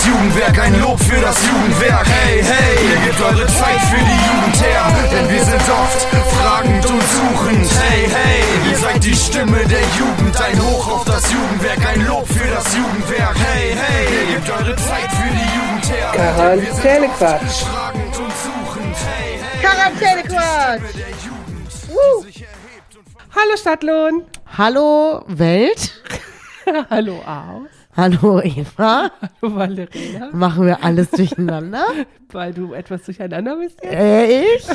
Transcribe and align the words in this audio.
das 0.00 0.06
Jugendwerk, 0.06 0.58
ein 0.58 0.80
Lob 0.80 0.98
für 1.00 1.20
das 1.20 1.36
Jugendwerk. 1.46 2.06
Hey, 2.06 2.42
hey, 2.42 2.90
ihr 2.90 3.06
gebt 3.06 3.20
eure 3.20 3.46
Zeit 3.46 3.80
für 3.90 3.98
die 3.98 4.20
Jugend 4.28 4.62
her, 4.62 4.86
denn 5.10 5.28
wir 5.28 5.44
sind 5.44 5.62
oft 5.68 6.06
fragend 6.36 6.86
und 6.86 7.02
suchend. 7.02 7.70
Hey, 7.82 8.08
hey, 8.08 8.70
ihr 8.70 8.78
seid 8.78 9.04
die 9.04 9.14
Stimme 9.14 9.58
der 9.66 9.82
Jugend, 9.98 10.40
ein 10.40 10.58
Hoch 10.62 10.88
auf 10.88 11.04
das 11.04 11.30
Jugendwerk, 11.32 11.86
ein 11.86 12.06
Lob 12.06 12.26
für 12.26 12.48
das 12.48 12.74
Jugendwerk. 12.74 13.36
Hey, 13.38 13.74
hey, 13.76 14.06
ihr 14.20 14.36
gebt 14.36 14.50
eure 14.50 14.76
Zeit 14.76 15.10
für 15.10 15.30
die 15.30 15.48
Jugend 15.56 15.90
her. 15.90 16.12
Quarantänequatsch. 16.12 17.42
oft 17.42 17.62
fragend 17.64 18.18
und 18.18 18.32
suchend. 18.36 18.96
Hey, 19.06 19.40
hey, 19.42 19.60
Quarantänequatsch. 19.60 20.80
und 21.88 22.42
Hallo 23.36 23.56
Stadtlohn. 23.56 24.24
Hallo 24.56 25.24
Welt. 25.26 26.02
Hallo 26.90 27.20
Aus. 27.26 27.79
Hallo 27.96 28.40
Eva. 28.40 29.10
Hallo 29.20 29.56
Valerina. 29.56 30.30
Machen 30.32 30.66
wir 30.66 30.82
alles 30.84 31.10
durcheinander? 31.10 31.84
Weil 32.30 32.54
du 32.54 32.72
etwas 32.72 33.02
durcheinander 33.02 33.56
bist 33.56 33.82
jetzt? 33.82 33.92
äh, 33.92 34.42
ich? 34.54 34.66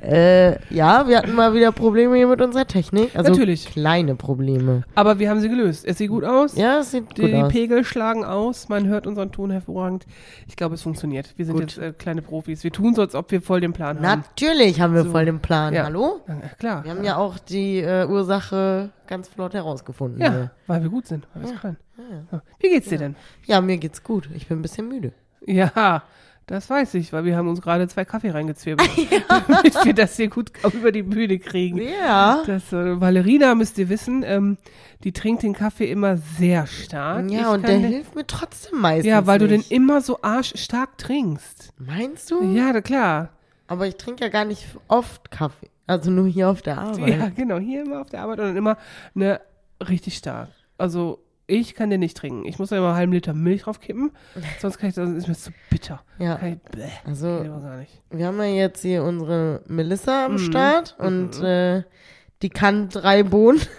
Äh, 0.00 0.58
ja, 0.74 1.08
wir 1.08 1.16
hatten 1.18 1.34
mal 1.34 1.54
wieder 1.54 1.72
Probleme 1.72 2.16
hier 2.16 2.26
mit 2.26 2.40
unserer 2.42 2.66
Technik. 2.66 3.16
Also 3.16 3.30
Natürlich. 3.32 3.66
kleine 3.66 4.14
Probleme. 4.14 4.82
Aber 4.94 5.18
wir 5.18 5.30
haben 5.30 5.40
sie 5.40 5.48
gelöst. 5.48 5.86
Es 5.86 5.98
sieht 5.98 6.10
gut 6.10 6.22
aus. 6.24 6.54
Ja, 6.56 6.80
es 6.80 6.90
sieht 6.90 7.16
Die 7.16 7.22
gut 7.22 7.34
aus. 7.34 7.52
Pegel 7.52 7.82
schlagen 7.84 8.24
aus, 8.24 8.68
man 8.68 8.86
hört 8.86 9.06
unseren 9.06 9.32
Ton 9.32 9.50
hervorragend. 9.50 10.06
Ich 10.48 10.56
glaube, 10.56 10.74
es 10.74 10.82
funktioniert. 10.82 11.32
Wir 11.36 11.46
sind 11.46 11.54
Gut. 11.54 11.76
jetzt 11.76 11.78
äh, 11.78 11.92
kleine 11.92 12.20
Profis. 12.22 12.62
Wir 12.62 12.72
tun 12.72 12.94
so, 12.94 13.00
als 13.02 13.14
ob 13.14 13.30
wir 13.30 13.40
voll 13.40 13.60
den 13.60 13.72
Plan 13.72 13.96
haben. 13.96 14.02
Natürlich 14.02 14.80
haben 14.80 14.92
wir 14.94 15.04
So. 15.04 15.10
voll 15.10 15.24
den 15.24 15.40
Plan. 15.40 15.72
Ja. 15.72 15.84
Hallo? 15.84 16.20
Ja, 16.28 16.34
klar. 16.58 16.84
Wir 16.84 16.90
haben 16.90 17.04
ja 17.04 17.16
auch 17.16 17.38
die 17.38 17.78
äh, 17.78 18.06
Ursache 18.06 18.90
ganz 19.06 19.28
flott 19.28 19.54
herausgefunden. 19.54 20.20
Ja, 20.20 20.30
hier. 20.30 20.50
weil 20.66 20.82
wir 20.82 20.90
gut 20.90 21.06
sind, 21.06 21.26
weil 21.34 21.44
es 21.44 21.60
können. 21.60 21.76
Ja. 22.30 22.42
Wie 22.60 22.68
geht's 22.68 22.88
dir 22.88 22.98
denn? 22.98 23.16
ja, 23.46 23.60
mir 23.62 23.78
geht's 23.78 24.02
gut. 24.02 24.28
Ich 24.34 24.46
bin 24.48 24.58
ein 24.58 24.62
bisschen 24.62 24.88
müde. 24.88 25.12
Ja, 25.46 26.02
das 26.46 26.70
weiß 26.70 26.94
ich, 26.94 27.12
weil 27.12 27.24
wir 27.24 27.36
haben 27.36 27.48
uns 27.48 27.60
gerade 27.60 27.88
zwei 27.88 28.04
Kaffee 28.04 28.30
reingezwirbelt, 28.30 28.88
damit 29.28 29.84
wir 29.84 29.94
das 29.94 30.16
hier 30.16 30.28
gut 30.28 30.52
über 30.72 30.92
die 30.92 31.02
Bühne 31.02 31.38
kriegen. 31.38 31.78
Ja. 31.78 32.42
Das, 32.46 32.72
äh, 32.72 33.00
Valerina, 33.00 33.54
müsst 33.54 33.78
ihr 33.78 33.88
wissen, 33.88 34.22
ähm, 34.24 34.56
die 35.04 35.12
trinkt 35.12 35.42
den 35.42 35.52
Kaffee 35.52 35.90
immer 35.90 36.16
sehr 36.16 36.66
stark. 36.66 37.30
Ja, 37.30 37.40
Ich 37.40 37.46
und 37.48 37.62
der 37.66 37.78
den- 37.78 37.88
hilft 37.88 38.14
mir 38.14 38.26
trotzdem 38.26 38.80
meistens. 38.80 39.06
Ja, 39.06 39.26
weil 39.26 39.38
du 39.38 39.48
den 39.48 39.58
nicht. 39.58 39.72
immer 39.72 40.00
so 40.00 40.20
arschstark 40.22 40.96
trinkst. 40.98 41.72
Meinst 41.78 42.30
du? 42.30 42.42
Ja, 42.54 42.80
klar. 42.80 43.30
Aber 43.68 43.86
ich 43.86 43.96
trinke 43.96 44.22
ja 44.24 44.30
gar 44.30 44.44
nicht 44.44 44.64
oft 44.88 45.30
Kaffee. 45.30 45.68
Also 45.88 46.10
nur 46.10 46.26
hier 46.28 46.48
auf 46.48 46.62
der 46.62 46.78
Arbeit. 46.78 47.08
Ja, 47.18 47.28
genau. 47.28 47.58
Hier 47.58 47.82
immer 47.82 48.00
auf 48.00 48.10
der 48.10 48.22
Arbeit 48.22 48.38
und 48.40 48.46
dann 48.46 48.56
immer 48.56 48.76
ne, 49.14 49.40
richtig 49.88 50.16
stark. 50.16 50.48
Also 50.78 51.18
ich 51.46 51.74
kann 51.74 51.90
den 51.90 52.00
nicht 52.00 52.16
trinken. 52.16 52.44
Ich 52.44 52.58
muss 52.58 52.70
da 52.70 52.76
immer 52.78 52.88
einen 52.88 52.96
halben 52.96 53.12
Liter 53.12 53.32
Milch 53.34 53.62
draufkippen. 53.62 54.10
Sonst 54.60 54.78
kann 54.78 54.88
ich, 54.88 54.94
das 54.96 55.08
ist 55.10 55.28
mir 55.28 55.34
zu 55.34 55.50
bitter. 55.70 56.02
Ja. 56.18 56.38
Ich, 56.42 56.58
bäh, 56.72 56.88
Also- 57.04 57.26
kann 57.36 57.44
ich 57.46 57.50
aber 57.52 57.60
gar 57.60 57.76
nicht. 57.76 58.02
Wir 58.10 58.26
haben 58.26 58.38
ja 58.38 58.44
jetzt 58.46 58.82
hier 58.82 59.02
unsere 59.04 59.62
Melissa 59.66 60.26
am 60.26 60.32
Mhm. 60.32 60.38
Start 60.38 60.96
und 60.98 61.40
äh, 61.42 61.82
die 62.42 62.50
kann 62.50 62.88
drei 62.88 63.22
Bohnen. 63.22 63.60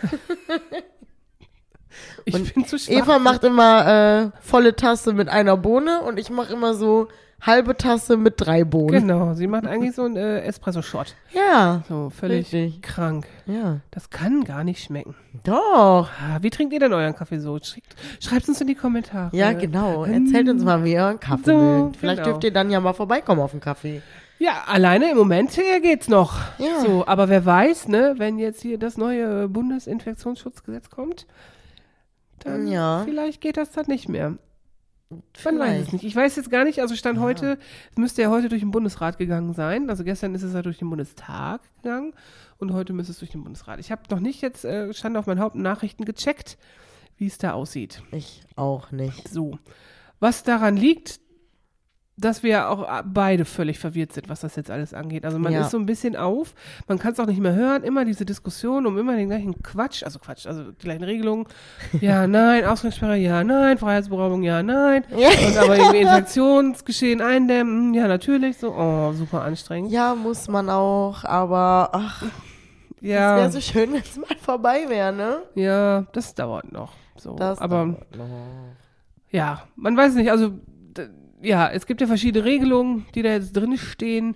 Ich 2.26 2.34
Und 2.36 2.54
bin 2.54 2.66
zu 2.66 2.78
schwach. 2.78 2.94
Eva 2.94 3.20
macht 3.20 3.44
immer 3.44 4.32
äh, 4.36 4.42
volle 4.42 4.76
Tasse 4.76 5.14
mit 5.14 5.30
einer 5.30 5.58
Bohne 5.58 6.02
und 6.02 6.20
ich 6.20 6.30
mache 6.30 6.54
immer 6.54 6.74
so 6.76 7.08
halbe 7.42 7.78
Tasse 7.78 8.18
mit 8.18 8.36
drei 8.38 8.64
Bohnen. 8.64 9.02
Genau, 9.08 9.34
sie 9.34 9.48
macht 9.48 9.68
eigentlich 9.68 9.94
so 9.96 10.04
einen 10.04 10.18
äh, 10.18 10.42
Espresso-Shot. 10.42 11.16
Ja, 11.34 11.84
So, 11.88 12.10
völlig 12.10 12.52
Richtig. 12.54 12.82
krank. 12.82 13.28
ja. 13.46 13.80
Das 13.92 14.10
kann 14.10 14.44
gar 14.44 14.64
nicht 14.64 14.84
schmecken. 14.84 15.16
Doch. 15.44 16.10
Ah, 16.20 16.40
wie 16.42 16.50
trinkt 16.50 16.74
ihr 16.74 16.80
denn 16.80 16.94
euren 16.94 17.16
Kaffee 17.16 17.40
so? 17.40 17.58
Schreibt, 17.60 17.96
schreibt 18.20 18.50
uns 18.50 18.60
in 18.60 18.68
die 18.68 18.76
Kommentare. 18.76 19.36
Ja, 19.36 19.54
genau. 19.54 20.04
Erzählt 20.06 20.50
uns 20.50 20.64
mal, 20.64 20.84
wie 20.84 20.94
ihr 20.94 21.02
euren 21.04 21.20
Kaffee 21.20 21.52
So, 21.52 21.58
mögt. 21.58 21.98
Vielleicht 21.98 22.18
genau. 22.24 22.32
dürft 22.32 22.44
ihr 22.44 22.52
dann 22.54 22.70
ja 22.72 22.80
mal 22.80 22.94
vorbeikommen 22.94 23.42
auf 23.42 23.52
den 23.52 23.60
Kaffee. 23.60 24.02
Ja, 24.40 24.64
alleine 24.68 25.12
im 25.12 25.18
Moment 25.18 25.52
geht's 25.82 26.08
noch. 26.10 26.40
Ja. 26.60 26.82
So, 26.86 27.06
aber 27.08 27.28
wer 27.30 27.44
weiß, 27.46 27.88
ne, 27.88 28.16
wenn 28.18 28.38
jetzt 28.40 28.62
hier 28.62 28.78
das 28.78 28.98
neue 28.98 29.48
Bundesinfektionsschutzgesetz 29.48 30.90
kommt, 30.90 31.26
dann 32.40 32.68
Ja. 32.68 33.02
vielleicht 33.06 33.42
geht 33.42 33.58
das 33.58 33.72
dann 33.72 33.86
nicht 33.88 34.10
mehr. 34.10 34.36
Man 35.10 35.60
weiß 35.60 35.88
es 35.88 35.94
nicht. 35.94 36.04
Ich 36.04 36.16
weiß 36.16 36.36
jetzt 36.36 36.52
gar 36.52 36.66
nicht, 36.66 36.82
also 36.82 36.96
Stand 36.96 37.20
heute, 37.20 37.58
es 37.92 37.98
müsste 37.98 38.22
ja 38.22 38.30
heute 38.30 38.50
durch 38.50 38.62
den 38.62 38.72
Bundesrat 38.72 39.18
gegangen 39.18 39.54
sein. 39.54 39.90
Also 39.90 40.04
gestern 40.04 40.36
ist 40.36 40.44
es 40.44 40.54
ja 40.54 40.62
durch 40.62 40.80
den 40.80 40.90
Bundestag 40.90 41.62
gegangen 41.82 42.14
und 42.58 42.74
heute 42.74 42.92
müsste 42.92 43.14
es 43.14 43.20
durch 43.20 43.32
den 43.32 43.44
Bundesrat. 43.44 43.80
Ich 43.80 43.92
habe 43.92 44.02
noch 44.10 44.20
nicht 44.20 44.42
jetzt, 44.42 44.66
äh, 44.66 44.94
stand 44.94 45.16
auf 45.16 45.26
meinen 45.28 45.40
Hauptnachrichten 45.40 46.04
gecheckt, 46.04 46.58
wie 47.16 47.28
es 47.28 47.38
da 47.38 47.54
aussieht. 47.54 48.04
Ich 48.12 48.42
auch 48.58 48.92
nicht. 48.92 49.30
So. 49.30 49.58
Was 50.20 50.44
daran 50.44 50.76
liegt, 50.76 51.22
dass 52.20 52.42
wir 52.42 52.70
auch 52.70 52.82
äh, 52.84 53.04
beide 53.06 53.46
völlig 53.46 53.78
verwirrt 53.78 54.12
sind, 54.12 54.28
was 54.28 54.40
das 54.40 54.56
jetzt 54.56 54.72
alles 54.72 54.94
angeht. 54.94 55.24
Also 55.24 55.38
man 55.38 55.54
Ja. 55.54 55.62
ist 55.62 55.70
so 55.72 55.78
ein 55.78 55.86
bisschen 55.86 56.16
auf, 56.16 56.56
man 56.88 56.98
kann 56.98 57.14
es 57.14 57.20
auch 57.20 57.28
nicht 57.28 57.40
mehr 57.40 57.54
hören, 57.54 57.84
immer 57.84 58.06
diese 58.06 58.26
Diskussion 58.26 58.88
um 58.88 58.98
immer 58.98 59.16
den 59.16 59.30
gleichen 59.30 59.62
Quatsch, 59.62 60.02
also 60.04 60.18
Quatsch, 60.18 60.48
also 60.48 60.72
die 60.72 60.84
gleichen 60.84 61.04
Regelungen. 61.04 61.46
Ja, 62.02 62.26
nein, 62.26 62.66
Ausgangssperre, 62.66 63.18
ja, 63.18 63.44
nein, 63.44 63.78
Freiheitsberaubung, 63.78 64.42
ja, 64.44 64.64
nein. 64.64 65.04
Ja. 65.16 65.30
Und 65.48 65.58
aber 65.58 65.78
irgendwie 65.78 66.02
Infektionsgeschehen 66.02 67.22
eindämmen, 67.22 67.94
ja, 67.94 68.08
natürlich, 68.08 68.58
so, 68.58 68.74
oh, 68.74 69.14
super 69.14 69.44
anstrengend. 69.44 69.92
Ja, 69.92 70.16
muss 70.16 70.48
man 70.48 70.70
auch, 70.72 71.24
aber 71.24 71.90
ach, 71.94 72.24
es 72.24 72.30
Ja, 73.02 73.36
wäre 73.38 73.52
so 73.52 73.62
schön, 73.62 73.94
wenn 73.94 74.02
es 74.02 74.18
mal 74.18 74.36
vorbei 74.42 74.86
wäre, 74.88 75.14
ne? 75.14 75.44
ja, 75.54 76.02
das 76.14 76.34
dauert 76.34 76.72
noch. 76.72 76.94
So, 77.16 77.36
Das 77.36 77.60
aber 77.60 77.86
dauert 77.86 78.16
noch. 78.18 78.26
Ja, 79.30 79.62
man 79.76 79.96
weiß 79.96 80.16
nicht, 80.16 80.32
also 80.32 80.54
ja, 81.42 81.70
es 81.70 81.86
gibt 81.86 82.02
ja 82.02 82.08
verschiedene 82.08 82.46
Regelungen, 82.46 83.06
die 83.16 83.22
da 83.22 83.30
jetzt 83.30 83.54
drin 83.54 83.78
stehen, 83.78 84.36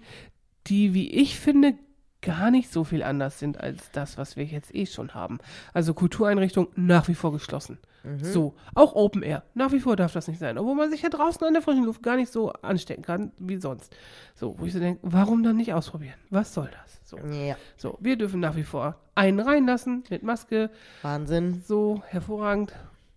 die, 0.67 0.94
wie 0.94 1.09
ich 1.12 1.39
finde, 1.39 1.73
gar 2.22 2.51
nicht 2.51 2.72
so 2.72 2.84
viel 2.84 3.01
anders 3.01 3.39
sind 3.39 3.59
als 3.59 3.89
das, 3.91 4.17
was 4.17 4.35
wir 4.35 4.44
jetzt 4.45 4.75
eh 4.75 4.85
schon 4.85 5.16
haben. 5.16 5.40
Also 5.73 5.94
Kultureinrichtungen 5.95 6.69
nach 6.75 7.07
wie 7.07 7.16
vor 7.16 7.31
geschlossen. 7.31 7.79
So, 8.19 8.56
auch 8.73 8.95
Open 8.95 9.22
Air. 9.22 9.44
Nach 9.53 9.72
wie 9.72 9.79
vor 9.79 9.95
darf 9.95 10.13
das 10.13 10.28
nicht 10.28 10.40
sein, 10.40 10.57
obwohl 10.57 10.73
man 10.73 10.90
sich 10.90 11.03
ja 11.03 11.09
draußen 11.09 11.45
an 11.45 11.53
der 11.53 11.61
frischen 11.61 11.85
Luft 11.85 12.01
gar 12.01 12.16
nicht 12.16 12.31
so 12.31 12.51
anstecken 12.51 13.03
kann 13.03 13.31
wie 13.38 13.57
sonst. 13.57 13.95
So, 14.34 14.56
wo 14.57 14.66
ich 14.66 14.73
so 14.73 14.79
denke, 14.79 15.00
warum 15.03 15.44
dann 15.44 15.57
nicht 15.57 15.73
ausprobieren? 15.73 16.16
Was 16.31 16.51
soll 16.53 16.69
das? 16.81 17.00
So, 17.03 17.17
Ja, 17.31 17.57
so 17.78 17.97
wir 18.01 18.16
dürfen 18.17 18.40
nach 18.40 18.56
wie 18.56 18.63
vor 18.63 18.95
einen 19.13 19.40
reinlassen 19.40 20.03
mit 20.09 20.23
Maske, 20.23 20.72
Wahnsinn. 21.03 21.61
so 21.63 22.01
hervorragend. 22.07 22.73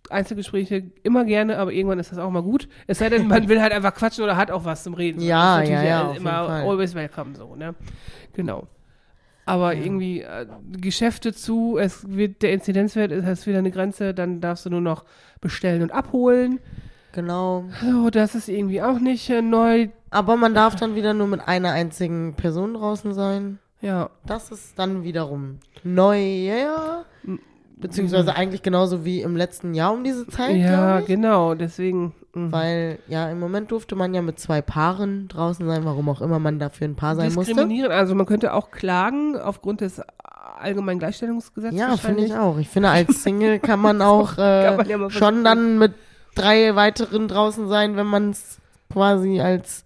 Einzelgespräche 0.09 0.83
immer 1.03 1.25
gerne, 1.25 1.57
aber 1.57 1.71
irgendwann 1.71 1.99
ist 1.99 2.11
das 2.11 2.17
auch 2.17 2.29
mal 2.29 2.43
gut. 2.43 2.67
Es 2.87 2.99
sei 2.99 3.09
denn, 3.09 3.27
man 3.27 3.47
will 3.49 3.61
halt 3.61 3.73
einfach 3.73 3.93
quatschen 3.93 4.23
oder 4.23 4.37
hat 4.37 4.51
auch 4.51 4.65
was 4.65 4.83
zum 4.83 4.93
Reden. 4.93 5.21
Ja, 5.21 5.61
ja, 5.61 5.83
ja, 5.83 6.11
immer 6.11 6.49
always 6.49 6.95
welcome 6.95 7.35
so, 7.35 7.55
ne? 7.55 7.75
Genau. 8.33 8.67
Aber 9.45 9.75
irgendwie 9.75 10.21
äh, 10.21 10.47
Geschäfte 10.71 11.31
zu, 11.31 11.77
es 11.77 12.09
wird 12.09 12.41
der 12.41 12.51
Inzidenzwert 12.53 13.11
ist 13.11 13.27
ist 13.27 13.45
wieder 13.45 13.59
eine 13.59 13.69
Grenze, 13.69 14.13
dann 14.13 14.41
darfst 14.41 14.65
du 14.65 14.71
nur 14.71 14.81
noch 14.81 15.05
bestellen 15.39 15.83
und 15.83 15.91
abholen. 15.91 16.59
Genau. 17.11 17.65
So, 17.81 18.09
das 18.09 18.35
ist 18.35 18.49
irgendwie 18.49 18.81
auch 18.81 18.99
nicht 18.99 19.29
äh, 19.29 19.41
neu. 19.41 19.89
Aber 20.09 20.35
man 20.35 20.53
darf 20.53 20.75
dann 20.75 20.95
wieder 20.95 21.13
nur 21.13 21.27
mit 21.27 21.47
einer 21.47 21.71
einzigen 21.71 22.33
Person 22.33 22.73
draußen 22.73 23.13
sein. 23.13 23.59
Ja, 23.81 24.09
Das 24.25 24.51
ist 24.51 24.79
dann 24.79 25.03
wiederum 25.03 25.59
neu, 25.83 26.19
ja. 26.19 27.05
Beziehungsweise 27.77 28.35
eigentlich 28.35 28.63
genauso 28.63 29.03
wie 29.03 29.21
im 29.21 29.35
letzten 29.35 29.73
Jahr 29.73 29.93
um 29.93 30.03
diese 30.03 30.27
Zeit, 30.27 30.55
ja, 30.55 31.01
genau. 31.01 31.55
Deswegen. 31.55 32.13
mh. 32.33 32.51
Weil, 32.51 32.99
ja, 33.07 33.29
im 33.29 33.39
Moment 33.39 33.71
durfte 33.71 33.95
man 33.95 34.13
ja 34.13 34.21
mit 34.21 34.39
zwei 34.39 34.61
Paaren 34.61 35.27
draußen 35.27 35.65
sein, 35.65 35.83
warum 35.83 36.07
auch 36.09 36.21
immer 36.21 36.39
man 36.39 36.57
dafür 36.59 36.87
ein 36.87 36.95
Paar 36.95 37.15
sein 37.15 37.33
musste. 37.33 37.53
diskriminieren. 37.53 37.91
Also 37.91 38.15
man 38.15 38.25
könnte 38.25 38.53
auch 38.53 38.71
klagen 38.71 39.37
aufgrund 39.37 39.81
des 39.81 40.01
allgemeinen 40.57 40.99
Gleichstellungsgesetzes. 40.99 41.77
Ja, 41.77 41.97
finde 41.97 42.25
ich 42.25 42.33
auch. 42.33 42.57
Ich 42.57 42.69
finde, 42.69 42.89
als 42.89 43.23
Single 43.23 43.59
kann 43.59 43.79
man 43.81 44.01
auch 44.01 44.33
äh, 44.33 44.63
Kann 44.65 44.77
man 44.77 44.87
ja 44.87 45.09
schon 45.09 45.43
dann 45.43 45.77
mit 45.77 45.93
drei 46.33 46.75
weiteren 46.75 47.27
draußen 47.27 47.67
sein, 47.67 47.95
wenn 47.97 48.07
man 48.07 48.29
es 48.29 48.59
quasi 48.91 49.41
als 49.41 49.83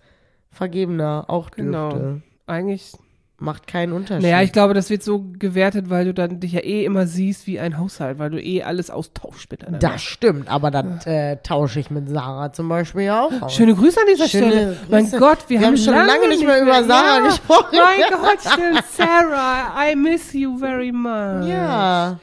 Vergebener 0.52 1.26
auch 1.28 1.50
dürfte. 1.50 1.64
Genau. 1.64 2.22
Eigentlich. 2.46 2.94
Macht 3.42 3.68
keinen 3.68 3.94
Unterschied. 3.94 4.24
Naja, 4.24 4.42
ich 4.42 4.52
glaube, 4.52 4.74
das 4.74 4.90
wird 4.90 5.02
so 5.02 5.24
gewertet, 5.40 5.90
weil 5.90 6.06
du 6.06 6.14
dann 6.14 6.42
dich 6.42 6.52
ja 6.52 6.60
eh 6.60 6.84
immer 6.84 7.08
siehst 7.08 7.48
wie 7.48 7.58
ein 7.58 7.78
Haushalt, 7.78 8.20
weil 8.20 8.30
du 8.30 8.42
eh 8.42 8.64
alles 8.64 8.90
austauschst 8.90 9.50
miteinander. 9.50 9.80
das 9.80 10.02
stimmt, 10.02 10.50
aber 10.50 10.72
dann 10.72 11.00
äh, 11.06 11.38
tausche 11.42 11.80
ich 11.80 11.90
mit 11.90 12.10
Sarah 12.10 12.52
zum 12.52 12.68
Beispiel 12.68 13.04
ja 13.04 13.24
auch 13.24 13.42
aus. 13.42 13.54
Schöne 13.54 13.76
Grüße 13.76 14.00
an 14.00 14.08
dieser 14.12 14.28
Schöne 14.28 14.52
Stelle. 14.52 14.66
Grüße. 14.68 14.92
Mein 14.92 15.12
Gott, 15.12 15.38
wir, 15.48 15.62
Wir 15.62 15.68
haben 15.68 15.78
schon 15.78 15.94
lange 15.94 16.28
nicht 16.28 16.46
mehr 16.46 16.62
über 16.62 16.84
Sarah 16.84 17.20
ja. 17.20 17.26
gesprochen. 17.28 17.78
Mein 17.78 18.10
Gott. 18.10 18.84
Sarah, 18.98 19.90
I 19.90 19.96
miss 19.96 20.34
you 20.34 20.58
very 20.58 20.92
much. 20.92 21.48
Ja. 21.48 22.20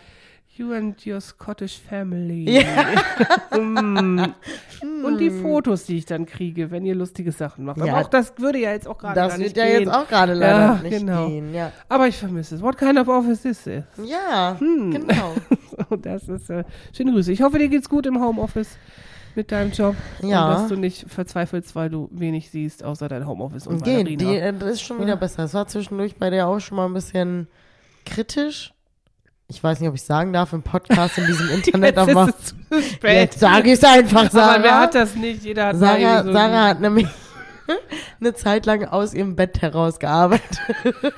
You 0.56 0.73
and 0.73 1.06
your 1.06 1.20
Scottish 1.20 1.79
family. 1.79 2.50
Ja. 2.50 2.64
Mm. 3.58 4.20
Und 5.05 5.19
die 5.19 5.31
Fotos, 5.31 5.85
die 5.85 5.97
ich 5.99 6.05
dann 6.06 6.26
kriege, 6.26 6.70
wenn 6.70 6.85
ihr 6.85 6.94
lustige 6.94 7.32
Sachen 7.32 7.64
macht. 7.64 7.79
Ja. 7.79 7.85
Aber 7.94 8.03
auch 8.03 8.08
das 8.11 8.35
würde 8.38 8.58
ja 8.58 8.73
jetzt 8.73 8.87
auch 8.87 8.99
gerade 8.99 9.14
Das 9.14 9.29
gar 9.31 9.38
wird 9.38 9.49
nicht 9.49 9.56
ja 9.56 9.64
gehen. 9.67 9.81
jetzt 9.85 9.94
auch 9.94 10.06
gerade 10.08 10.35
leider 10.35 10.58
Ja, 10.58 10.81
nicht 10.82 10.99
genau. 10.99 11.29
gehen. 11.29 11.55
Ja, 11.55 11.73
Aber 11.88 12.06
ich 12.08 12.17
vermisse 12.17 12.56
es. 12.56 12.62
What 12.62 12.76
kind 12.76 12.99
of 12.99 13.08
office 13.08 13.44
is 13.44 13.62
this? 13.62 13.85
ja 14.05 14.56
Hm. 14.58 14.91
genau. 14.91 15.35
So, 15.91 15.97
das 15.97 16.26
ist 16.29 16.49
äh, 16.50 16.64
schöne 16.97 17.12
Grüße. 17.12 17.32
Ich 17.32 17.43
hoffe, 17.43 17.59
dir 17.59 17.69
geht's 17.69 17.88
gut 17.88 18.06
im 18.06 18.20
Homeoffice. 18.20 18.76
mit 19.35 19.52
deinem 19.52 19.70
Job. 19.73 19.94
Ja. 20.23 20.44
Und 20.49 20.50
dass 20.55 20.69
du 20.69 20.76
nicht 20.76 21.05
verzweifelst, 21.11 21.75
weil 21.76 21.91
du 21.91 22.09
wenig 22.12 22.50
siehst, 22.50 22.82
außer 22.82 23.09
dein 23.09 23.26
Homeoffice 23.26 23.67
und 23.67 23.85
Geht, 23.85 24.09
die, 24.20 24.25
äh, 24.37 24.52
das 24.59 24.70
ist 24.73 24.81
schon 24.82 25.00
wieder 25.00 25.17
besser. 25.17 25.44
Es 25.44 25.52
war 25.55 25.67
zwischendurch 25.67 26.17
bei 26.17 26.31
der 26.31 26.49
auch 26.49 26.59
schon 26.61 26.76
mal 26.76 26.87
ein 26.87 26.94
bisschen 26.94 27.47
kritisch. 28.06 28.73
Ich 29.49 29.63
weiß 29.63 29.79
nicht, 29.79 29.89
ob 29.89 29.95
ich 29.95 30.03
sagen 30.03 30.33
darf 30.33 30.53
im 30.53 30.63
Podcast 30.63 31.19
in 31.19 31.27
diesem 31.27 31.49
Internet, 31.55 31.97
Jetzt 31.97 32.09
aber 32.09 33.13
jetzt 33.13 33.39
sage 33.39 33.69
ich 33.69 33.75
es 33.75 33.85
einfach, 33.85 34.31
Sarah. 34.31 34.55
Aber 34.55 34.65
wer 34.65 34.81
hat 34.81 34.95
das 34.95 35.15
nicht? 35.15 35.45
Jeder 35.45 35.67
hat 35.67 35.77
Sarah, 35.77 36.25
so 36.25 36.33
Sarah 36.33 36.69
hat 36.69 36.81
nämlich 36.81 37.07
eine 38.21 38.35
Zeit 38.35 38.67
lang 38.67 38.85
aus 38.85 39.15
ihrem 39.15 39.37
Bett 39.37 39.63
heraus 39.63 40.01
gearbeitet. 40.01 40.59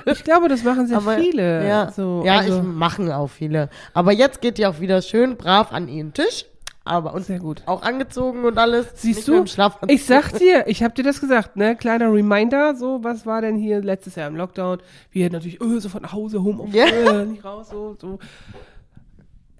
Ich 0.05 0.23
glaube, 0.23 0.47
das 0.47 0.63
machen 0.63 0.87
sehr 0.87 0.97
Aber, 0.97 1.17
viele. 1.17 1.67
Ja, 1.67 1.91
so, 1.91 2.23
ja 2.23 2.39
also, 2.39 2.59
ich 2.59 2.63
machen 2.63 3.11
auch 3.11 3.29
viele. 3.29 3.69
Aber 3.93 4.11
jetzt 4.11 4.41
geht 4.41 4.59
die 4.59 4.67
auch 4.67 4.79
wieder 4.79 5.01
schön 5.01 5.35
brav 5.35 5.71
an 5.71 5.87
ihren 5.87 6.13
Tisch. 6.13 6.45
Aber 6.89 7.13
und 7.13 7.23
Sehr 7.23 7.37
gut. 7.37 7.61
auch 7.67 7.83
angezogen 7.83 8.45
und 8.45 8.57
alles. 8.57 8.87
Siehst 8.95 9.27
du? 9.27 9.43
Ich 9.87 10.05
sag 10.05 10.31
dir, 10.39 10.65
ich 10.67 10.81
hab 10.81 10.95
dir 10.95 11.03
das 11.03 11.21
gesagt, 11.21 11.55
ne? 11.55 11.75
Kleiner 11.75 12.11
Reminder, 12.11 12.75
so, 12.75 13.03
was 13.03 13.27
war 13.27 13.41
denn 13.41 13.55
hier 13.57 13.79
letztes 13.81 14.15
Jahr 14.15 14.27
im 14.27 14.35
Lockdown? 14.35 14.79
Wir 15.11 15.29
natürlich, 15.29 15.61
öh, 15.61 15.79
sofort 15.79 16.01
nach 16.01 16.13
Hause, 16.13 16.41
Homeoffice, 16.43 16.73
Ja. 16.75 16.85
äh, 17.21 17.25
nicht 17.25 17.45
raus, 17.45 17.69
so, 17.69 17.95
so. 18.01 18.17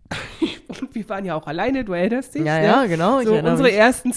Und 0.82 0.96
wir 0.96 1.08
waren 1.10 1.24
ja 1.24 1.36
auch 1.36 1.46
alleine, 1.46 1.84
du 1.84 1.94
erinnerst 1.94 2.34
dich? 2.34 2.44
Ja, 2.44 2.60
ne? 2.60 2.66
ja, 2.66 2.86
genau, 2.86 3.22
So, 3.22 3.34
unsere 3.36 3.64
mich. 3.64 3.74
ersten 3.78 4.12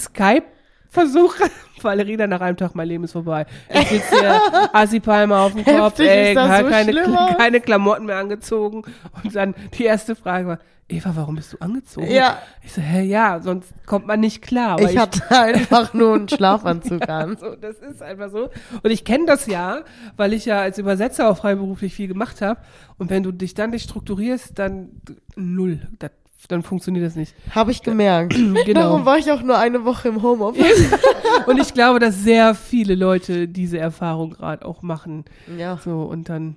Skype-Versuche. 0.93 1.49
Valerina 1.81 2.27
nach 2.27 2.39
einem 2.39 2.55
Tag, 2.55 2.75
mein 2.75 2.87
Leben 2.87 3.03
ist 3.03 3.11
vorbei. 3.11 3.45
Ich 3.69 3.87
sitze 3.89 4.19
hier, 4.19 4.39
Assi-Palme 4.73 5.35
auf 5.37 5.53
dem 5.53 5.65
Kopf, 5.65 5.99
Heftig 5.99 6.07
ey, 6.07 6.33
so 6.33 6.39
keine, 6.39 7.35
keine 7.37 7.59
Klamotten 7.59 8.05
mehr 8.05 8.17
angezogen. 8.17 8.83
Und 9.21 9.35
dann 9.35 9.53
die 9.77 9.83
erste 9.83 10.15
Frage 10.15 10.47
war, 10.47 10.59
Eva, 10.87 11.11
warum 11.15 11.35
bist 11.35 11.51
du 11.51 11.57
angezogen? 11.59 12.09
Ja. 12.09 12.41
Ich 12.61 12.73
so, 12.73 12.81
hä, 12.81 13.01
ja, 13.01 13.39
sonst 13.41 13.73
kommt 13.85 14.05
man 14.07 14.19
nicht 14.19 14.41
klar. 14.41 14.73
Aber 14.73 14.89
Ich 14.89 14.97
hatte 14.97 15.23
einfach 15.29 15.93
nur 15.93 16.15
einen 16.15 16.29
Schlafanzug 16.29 17.09
an. 17.09 17.35
so, 17.37 17.55
das 17.55 17.77
ist 17.79 18.01
einfach 18.01 18.29
so. 18.29 18.49
Und 18.81 18.91
ich 18.91 19.03
kenne 19.03 19.25
das 19.25 19.45
ja, 19.47 19.81
weil 20.15 20.31
ich 20.33 20.45
ja 20.45 20.61
als 20.61 20.77
Übersetzer 20.77 21.29
auch 21.29 21.37
freiberuflich 21.37 21.93
viel 21.93 22.07
gemacht 22.07 22.41
habe. 22.41 22.61
Und 22.97 23.09
wenn 23.09 23.23
du 23.23 23.31
dich 23.31 23.55
dann 23.55 23.71
nicht 23.71 23.83
strukturierst, 23.89 24.57
dann 24.57 25.01
null. 25.35 25.81
Das, 25.99 26.11
dann 26.47 26.63
funktioniert 26.63 27.05
das 27.05 27.15
nicht. 27.15 27.35
Habe 27.51 27.71
ich 27.71 27.81
gemerkt. 27.81 28.35
Genau. 28.65 28.81
Darum 28.81 29.05
war 29.05 29.17
ich 29.17 29.31
auch 29.31 29.41
nur 29.41 29.57
eine 29.57 29.83
Woche 29.83 30.07
im 30.07 30.21
Homeoffice. 30.21 30.91
Und 31.47 31.59
ich 31.59 31.73
glaube, 31.73 31.99
dass 31.99 32.23
sehr 32.23 32.55
viele 32.55 32.95
Leute 32.95 33.47
diese 33.47 33.77
Erfahrung 33.77 34.31
gerade 34.31 34.65
auch 34.65 34.81
machen. 34.81 35.25
Ja. 35.57 35.77
So, 35.83 36.03
und 36.03 36.29
dann 36.29 36.55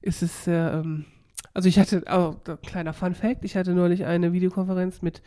ist 0.00 0.22
es, 0.22 0.46
äh, 0.46 0.52
ähm, 0.52 1.04
also 1.54 1.68
ich 1.68 1.78
hatte, 1.78 2.04
oh, 2.10 2.34
kleiner 2.64 2.92
Fun 2.92 3.14
Fact, 3.14 3.44
ich 3.44 3.56
hatte 3.56 3.72
neulich 3.72 4.04
eine 4.04 4.32
Videokonferenz 4.32 5.02
mit 5.02 5.22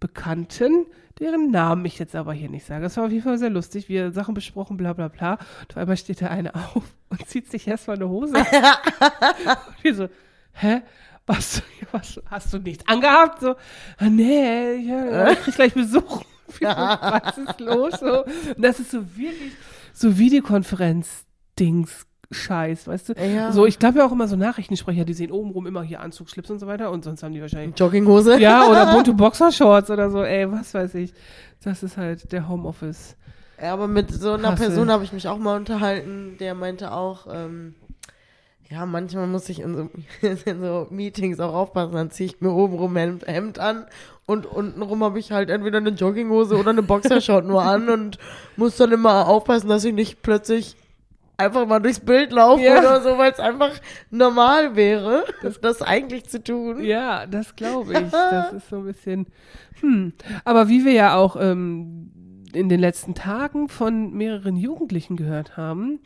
Bekannten, 0.00 0.86
deren 1.18 1.50
Namen 1.50 1.84
ich 1.84 1.98
jetzt 1.98 2.14
aber 2.14 2.32
hier 2.32 2.50
nicht 2.50 2.66
sage. 2.66 2.82
Das 2.82 2.96
war 2.96 3.06
auf 3.06 3.10
jeden 3.10 3.24
Fall 3.24 3.38
sehr 3.38 3.50
lustig. 3.50 3.88
Wir 3.88 4.12
Sachen 4.12 4.34
besprochen, 4.34 4.76
bla 4.76 4.92
bla 4.92 5.08
bla. 5.08 5.32
Und 5.32 5.70
auf 5.70 5.76
einmal 5.76 5.96
steht 5.96 6.20
da 6.22 6.26
eine 6.26 6.54
auf 6.74 6.84
und 7.08 7.26
zieht 7.26 7.50
sich 7.50 7.66
erstmal 7.66 7.96
eine 7.96 8.08
Hose 8.08 8.34
und 8.36 9.84
wir 9.84 9.94
so, 9.94 10.08
hä? 10.52 10.82
Was, 11.26 11.62
was, 11.92 12.20
hast 12.30 12.52
du 12.52 12.58
nichts 12.58 12.86
angehabt? 12.86 13.40
So, 13.40 13.54
ah, 13.98 14.10
nee, 14.10 14.74
ja, 14.76 15.30
ich 15.30 15.40
krieg 15.40 15.54
gleich 15.54 15.74
Besuch. 15.74 16.22
Was 16.60 17.38
ist 17.38 17.60
los? 17.60 17.94
So. 17.98 18.24
Und 18.24 18.58
das 18.58 18.78
ist 18.78 18.90
so 18.90 19.16
wirklich 19.16 19.52
so 19.92 20.18
Videokonferenz-Dings. 20.18 22.06
Scheiß, 22.30 22.88
weißt 22.88 23.10
du? 23.10 23.12
Ja. 23.14 23.52
So, 23.52 23.66
ich 23.66 23.78
glaube 23.78 23.98
ja 23.98 24.06
auch 24.06 24.12
immer 24.12 24.26
so 24.26 24.34
Nachrichtensprecher, 24.34 25.04
die 25.04 25.12
sehen 25.12 25.30
obenrum 25.30 25.66
immer 25.66 25.82
hier 25.82 26.00
Anzug, 26.00 26.30
Schlips 26.30 26.50
und 26.50 26.58
so 26.58 26.66
weiter 26.66 26.90
und 26.90 27.04
sonst 27.04 27.22
haben 27.22 27.32
die 27.32 27.40
wahrscheinlich 27.40 27.78
Jogginghose. 27.78 28.40
ja, 28.40 28.66
oder 28.66 28.86
bunte 28.92 29.12
Boxershorts 29.12 29.90
oder 29.90 30.10
so, 30.10 30.24
ey, 30.24 30.50
was 30.50 30.74
weiß 30.74 30.94
ich. 30.96 31.12
Das 31.62 31.82
ist 31.82 31.96
halt 31.96 32.32
der 32.32 32.48
Homeoffice. 32.48 33.16
Ja, 33.60 33.72
aber 33.72 33.86
mit 33.86 34.10
so 34.10 34.32
einer 34.32 34.52
Hassel. 34.52 34.66
Person 34.66 34.90
habe 34.90 35.04
ich 35.04 35.12
mich 35.12 35.28
auch 35.28 35.38
mal 35.38 35.56
unterhalten, 35.56 36.36
der 36.40 36.54
meinte 36.54 36.92
auch, 36.92 37.26
ähm, 37.30 37.74
ja, 38.70 38.86
manchmal 38.86 39.26
muss 39.26 39.48
ich 39.48 39.60
in 39.60 39.74
so, 39.76 39.90
in 40.44 40.60
so 40.60 40.86
Meetings 40.90 41.40
auch 41.40 41.54
aufpassen, 41.54 41.94
dann 41.94 42.10
ziehe 42.10 42.30
ich 42.30 42.40
mir 42.40 42.50
obenrum 42.50 42.96
ein 42.96 42.98
Hemd, 42.98 43.26
Hemd 43.26 43.58
an 43.58 43.86
und 44.26 44.46
untenrum 44.46 45.04
habe 45.04 45.18
ich 45.18 45.32
halt 45.32 45.50
entweder 45.50 45.78
eine 45.78 45.90
Jogginghose 45.90 46.56
oder 46.56 46.70
eine 46.70 46.82
Boxershort 46.82 47.44
nur 47.44 47.62
an 47.62 47.88
und 47.88 48.18
muss 48.56 48.76
dann 48.76 48.92
immer 48.92 49.28
aufpassen, 49.28 49.68
dass 49.68 49.84
ich 49.84 49.92
nicht 49.92 50.22
plötzlich 50.22 50.76
einfach 51.36 51.66
mal 51.66 51.80
durchs 51.80 52.00
Bild 52.00 52.32
laufe 52.32 52.62
Ja. 52.62 52.78
oder 52.78 53.02
so, 53.02 53.18
weil 53.18 53.32
es 53.32 53.40
einfach 53.40 53.72
normal 54.10 54.76
wäre, 54.76 55.24
das 55.60 55.82
eigentlich 55.82 56.24
zu 56.26 56.42
tun. 56.42 56.82
Ja, 56.84 57.26
das 57.26 57.56
glaube 57.56 57.92
ich. 57.92 58.10
Das 58.10 58.52
ist 58.52 58.68
so 58.68 58.76
ein 58.76 58.84
bisschen. 58.84 59.26
Hm. 59.80 60.12
Aber 60.44 60.68
wie 60.68 60.84
wir 60.84 60.92
ja 60.92 61.16
auch 61.16 61.36
ähm, 61.36 62.10
in 62.52 62.68
den 62.68 62.80
letzten 62.80 63.14
Tagen 63.14 63.68
von 63.68 64.12
mehreren 64.12 64.56
Jugendlichen 64.56 65.16
gehört 65.16 65.56
haben, 65.56 66.00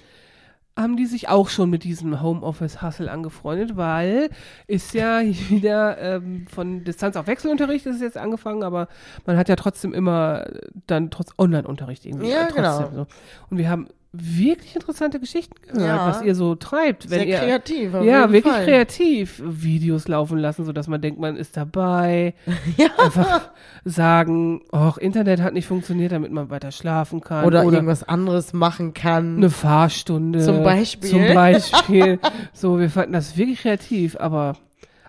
haben 0.78 0.96
die 0.96 1.06
sich 1.06 1.28
auch 1.28 1.48
schon 1.48 1.70
mit 1.70 1.84
diesem 1.84 2.22
Homeoffice-Hustle 2.22 3.10
angefreundet, 3.10 3.76
weil 3.76 4.30
ist 4.66 4.94
ja 4.94 5.20
wieder 5.48 5.98
ähm, 5.98 6.46
von 6.48 6.84
Distanz 6.84 7.16
auf 7.16 7.26
Wechselunterricht 7.26 7.84
ist 7.86 7.96
es 7.96 8.02
jetzt 8.02 8.16
angefangen, 8.16 8.62
aber 8.62 8.88
man 9.26 9.36
hat 9.36 9.48
ja 9.48 9.56
trotzdem 9.56 9.92
immer 9.92 10.46
dann 10.86 11.10
trotz 11.10 11.30
Online-Unterricht 11.36 12.06
irgendwie. 12.06 12.30
Ja, 12.30 12.46
trotzdem 12.46 12.56
genau. 12.56 12.90
So. 12.94 13.06
Und 13.50 13.58
wir 13.58 13.68
haben 13.68 13.88
wirklich 14.12 14.74
interessante 14.74 15.20
Geschichten 15.20 15.54
gehört, 15.62 15.80
Ja. 15.80 16.06
was 16.08 16.22
ihr 16.22 16.34
so 16.34 16.54
treibt. 16.54 17.10
Wenn 17.10 17.18
Sehr 17.20 17.28
ihr, 17.28 17.38
kreativ. 17.38 17.92
ja, 17.92 18.32
wirklich 18.32 18.52
Fall. 18.52 18.64
kreativ 18.64 19.42
Videos 19.44 20.08
laufen 20.08 20.38
lassen, 20.38 20.64
sodass 20.64 20.88
man 20.88 21.00
denkt, 21.02 21.20
man 21.20 21.36
ist 21.36 21.56
dabei. 21.56 22.34
Ja. 22.76 22.86
Einfach 22.98 23.50
sagen, 23.84 24.62
oh, 24.72 24.92
Internet 24.98 25.40
hat 25.42 25.52
nicht 25.52 25.66
funktioniert, 25.66 26.12
damit 26.12 26.32
man 26.32 26.50
weiter 26.50 26.72
schlafen 26.72 27.20
kann. 27.20 27.44
Oder, 27.44 27.64
irgendwas 27.64 28.02
anderes 28.02 28.52
machen 28.52 28.94
kann. 28.94 29.36
eine 29.36 29.50
Fahrstunde. 29.50 30.40
Zum 30.40 30.62
Beispiel. 30.62 31.10
Zum 31.10 31.34
Beispiel. 31.34 32.18
so, 32.52 32.78
wir 32.78 32.90
fanden 32.90 33.12
das 33.12 33.36
wirklich 33.36 33.60
kreativ, 33.62 34.16
aber 34.18 34.54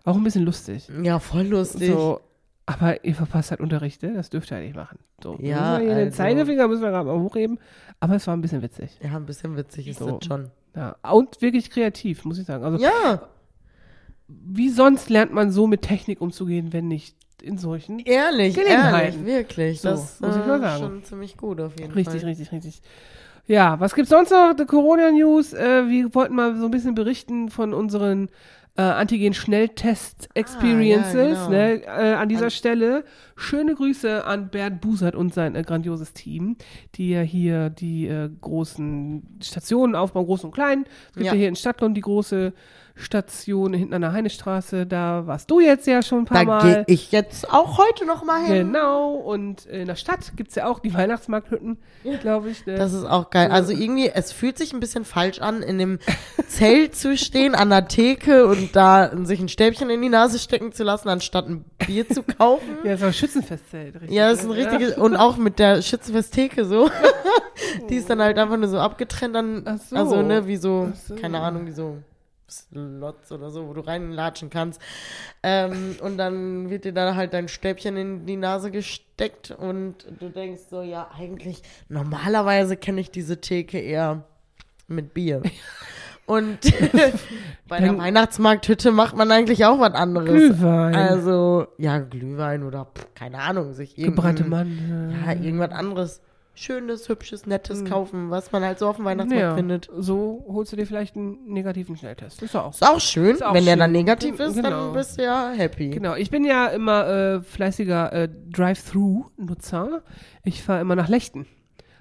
auch 0.06 0.16
ein 0.18 0.24
bisschen 0.24 0.44
lustig. 0.46 0.88
Ja, 1.04 1.20
voll 1.20 1.44
lustig. 1.46 1.90
So, 1.92 2.22
aber 2.66 3.04
ihr 3.04 3.16
verpasst 3.16 3.52
halt 3.52 3.62
Unterricht, 3.62 4.04
ne? 4.04 4.14
Das 4.14 4.30
dürft 4.30 4.52
ihr 4.52 4.58
ja 4.58 4.64
nicht 4.64 4.76
machen. 4.76 5.00
So, 5.24 5.38
Ja, 5.42 5.78
müssen 5.78 5.80
wir 5.80 5.80
hier 5.80 5.96
den 5.96 6.06
also- 6.06 6.18
Zeigefinger 6.18 6.68
müssen 6.68 6.82
wir 6.84 6.90
gerade 6.92 7.06
mal 7.08 7.20
hochheben. 7.20 7.60
Aber 8.00 8.16
es 8.16 8.26
war 8.28 8.36
ein 8.36 8.42
bisschen 8.42 8.62
witzig. 8.62 8.92
Ja, 9.04 9.16
ein 9.18 9.26
bisschen 9.26 9.58
witzig 9.58 9.88
ist 9.88 10.00
So. 10.00 10.12
das 10.18 10.26
schon. 10.28 10.50
Ja, 10.76 10.96
und 11.12 11.42
wirklich 11.42 11.70
kreativ, 11.70 12.24
muss 12.26 12.38
ich 12.40 12.46
sagen. 12.46 12.64
Also, 12.64 12.78
Ja, 12.84 13.24
wie 14.28 14.70
sonst 14.70 15.10
lernt 15.10 15.34
man 15.34 15.52
so 15.52 15.66
mit 15.68 15.82
Technik 15.82 16.22
umzugehen, 16.22 16.72
wenn 16.72 16.88
nicht 16.88 17.16
in 17.42 17.58
solchen? 17.58 18.00
ehrlich, 18.00 18.54
Gelegenheiten. 18.56 19.26
ehrlich, 19.26 19.26
wirklich. 19.26 19.82
So, 19.82 19.90
das 19.90 20.20
muss 20.20 20.36
ich 20.36 20.44
äh, 20.44 20.48
mal 20.48 20.60
sagen. 20.60 20.80
schon 20.84 21.04
ziemlich 21.04 21.38
gut 21.38 21.60
auf 21.60 21.78
jeden 21.80 21.92
Richtig, 21.94 22.22
Fall. 22.22 22.30
richtig, 22.30 22.52
richtig. 22.52 22.82
Ja, 23.48 23.80
was 23.80 23.96
gibt's 23.96 24.12
sonst 24.12 24.30
noch? 24.30 24.54
Die 24.54 24.66
Corona-News. 24.66 25.54
Äh, 25.54 25.90
wir 25.90 26.14
wollten 26.14 26.36
mal 26.36 26.56
so 26.58 26.66
ein 26.66 26.72
bisschen 26.72 26.94
berichten 26.94 27.50
von 27.50 27.74
unseren 27.74 28.30
äh, 28.80 28.82
Antigen-Schnelltest-Experiences. 28.82 31.38
Ah, 31.38 31.42
ja, 31.42 31.46
genau. 31.48 31.50
ne? 31.50 31.84
äh, 31.84 32.14
an 32.14 32.30
dieser 32.30 32.46
An- 32.46 32.52
Stelle 32.52 33.04
schöne 33.36 33.76
Grüße 33.76 34.26
an 34.26 34.50
Bernd 34.50 34.82
Busert 34.82 35.16
und 35.16 35.34
sein 35.34 35.56
äh, 35.56 35.64
grandioses 35.64 36.14
Team, 36.14 36.56
die 36.96 37.10
ja 37.12 37.22
hier 37.22 37.70
die 37.70 38.08
äh, 38.08 38.30
großen 38.42 39.40
Stationen 39.42 39.96
aufbauen, 39.96 40.26
groß 40.26 40.44
und 40.46 40.52
klein. 40.52 40.86
Es 41.10 41.14
gibt 41.16 41.26
ja, 41.26 41.34
Ja. 41.34 41.38
hier 41.38 41.50
in 41.50 41.56
Stadtlohn 41.56 41.94
die 41.94 42.02
große 42.02 42.54
Station 43.00 43.74
hinten 43.74 43.94
an 43.94 44.02
der 44.02 44.12
Heinestraße. 44.12 44.86
Da 44.86 45.26
warst 45.26 45.50
du 45.50 45.60
jetzt 45.60 45.88
ja 45.88 46.02
schon 46.02 46.20
ein 46.20 46.26
paar 46.26 46.40
Da 46.40 46.44
Mal. 46.46 46.62
gehe 46.62 46.84
ich 46.88 47.12
jetzt 47.12 47.50
auch 47.52 47.78
heute 47.78 48.06
noch 48.06 48.24
mal 48.24 48.44
hin. 48.44 48.68
Genau, 48.74 49.14
und 49.14 49.66
in 49.66 49.88
der 49.88 49.96
Stadt 49.96 50.34
gibt's 50.36 50.56
ja 50.56 50.68
auch 50.68 50.80
die 50.80 50.94
Weihnachtsmarkthütten, 50.94 51.78
glaube 52.22 52.50
ich. 52.50 52.66
Ne? 52.66 52.76
Das 52.76 52.94
ist 52.94 53.06
auch 53.06 53.30
geil. 53.30 53.52
Also 53.52 53.72
irgendwie, 53.72 54.10
es 54.10 54.32
fühlt 54.32 54.58
sich 54.58 54.74
ein 54.74 54.80
bisschen 54.80 55.06
falsch 55.06 55.40
an, 55.40 55.62
in 55.62 55.78
dem 55.78 56.00
Zelt 56.48 56.96
zu 56.96 57.18
stehen, 57.18 57.56
an 57.56 57.70
der 57.70 57.88
Theke 57.88 58.48
und 58.48 58.76
da 58.76 59.12
sich 59.26 59.40
ein 59.40 59.50
Stäbchen 59.50 59.90
in 59.90 60.02
die 60.02 60.10
Nase 60.10 60.40
stecken 60.40 60.72
zu 60.72 60.84
lassen, 60.84 61.10
anstatt 61.10 61.48
ein 61.48 61.66
Bier 61.86 62.08
zu 62.08 62.24
kaufen. 62.24 62.78
ja, 62.84 62.98
so 62.98 63.06
ein 63.08 63.14
Schützenfestzelt. 63.14 63.96
Richtig, 63.96 64.12
Ja, 64.12 64.30
das 64.30 64.40
ist 64.40 64.46
ein 64.46 64.52
richtiges, 64.52 64.98
und 64.98 65.16
auch 65.16 65.38
mit 65.38 65.60
der 65.60 65.82
Schützenfest-Theke 65.82 66.66
so. 66.66 66.90
Die 67.90 67.96
ist 67.96 68.10
dann 68.10 68.22
halt 68.22 68.38
einfach 68.38 68.58
nur 68.58 68.68
so 68.70 68.80
abgetrennt, 68.80 69.36
dann, 69.36 69.80
so. 69.90 69.96
also, 69.96 70.22
ne, 70.22 70.48
wie 70.48 70.58
so, 70.58 70.92
so. 71.08 71.16
keine 71.16 71.40
Ahnung, 71.40 71.66
wie 71.66 71.72
so 71.72 71.98
Slots 72.50 73.32
oder 73.32 73.50
so, 73.52 73.68
wo 73.68 73.74
du 73.74 73.82
reinlatschen 73.82 74.50
kannst. 74.50 74.82
Ähm, 75.44 75.96
und 76.02 76.18
dann 76.18 76.70
wird 76.70 76.86
dir 76.86 76.94
da 76.94 77.16
halt 77.16 77.34
dein 77.34 77.48
Stäbchen 77.48 77.96
in 77.98 78.26
die 78.26 78.38
Nase 78.38 78.72
gesteckt 78.72 79.52
und 79.52 79.96
du 80.20 80.30
denkst 80.30 80.62
so, 80.70 80.82
ja, 80.82 81.10
eigentlich, 81.18 81.62
normalerweise 81.88 82.76
kenne 82.78 83.02
ich 83.02 83.12
diese 83.12 83.40
Theke 83.42 83.80
eher 83.80 84.24
mit 84.88 85.14
Bier. 85.14 85.42
Und 86.26 86.60
bei 87.68 87.80
der 87.80 87.98
Weihnachtsmarkthütte 87.98 88.92
macht 88.92 89.16
man 89.16 89.32
eigentlich 89.32 89.66
auch 89.66 89.80
was 89.80 89.96
anderes. 89.96 90.30
Glühwein. 90.30 90.94
Also, 90.94 91.66
ja, 91.80 91.98
Glühwein 91.98 92.62
oder 92.62 92.86
pff, 92.86 93.08
keine 93.16 93.40
Ahnung, 93.40 93.74
sich 93.74 93.96
Gebrannte 93.96 94.44
irgendein- 94.44 94.78
Mandeln. 94.78 95.24
ja, 95.26 95.34
irgendwas 95.34 95.72
anderes 95.72 96.22
Schönes, 96.62 97.08
hübsches, 97.08 97.46
nettes 97.46 97.86
kaufen, 97.86 98.30
was 98.32 98.52
man 98.52 98.64
halt 98.64 98.80
so 98.80 98.88
auf 98.90 98.98
dem 98.98 99.06
Weihnachtsmarkt 99.06 99.42
Ja, 99.42 99.56
findet. 99.56 99.90
so 99.98 100.44
holst 100.50 100.72
du 100.74 100.76
dir 100.76 100.86
vielleicht 100.86 101.16
einen 101.16 101.46
negativen 101.46 101.96
Schnelltest. 101.96 102.42
Ist 102.44 102.56
auch 102.56 102.72
Ist 102.74 102.86
auch 102.86 103.00
schön. 103.00 103.36
Ist 103.36 103.44
auch 103.46 103.54
Wenn 103.54 103.64
der 103.66 103.78
dann 103.78 103.90
schön. 103.92 103.94
negativ 103.94 104.40
ist, 104.40 104.56
Genau. 104.56 104.70
dann 104.70 104.94
bist 104.94 105.18
du 105.18 105.24
ja 105.24 105.52
happy. 105.56 105.90
Genau, 105.92 106.16
ich 106.16 106.30
bin 106.30 106.44
ja 106.44 106.68
immer 106.68 107.08
äh, 107.08 107.42
fleißiger 107.42 108.12
äh, 108.12 108.30
Drive-Thru-Nutzer. 108.52 110.02
Ich 110.44 110.64
fahre 110.64 110.82
immer 110.82 110.96
nach 110.96 111.08
Lechten. 111.08 111.46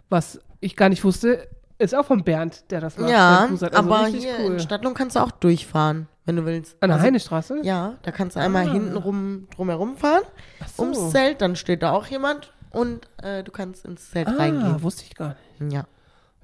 Was 0.09 0.41
ich 0.61 0.77
gar 0.77 0.89
nicht 0.89 1.05
wusste, 1.05 1.49
ist 1.79 1.95
auch 1.95 2.05
von 2.07 2.25
Bernd, 2.25 2.71
der 2.71 2.81
das 2.81 2.99
macht. 2.99 3.11
Ja. 3.11 3.47
Also 3.51 3.67
aber 3.71 4.07
richtig 4.07 4.25
hier 4.25 4.35
cool. 4.45 4.53
in 4.55 4.61
Stadtlohn 4.61 4.95
kannst 4.95 5.17
du 5.17 5.21
auch 5.21 5.31
durchfahren, 5.31 6.09
wenn 6.25 6.37
du 6.37 6.45
willst. 6.45 6.77
An 6.83 6.89
der 6.89 6.97
Also, 6.97 7.07
Heinestraße? 7.07 7.61
Ja, 7.63 7.95
da 8.03 8.11
kannst 8.11 8.37
du 8.37 8.41
einmal 8.41 8.67
Ah. 8.67 8.73
hinten 8.73 8.97
rum 8.97 9.47
drumherum 9.55 9.97
fahren, 9.97 10.23
so. 10.75 10.83
ums 10.83 11.11
Zelt, 11.11 11.41
dann 11.41 11.55
steht 11.55 11.83
da 11.83 11.93
auch 11.93 12.07
jemand 12.07 12.53
und 12.71 13.09
äh, 13.23 13.43
du 13.43 13.51
kannst 13.51 13.85
ins 13.85 14.11
Zelt 14.11 14.29
Ah, 14.29 14.37
reingehen. 14.37 14.83
wusste 14.83 15.05
ich 15.05 15.15
gar 15.15 15.37
nicht. 15.59 15.73
Ja. 15.73 15.87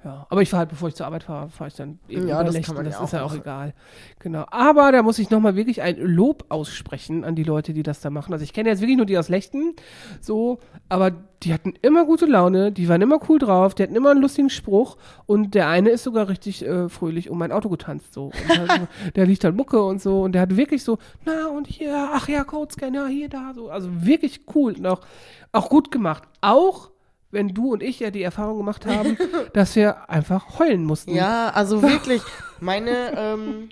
Ja, 0.05 0.27
aber 0.29 0.43
ich 0.43 0.49
fahre 0.51 0.59
halt, 0.59 0.69
bevor 0.69 0.87
ich 0.87 0.93
zur 0.93 1.07
Arbeit 1.07 1.23
fahre, 1.23 1.49
fahre 1.49 1.69
ich 1.69 1.73
dann 1.73 1.97
eben 2.07 2.27
Ja, 2.27 2.43
das 2.43 2.61
kann 2.61 2.75
man 2.75 2.85
das 2.85 2.93
ja 2.93 3.03
ist 3.03 3.13
ja 3.13 3.23
auch 3.23 3.29
machen. 3.29 3.41
egal. 3.41 3.73
Genau. 4.19 4.45
Aber 4.51 4.91
da 4.91 5.01
muss 5.01 5.17
ich 5.17 5.31
nochmal 5.31 5.55
wirklich 5.55 5.81
ein 5.81 5.97
Lob 5.97 6.45
aussprechen 6.49 7.23
an 7.23 7.33
die 7.33 7.41
Leute, 7.41 7.73
die 7.73 7.81
das 7.81 8.01
da 8.01 8.11
machen. 8.11 8.31
Also 8.31 8.43
ich 8.43 8.53
kenne 8.53 8.69
jetzt 8.69 8.81
wirklich 8.81 8.97
nur 8.97 9.07
die 9.07 9.17
aus 9.17 9.29
Lechten, 9.29 9.73
so, 10.21 10.59
aber 10.89 11.09
die 11.41 11.53
hatten 11.55 11.73
immer 11.81 12.05
gute 12.05 12.27
Laune, 12.27 12.71
die 12.71 12.87
waren 12.87 13.01
immer 13.01 13.19
cool 13.27 13.39
drauf, 13.39 13.73
die 13.73 13.81
hatten 13.81 13.95
immer 13.95 14.11
einen 14.11 14.21
lustigen 14.21 14.51
Spruch 14.51 14.97
und 15.25 15.55
der 15.55 15.69
eine 15.69 15.89
ist 15.89 16.03
sogar 16.03 16.29
richtig 16.29 16.63
äh, 16.63 16.87
fröhlich 16.87 17.31
um 17.31 17.39
mein 17.39 17.51
Auto 17.51 17.69
getanzt, 17.69 18.13
so. 18.13 18.31
Halt 18.47 18.87
der 19.15 19.25
liegt 19.25 19.43
halt 19.43 19.55
Mucke 19.55 19.81
und 19.81 20.03
so 20.03 20.21
und 20.21 20.33
der 20.33 20.43
hat 20.43 20.55
wirklich 20.55 20.83
so, 20.83 20.99
na 21.25 21.47
und 21.47 21.65
hier, 21.65 22.11
ach 22.13 22.29
ja, 22.29 22.43
Codescanner, 22.43 23.07
hier, 23.07 23.27
da, 23.27 23.53
so. 23.55 23.71
Also 23.71 23.89
wirklich 24.05 24.41
cool 24.53 24.73
und 24.77 24.85
auch, 24.85 25.01
auch 25.51 25.67
gut 25.69 25.89
gemacht. 25.89 26.23
Auch 26.41 26.91
wenn 27.31 27.49
du 27.49 27.73
und 27.73 27.83
ich 27.83 27.99
ja 27.99 28.11
die 28.11 28.23
Erfahrung 28.23 28.57
gemacht 28.57 28.85
haben, 28.87 29.17
dass 29.53 29.75
wir 29.75 30.09
einfach 30.09 30.59
heulen 30.59 30.83
mussten. 30.83 31.13
Ja, 31.13 31.49
also 31.49 31.81
wirklich, 31.81 32.21
meine, 32.59 33.13
ähm, 33.17 33.69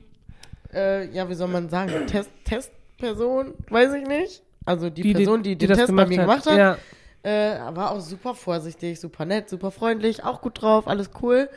äh, 0.74 1.10
ja, 1.14 1.30
wie 1.30 1.36
soll 1.36 1.48
man 1.50 1.70
sagen, 1.70 2.08
Test, 2.08 2.30
Testperson, 2.46 3.54
weiß 3.70 3.94
ich 3.94 4.08
nicht. 4.08 4.42
Also 4.66 4.90
die, 4.90 5.14
Person, 5.14 5.44
die, 5.44 5.58
den 5.58 5.70
das 5.70 5.78
Test 5.78 5.96
bei 5.96 6.06
mir 6.06 6.18
gemacht 6.18 6.46
hat, 6.46 6.58
Ja. 6.58 6.78
äh, 7.24 7.76
war 7.76 7.92
auch 7.92 8.00
super 8.00 8.34
vorsichtig, 8.34 9.00
super 9.00 9.26
nett, 9.26 9.50
super 9.50 9.72
freundlich, 9.72 10.24
auch 10.24 10.42
gut 10.42 10.62
drauf, 10.62 10.88
alles 10.88 11.10
cool. 11.22 11.50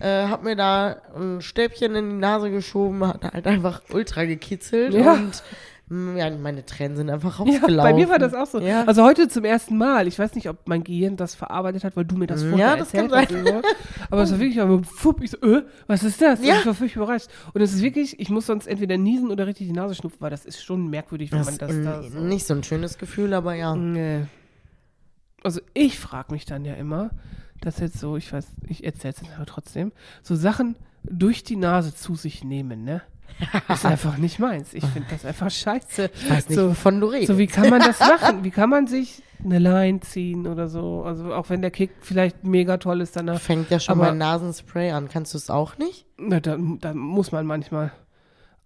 Äh, 0.00 0.28
hab 0.28 0.44
mir 0.44 0.54
da 0.54 1.02
ein 1.16 1.40
Stäbchen 1.42 1.96
in 1.96 2.10
die 2.10 2.16
Nase 2.16 2.50
geschoben, 2.52 3.04
hat 3.04 3.24
halt 3.24 3.46
einfach 3.48 3.82
ultra 3.92 4.24
gekitzelt 4.26 4.94
Ja. 4.94 5.14
und 5.14 5.42
ja, 5.90 6.30
meine 6.36 6.66
Tränen 6.66 6.96
sind 6.96 7.08
einfach 7.10 7.38
Ja, 7.38 7.44
rausgelaufen. 7.44 7.76
bei 7.76 7.94
mir 7.94 8.08
war 8.10 8.18
das 8.18 8.34
auch 8.34 8.46
so. 8.46 8.60
Ja. 8.60 8.84
Also 8.84 9.02
heute 9.04 9.28
zum 9.28 9.44
ersten 9.44 9.78
Mal. 9.78 10.06
Ich 10.06 10.18
weiß 10.18 10.34
nicht, 10.34 10.48
ob 10.48 10.68
mein 10.68 10.84
Gehirn 10.84 11.16
das 11.16 11.34
verarbeitet 11.34 11.82
hat, 11.84 11.96
weil 11.96 12.04
du 12.04 12.16
mir 12.16 12.26
das 12.26 12.42
Ja, 12.42 12.48
vorher 12.50 12.76
das 12.76 12.92
erzählt 12.92 13.12
hast. 13.14 13.30
so. 13.46 13.62
Aber 14.10 14.22
es 14.22 14.30
war 14.32 14.38
wirklich, 14.38 14.60
aber 14.60 14.82
fupp, 14.82 15.22
ich 15.22 15.30
so, 15.30 15.38
äh, 15.38 15.62
was 15.86 16.02
ist 16.04 16.20
das? 16.20 16.42
Ja. 16.44 16.54
Und 16.54 16.60
ich 16.60 16.66
war 16.66 16.74
völlig 16.74 16.96
überrascht. 16.96 17.28
Und 17.54 17.60
es 17.62 17.72
ist 17.72 17.80
wirklich, 17.82 18.20
ich 18.20 18.28
muss 18.28 18.46
sonst 18.46 18.66
entweder 18.66 18.98
niesen 18.98 19.30
oder 19.30 19.46
richtig 19.46 19.66
die 19.66 19.72
Nase 19.72 19.94
schnupfen, 19.94 20.20
weil 20.20 20.30
das 20.30 20.44
ist 20.44 20.62
schon 20.62 20.88
merkwürdig, 20.90 21.32
wenn 21.32 21.38
das 21.38 21.46
man 21.46 21.58
das 21.58 21.70
ist 21.72 21.84
da 21.84 22.02
so. 22.02 22.18
nicht 22.20 22.46
so 22.46 22.54
ein 22.54 22.62
schönes 22.64 22.98
Gefühl, 22.98 23.32
aber 23.32 23.54
ja. 23.54 23.74
Nee. 23.74 24.26
Also 25.42 25.60
ich 25.74 25.98
frage 25.98 26.32
mich 26.32 26.44
dann 26.44 26.64
ja 26.64 26.74
immer, 26.74 27.10
dass 27.60 27.78
jetzt 27.78 27.98
so, 27.98 28.16
ich 28.16 28.32
weiß, 28.32 28.46
ich 28.66 28.84
erzähle 28.84 29.14
es 29.14 29.22
aber 29.36 29.46
trotzdem, 29.46 29.92
so 30.22 30.34
Sachen 30.34 30.76
durch 31.04 31.44
die 31.44 31.56
Nase 31.56 31.94
zu 31.94 32.14
sich 32.14 32.44
nehmen, 32.44 32.84
ne? 32.84 33.02
Ist 33.68 33.86
einfach 33.86 34.16
nicht 34.18 34.38
meins. 34.38 34.74
Ich 34.74 34.84
finde 34.84 35.08
das 35.10 35.24
einfach 35.24 35.50
scheiße. 35.50 36.10
Ich 36.14 36.30
weiß 36.30 36.48
nicht, 36.48 36.58
so, 36.58 36.70
wovon 36.70 37.00
du 37.00 37.06
redest. 37.06 37.28
so, 37.28 37.38
wie 37.38 37.46
kann 37.46 37.70
man 37.70 37.80
das 37.80 38.00
machen? 38.00 38.42
Wie 38.44 38.50
kann 38.50 38.68
man 38.70 38.86
sich 38.86 39.22
eine 39.44 39.58
Line 39.60 40.00
ziehen 40.00 40.46
oder 40.46 40.68
so? 40.68 41.04
Also, 41.04 41.32
auch 41.32 41.48
wenn 41.48 41.62
der 41.62 41.70
Kick 41.70 41.90
vielleicht 42.00 42.42
mega 42.44 42.78
toll 42.78 43.00
ist 43.00 43.14
danach. 43.16 43.40
Fängt 43.40 43.70
ja 43.70 43.78
schon 43.78 43.94
Aber- 44.00 44.10
bei 44.10 44.14
Nasenspray 44.16 44.90
an. 44.90 45.08
Kannst 45.08 45.34
du 45.34 45.38
es 45.38 45.50
auch 45.50 45.78
nicht? 45.78 46.06
Na, 46.18 46.40
da, 46.40 46.56
da 46.80 46.94
muss 46.94 47.30
man 47.30 47.46
manchmal. 47.46 47.92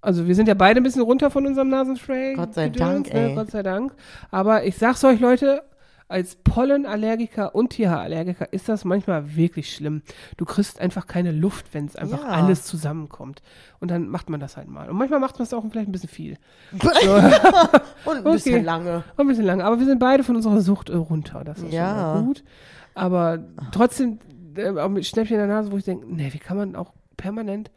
Also, 0.01 0.27
wir 0.27 0.35
sind 0.35 0.49
ja 0.49 0.55
beide 0.55 0.81
ein 0.81 0.83
bisschen 0.83 1.03
runter 1.03 1.31
von 1.31 1.47
unserem 1.47 1.69
Nasenspray. 1.69 2.35
Gott 2.35 2.55
sei 2.55 2.71
Dank, 2.71 3.13
ne? 3.13 3.29
ey. 3.31 3.35
Gott 3.35 3.51
sei 3.51 3.63
Dank. 3.63 3.93
Aber 4.31 4.65
ich 4.65 4.77
sag's 4.79 5.05
euch, 5.05 5.21
Leute, 5.21 5.63
als 6.09 6.37
Pollenallergiker 6.37 7.55
und 7.55 7.71
Tierhaarallergiker 7.71 8.53
ist 8.53 8.69
das 8.69 8.85
manchmal 8.85 9.35
wirklich 9.37 9.75
schlimm. 9.75 10.03
Du 10.37 10.45
kriegst 10.45 10.81
einfach 10.81 11.07
keine 11.07 11.33
Luft, 11.33 11.73
wenn 11.73 11.87
es 11.87 11.97
einfach 11.97 12.23
Ja. 12.23 12.29
alles 12.29 12.65
zusammenkommt. 12.65 13.41
Und 13.81 13.91
dann 13.91 14.09
macht 14.09 14.29
man 14.29 14.39
das 14.41 14.57
halt 14.57 14.69
mal. 14.69 14.91
Und 14.91 14.97
manchmal 14.97 15.21
macht 15.21 15.39
man 15.39 15.45
es 15.47 15.55
auch 15.55 15.65
vielleicht 15.71 15.89
ein 15.89 15.93
bisschen 15.93 16.09
viel. 16.11 16.37
Und 16.73 18.17
ein 18.17 18.25
bisschen 18.25 18.57
Okay. 18.57 18.63
lange. 18.65 19.05
Ein 19.17 19.27
bisschen 19.27 19.45
lang, 19.45 19.61
aber 19.63 19.79
wir 19.79 19.87
sind 19.87 19.99
beide 19.99 20.23
von 20.25 20.37
unserer 20.37 20.61
Sucht 20.61 20.91
runter. 20.91 21.45
Das 21.45 21.59
ist 21.59 21.73
Ja. 21.73 22.21
gut. 22.21 22.45
Aber 22.95 23.39
trotzdem, 23.73 24.19
äh, 24.57 24.69
auch 24.79 24.89
mit 24.91 25.07
Schnäppchen 25.07 25.39
in 25.41 25.47
der 25.49 25.57
Nase, 25.57 25.73
wo 25.73 25.77
ich 25.79 25.85
denke, 25.85 26.07
nee, 26.09 26.33
wie 26.33 26.39
kann 26.39 26.57
man 26.59 26.77
auch 26.77 26.93
permanent 27.17 27.71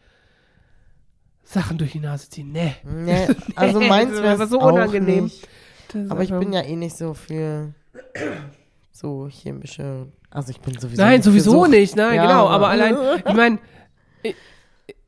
Sachen 1.43 1.77
durch 1.77 1.91
die 1.93 1.99
Nase 1.99 2.29
ziehen? 2.29 2.51
Nee. 2.51 2.75
Nee, 2.83 3.27
also 3.55 3.79
meins 3.79 4.11
das 4.11 4.21
wäre 4.23 4.47
so 4.47 4.59
unangenehm. 4.59 5.31
Aber 6.09 6.23
ich 6.23 6.31
bin 6.31 6.51
ja 6.51 6.61
eh 6.61 6.75
nicht 6.75 6.97
so 6.97 7.13
für 7.13 7.73
so 8.91 9.27
chemische. 9.29 10.07
Also 10.29 10.51
ich 10.51 10.59
bin 10.59 10.77
sowieso. 10.79 11.01
Nein, 11.01 11.13
nicht 11.15 11.23
sowieso 11.23 11.51
Sucht. 11.51 11.69
nicht, 11.71 11.95
nein, 11.95 12.15
Ja, 12.15 12.23
genau. 12.27 12.47
aber- 12.47 12.53
Aber 12.55 12.67
allein, 12.69 12.97
ich 13.27 13.33
meine, 13.33 13.59
ich, 14.23 14.35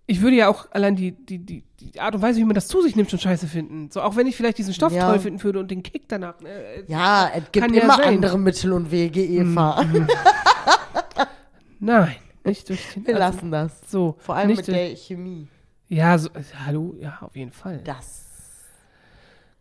ich 0.06 0.22
würde 0.22 0.38
ja 0.38 0.48
auch 0.50 0.68
allein 0.72 0.96
die, 0.96 1.12
die, 1.12 1.40
die, 1.40 1.64
die 1.80 2.00
Art 2.00 2.16
und 2.16 2.22
Weise, 2.22 2.40
wie 2.40 2.46
man 2.46 2.56
das 2.56 2.68
zu 2.68 2.82
sich 2.82 2.96
nimmt, 2.96 3.10
schon 3.10 3.20
scheiße 3.20 3.48
finden. 3.48 3.90
So, 3.92 4.02
auch 4.02 4.16
wenn 4.16 4.26
ich 4.28 4.36
vielleicht 4.38 4.58
diesen 4.58 4.74
Stoff 4.74 4.94
Ja. 4.94 5.10
toll 5.10 5.20
finden 5.20 5.44
würde 5.44 5.60
und 5.60 5.70
den 5.70 5.84
Kick 5.84 6.08
danach. 6.08 6.40
Ne, 6.40 6.84
Ja, 6.88 7.30
es 7.36 7.52
gibt 7.52 7.72
ja 7.76 7.84
immer 7.84 7.96
sein. 7.98 8.16
andere 8.16 8.38
Mittel 8.40 8.72
und 8.74 8.90
Wege, 8.92 9.22
Eva. 9.24 9.84
Nein, 11.80 12.16
nicht 12.44 12.68
durch 12.70 12.94
den. 12.94 13.06
Wir 13.06 13.16
also, 13.22 13.36
lassen 13.38 13.52
das. 13.52 13.82
So, 13.90 14.16
Vor 14.20 14.36
allem 14.36 14.48
nicht 14.48 14.66
mit 14.66 14.68
der 14.76 14.96
Chemie. 14.96 15.48
Ja, 15.90 16.18
so, 16.18 16.30
äh, 16.30 16.42
hallo, 16.66 16.96
ja, 17.00 17.18
auf 17.22 17.36
jeden 17.36 17.52
Fall. 17.52 17.82
Das. 17.84 18.27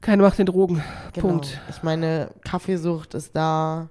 Keine 0.00 0.22
Macht 0.22 0.38
den 0.38 0.46
Drogen. 0.46 0.82
Genau. 1.14 1.28
Punkt. 1.28 1.60
Ich 1.70 1.82
meine, 1.82 2.30
Kaffeesucht 2.44 3.14
ist 3.14 3.34
da. 3.34 3.88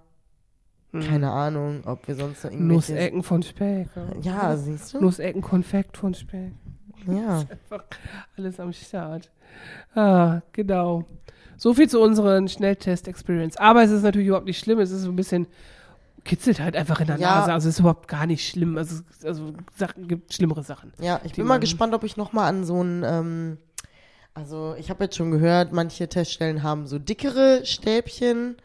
Hm. 0.94 1.02
Keine 1.02 1.32
Ahnung, 1.32 1.82
ob 1.86 2.08
wir 2.08 2.16
sonst 2.16 2.44
noch 2.44 2.52
irgendwelche. 2.52 2.94
Nussecken 2.94 3.24
von 3.24 3.44
Speck. 3.44 3.90
Ja, 4.22 4.56
siehst 4.56 4.94
du? 4.94 5.02
Nussecken, 5.02 5.42
Konfekt 5.42 5.98
von 5.98 6.14
Speck. 6.14 6.54
Ja. 7.08 7.40
Einfach 7.50 7.84
alles 8.38 8.60
am 8.60 8.72
Start. 8.72 9.30
Ah, 9.94 10.42
genau. 10.54 11.04
So 11.58 11.74
viel 11.74 11.90
zu 11.90 12.02
unseren 12.02 12.48
Schnelltest-Experience. 12.48 13.58
Aber 13.58 13.84
es 13.84 13.92
ist 13.92 14.04
natürlich 14.04 14.28
überhaupt 14.28 14.48
nicht 14.48 14.60
schlimm. 14.60 14.80
Es 14.80 14.92
ist 14.92 15.02
so 15.04 15.10
ein 15.10 15.16
bisschen, 15.16 15.48
kitzelt 16.24 16.60
halt 16.60 16.76
einfach 16.76 17.00
in 17.02 17.08
der 17.08 17.18
Ja. 17.18 17.36
Nase. 17.40 17.54
Also 17.54 17.70
es 17.70 17.76
ist 17.76 17.80
überhaupt 17.80 18.08
gar 18.08 18.26
nicht 18.26 18.48
schlimm. 18.48 18.78
Also, 18.78 19.02
es- 19.10 19.26
also 19.26 19.54
Sachen 19.76 20.08
gibt 20.08 20.34
schlimmere 20.34 20.64
Sachen. 20.64 20.92
Ja, 21.00 21.20
ich 21.24 21.34
bin 21.34 21.46
mal 21.46 21.60
gespannt, 21.60 21.94
ob 21.94 22.04
ich 22.04 22.18
noch 22.18 22.32
mal 22.34 22.48
an 22.48 22.64
so 22.64 22.82
ein, 22.84 23.04
ähm, 23.06 23.58
also 24.36 24.76
ich 24.78 24.90
habe 24.90 25.06
jetzt 25.06 25.16
schon 25.16 25.32
gehört, 25.32 25.72
manche 25.74 26.08
Teststellen 26.08 26.62
haben 26.62 26.86
so 26.88 27.00
dickere 27.00 27.66
Stäbchen, 27.66 28.58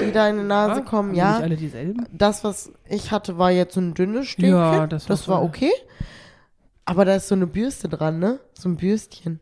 die 0.00 0.12
da 0.12 0.28
in 0.28 0.38
die 0.38 0.44
Nase 0.44 0.80
Ja, 0.80 0.86
kommen. 0.86 1.12
die 1.12 1.18
Ja, 1.18 1.32
Nicht 1.32 1.42
alle 1.42 1.56
dieselben? 1.56 2.06
das, 2.12 2.42
was 2.44 2.72
ich 2.88 3.10
hatte, 3.10 3.36
war 3.36 3.50
jetzt 3.50 3.74
so 3.74 3.80
ein 3.80 3.94
dünnes 3.94 4.28
Stäbchen. 4.28 4.54
Ja, 4.54 4.86
das 4.86 5.06
das, 5.06 5.28
war 5.28 5.42
okay. 5.42 5.72
Aber 6.86 7.04
da 7.04 7.16
ist 7.16 7.28
so 7.28 7.34
eine 7.34 7.46
Bürste 7.46 7.88
dran, 7.88 8.18
ne? 8.18 8.40
So 8.54 8.68
ein 8.68 8.76
Bürstchen 8.76 9.40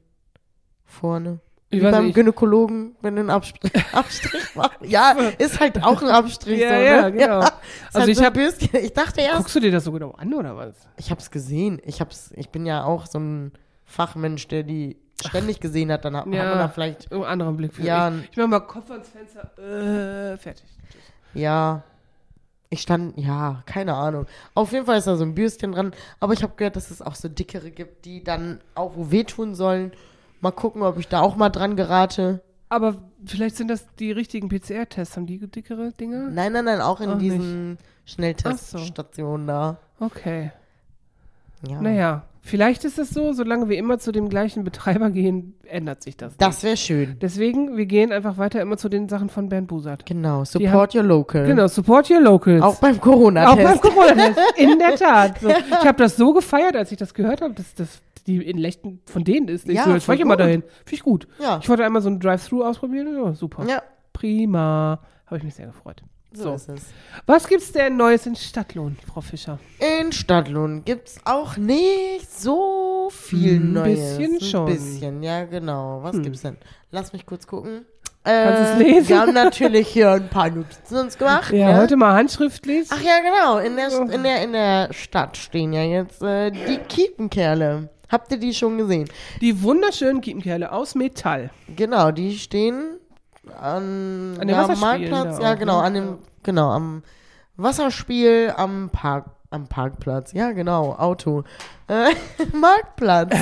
vorne. 0.85 1.41
Ich 1.71 1.81
Wie 1.81 1.91
beim 1.91 2.07
nicht. 2.07 2.15
Gynäkologen, 2.15 2.97
wenn 3.01 3.15
du 3.17 3.21
einen 3.21 3.31
Abstrich, 3.31 3.73
Abstrich 3.93 4.55
machst. 4.55 4.79
Ja, 4.85 5.13
ist 5.39 5.59
halt 5.59 5.83
auch 5.83 6.03
ein 6.03 6.09
Abstrich. 6.09 6.61
Ja, 6.61 6.69
so, 6.69 6.75
ne? 6.75 6.85
ja, 6.87 7.09
genau. 7.11 7.41
Ist 7.41 7.53
Also 7.87 7.99
halt 8.01 8.09
ich 8.11 8.19
so 8.19 8.25
hab- 8.25 8.35
Bürstchen. 8.35 8.69
Ich 8.85 8.93
dachte 8.93 9.21
erst, 9.23 9.37
Guckst 9.39 9.57
du 9.57 9.61
dir 9.61 9.71
das 9.73 9.85
so 9.85 9.93
genau 9.93 10.11
an 10.13 10.33
oder 10.35 10.57
was? 10.57 10.75
ich 10.97 11.11
hab's 11.11 11.31
gesehen. 11.31 11.81
Ich 11.85 12.01
hab's, 12.01 12.31
ich 12.37 12.51
bin 12.51 12.67
ja 12.67 12.85
auch 12.85 13.07
so 13.07 13.19
ein 13.19 13.53
Fachmensch, 13.85 14.49
der 14.49 14.63
die 14.65 14.99
ständig 15.23 15.61
gesehen 15.61 15.91
hat. 15.93 16.05
Dann 16.05 16.17
hat, 16.17 16.27
hat 16.27 16.33
Ja. 16.35 16.45
man 16.45 16.59
da 16.59 16.69
vielleicht, 16.69 17.11
Ein 17.13 17.25
anderer 17.25 17.53
Blick 17.53 17.73
für 17.75 17.83
Ja, 17.83 18.11
Ich, 18.11 18.31
ich 18.33 18.37
mach 18.37 18.47
mal 18.49 18.61
Kopf 18.61 18.91
ans 18.91 19.09
Fenster. 19.09 19.51
Äh, 19.59 20.37
fertig. 20.37 20.67
ja. 21.35 21.83
Ich 22.71 22.81
stand, 22.81 23.19
ja, 23.19 23.63
keine 23.67 23.93
Ahnung. 23.93 24.25
Auf 24.55 24.73
jeden 24.73 24.87
Fall 24.87 24.97
ist 24.97 25.07
da 25.07 25.15
so 25.17 25.25
ein 25.25 25.35
Bürstchen 25.35 25.73
dran. 25.73 25.93
Aber 26.21 26.33
ich 26.33 26.43
habe 26.43 26.55
gehört, 26.57 26.75
dass 26.75 26.91
es 26.91 27.03
auch 27.03 27.15
so 27.15 27.29
dickere 27.29 27.71
gibt, 27.71 28.07
die 28.07 28.25
dann 28.25 28.63
auch 28.75 28.93
wo 28.97 29.11
wehtun 29.11 29.55
sollen. 29.55 29.93
Mal 30.41 30.53
gucken, 30.53 30.81
ob 30.83 30.97
ich 30.99 31.07
da 31.07 31.21
auch 31.21 31.37
mal 31.37 31.51
dran 31.51 31.77
gerate. 31.77 32.41
Aber 32.71 32.97
vielleicht 33.27 33.57
sind 33.57 33.69
das 33.69 33.85
die 33.99 34.11
richtigen 34.11 34.49
PCR-Tests. 34.49 35.17
Haben 35.19 35.27
die 35.27 35.39
dickere 35.47 35.93
Dinger? 35.93 36.31
Nein, 36.31 36.55
nein, 36.55 36.65
nein, 36.65 36.81
auch 36.81 37.03
in 37.03 37.11
Auch 37.11 37.19
diesen 37.19 37.77
Schnellteststationen 38.07 39.47
da. 39.47 39.77
Okay. 40.01 40.51
Ja. 41.69 41.79
Naja, 41.81 42.23
vielleicht 42.43 42.85
ist 42.85 42.99
es 42.99 43.11
so, 43.11 43.33
solange 43.33 43.69
wir 43.69 43.79
immer 43.79 43.99
zu 43.99 44.13
dem 44.13 44.29
gleichen 44.29 44.65
Betreiber 44.65 45.11
gehen, 45.11 45.55
ändert 45.65 46.03
sich 46.03 46.17
das. 46.17 46.37
Das 46.37 46.63
wäre 46.63 46.77
schön. 46.77 47.17
Deswegen, 47.21 47.77
wir 47.77 47.87
gehen 47.87 48.13
einfach 48.13 48.37
weiter 48.37 48.61
immer 48.61 48.77
zu 48.77 48.89
den 48.89 49.09
Sachen 49.09 49.31
von 49.31 49.49
Bernd 49.49 49.69
Busert. 49.69 50.05
Genau. 50.05 50.45
Support 50.45 50.95
your 50.95 51.03
local. 51.05 51.47
Genau, 51.47 51.67
support 51.69 52.11
your 52.11 52.21
locals. 52.21 52.63
Auch 52.63 52.79
beim 52.81 52.97
Auch 52.97 53.01
beim 53.01 53.01
Corona-Test. 53.01 53.83
Corona-Test. 53.83 54.39
In 54.59 54.79
der 54.79 54.97
Tat. 54.97 55.41
So. 55.41 55.49
Ich 55.49 55.87
habe 55.87 55.97
das 55.97 56.17
so 56.17 56.35
gefeiert, 56.35 56.77
als 56.77 56.93
ich 56.93 56.99
das 56.99 57.15
gehört 57.15 57.41
habe, 57.41 57.55
dass 57.55 57.75
das 57.75 58.03
die 58.27 58.37
in 58.37 58.59
Lechten 58.59 59.01
von 59.07 59.25
denen 59.25 59.49
ist. 59.49 59.69
Ich 59.69 59.77
Ja, 59.77 59.85
so, 59.85 59.91
jetzt 59.95 60.05
fahr 60.05 60.15
voll 60.15 60.15
ich 60.17 60.21
immer 60.21 60.37
dahin. 60.37 60.63
Finde 60.85 60.95
ich 60.95 61.03
gut. 61.03 61.27
Ja. 61.41 61.59
Ich 61.61 61.69
wollte 61.69 61.85
einmal 61.85 62.03
so 62.03 62.09
ein 62.09 62.21
Drive-Thru 62.21 62.63
ausprobieren. 62.63 63.09
Ja, 63.15 63.35
super. 63.35 63.65
Ja. 63.69 63.83
Prima. 64.13 65.01
Habe 65.27 65.39
ich 65.39 65.45
mich 65.45 65.55
sehr 65.55 65.67
gefreut. 65.67 66.03
So, 66.35 66.45
So. 66.45 66.55
ist 66.55 66.69
es. 66.69 66.83
Was 67.27 67.47
gibt's 67.47 67.73
denn 67.73 67.97
Neues 67.97 68.27
in 68.27 68.37
Stadtlohn, 68.37 68.97
Frau 69.13 69.21
Fischer? 69.21 69.59
In 70.01 70.13
Stadtlohn 70.13 70.85
gibt's 70.85 71.19
auch 71.25 71.57
nicht 71.57 72.31
so 72.33 73.11
viel 73.13 73.57
Ein 73.57 73.73
Neues. 73.73 74.19
bisschen 74.19 74.35
Ein 74.35 74.41
schon. 74.41 74.67
bisschen, 74.67 75.23
ja 75.23 75.45
genau. 75.45 76.01
Was 76.03 76.17
Hm. 76.17 76.23
gibt's 76.23 76.43
denn? 76.43 76.57
Lass 76.91 77.13
mich 77.13 77.27
kurz 77.27 77.47
gucken. 77.47 77.85
Kannst 78.25 78.73
Äh, 78.73 78.77
du's 78.79 78.87
lesen? 78.87 79.09
Wir 79.09 79.21
haben 79.21 79.35
natürlich 79.35 79.89
hier 79.89 80.13
ein 80.13 80.29
paar 80.29 80.49
Notizen 80.49 80.97
uns 80.97 81.19
gemacht. 81.19 81.53
Ja, 81.53 81.73
ne? 81.73 81.79
heute 81.81 81.97
mal 81.97 82.15
handschriftlich. 82.15 82.89
Ach 82.93 83.01
ja, 83.03 83.19
genau. 83.21 83.59
In 83.59 83.75
der, 83.77 83.91
in 84.15 84.23
der, 84.23 84.43
in 84.45 84.53
der 84.53 84.93
Stadt 84.93 85.37
stehen 85.37 85.73
ja 85.73 85.83
jetzt 85.83 86.23
äh, 86.23 86.51
die 86.53 86.79
Kiepenkerle. 86.89 87.89
Habt 88.09 88.31
ihr 88.31 88.39
die 88.39 88.55
schon 88.55 88.79
gesehen? 88.79 89.09
Die 89.41 89.63
wunderschönen 89.63 90.21
Kiepenkerle 90.21 90.71
aus 90.71 90.95
Metall. 90.95 91.51
Genau, 91.75 92.11
die 92.13 92.39
stehen 92.39 92.99
an, 93.49 94.39
An 94.41 94.49
Wasserspielen 94.49 95.11
Marktplatz. 95.11 95.39
Ja, 95.43 95.55
genau, 95.55 95.81
ne? 95.81 95.85
an 95.85 95.95
dem, 95.95 96.19
genau, 96.43 96.71
am 96.71 97.03
Wasserspiel 97.57 98.53
am 98.57 98.91
Park, 98.91 99.27
am 99.51 99.67
Parkplatz. 99.67 100.33
Ja, 100.33 100.53
genau, 100.53 100.93
Auto. 100.95 101.45
Äh, 101.89 102.11
Marktplatz. 102.53 103.35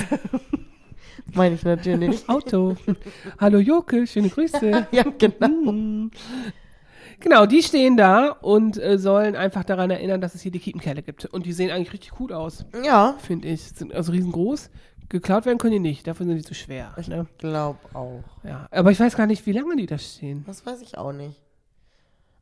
Meine 1.35 1.55
ich 1.55 1.63
natürlich. 1.63 2.29
Auto. 2.29 2.77
Hallo 3.39 3.59
Joke, 3.59 4.07
schöne 4.07 4.31
Grüße. 4.31 4.87
Ja, 4.93 5.05
genau. 5.17 5.73
Mm. 5.73 6.11
Genau, 7.21 7.45
die 7.45 7.63
stehen 7.63 7.97
da 7.99 8.31
und 8.31 8.83
äh, 8.83 8.99
sollen 8.99 9.37
einfach 9.37 9.63
daran 9.63 9.91
erinnern, 9.91 10.23
dass 10.23 10.35
es 10.35 10.41
hier 10.41 10.51
die 10.51 10.59
Kiepenkerle 10.59 11.03
gibt. 11.03 11.27
Und 11.27 11.45
die 11.45 11.53
sehen 11.53 11.71
eigentlich 11.71 11.93
richtig 11.93 12.13
gut 12.13 12.33
aus, 12.33 12.65
Ja, 12.83 13.17
finde 13.19 13.49
ich. 13.49 13.63
Sind 13.63 13.95
also 13.95 14.11
riesengroß. 14.13 14.71
Geklaut 15.11 15.45
werden 15.45 15.59
können 15.59 15.73
die 15.73 15.81
nicht, 15.81 16.07
dafür 16.07 16.25
sind 16.25 16.37
die 16.37 16.45
zu 16.45 16.55
schwer. 16.55 16.95
Ne? 17.09 17.27
glaub 17.39 17.77
auch. 17.95 18.23
Ja, 18.45 18.67
aber 18.71 18.93
ich 18.93 19.01
weiß 19.01 19.17
gar 19.17 19.27
nicht, 19.27 19.45
wie 19.45 19.53
lange 19.53 19.75
die 19.77 19.87
da 19.87 19.99
stehen. 19.99 20.45
Das 20.47 20.65
weiß 20.65 20.81
ich 20.83 20.97
auch 20.97 21.13
nicht. 21.13 21.37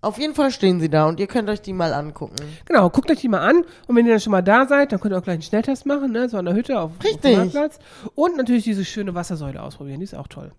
Auf 0.01 0.19
jeden 0.19 0.35
Fall 0.35 0.53
stehen 0.53 0.79
sie 0.79 0.91
da 0.91 1.09
und 1.09 1.19
ihr 1.19 1.27
könnt 1.27 1.49
euch 1.49 1.61
die 1.61 1.73
mal 1.73 1.93
angucken. 1.93 2.37
Genau, 2.67 2.89
guckt 2.91 3.11
euch 3.11 3.21
die 3.21 3.29
mal 3.29 3.41
an 3.41 3.65
und 3.89 3.97
wenn 3.97 4.07
ihr 4.07 4.13
dann 4.13 4.21
schon 4.21 4.31
mal 4.31 4.43
da 4.43 4.67
seid, 4.67 4.93
dann 4.93 5.01
könnt 5.01 5.13
ihr 5.15 5.19
auch 5.19 5.25
gleich 5.25 5.35
einen 5.35 5.43
Schnelltest 5.43 5.87
machen, 5.87 6.13
ne? 6.13 6.29
so 6.29 6.37
an 6.37 6.45
der 6.45 6.55
Hütte 6.55 6.79
auf, 6.79 6.93
auf 6.93 7.21
dem 7.21 7.37
Marktplatz. 7.37 7.79
Und 8.15 8.37
natürlich 8.37 8.65
diese 8.65 8.85
schöne 8.85 9.15
Wassersäule 9.15 9.61
ausprobieren, 9.61 9.99
die 9.99 10.05
ist 10.05 10.15
auch 10.15 10.29
toll. 10.29 10.53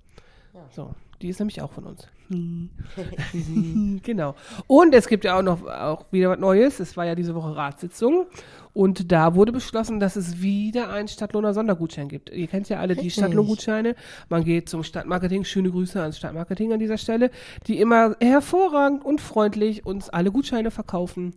So, 0.72 0.94
die 1.22 1.30
ist 1.30 1.40
nämlich 1.40 1.62
auch 1.62 1.72
von 1.72 1.86
uns. 1.86 2.08
genau. 4.04 4.36
Und 4.68 4.94
es 4.94 5.08
gibt 5.08 5.26
ja 5.26 5.38
auch 5.38 5.42
noch 5.42 5.66
auch 5.66 6.06
wieder 6.12 6.30
was 6.30 6.40
Neues. 6.40 6.80
Es 6.80 6.96
war 6.96 7.06
ja 7.06 7.16
diese 7.16 7.34
Woche 7.34 7.56
Ratssitzung 7.56 8.28
und 8.74 9.12
da 9.12 9.34
wurde 9.36 9.52
beschlossen, 9.52 10.00
dass 10.00 10.16
es 10.16 10.42
wieder 10.42 10.90
einen 10.90 11.08
Stadtlohner 11.08 11.54
Sondergutschein 11.54 12.08
gibt. 12.08 12.30
Ihr 12.30 12.48
kennt 12.48 12.70
ja 12.70 12.80
alle 12.80 12.94
die 12.94 13.02
Richtig. 13.02 13.16
Stadtlohngutscheine. 13.16 13.96
Man 14.30 14.44
geht 14.44 14.70
zum 14.70 14.84
Stadtmarketing. 14.84 15.44
Schöne 15.44 15.72
Grüße 15.72 16.00
ans 16.00 16.18
Stadtmarketing 16.18 16.74
an 16.74 16.80
dieser 16.80 16.98
Stelle, 16.98 17.32
die 17.68 17.80
immer 17.80 18.16
hervorragend 18.22 19.04
und 19.04 19.22
freundlich 19.22 19.86
uns 19.86 20.10
alle 20.10 20.32
Gutscheine 20.32 20.72
verkaufen 20.72 21.34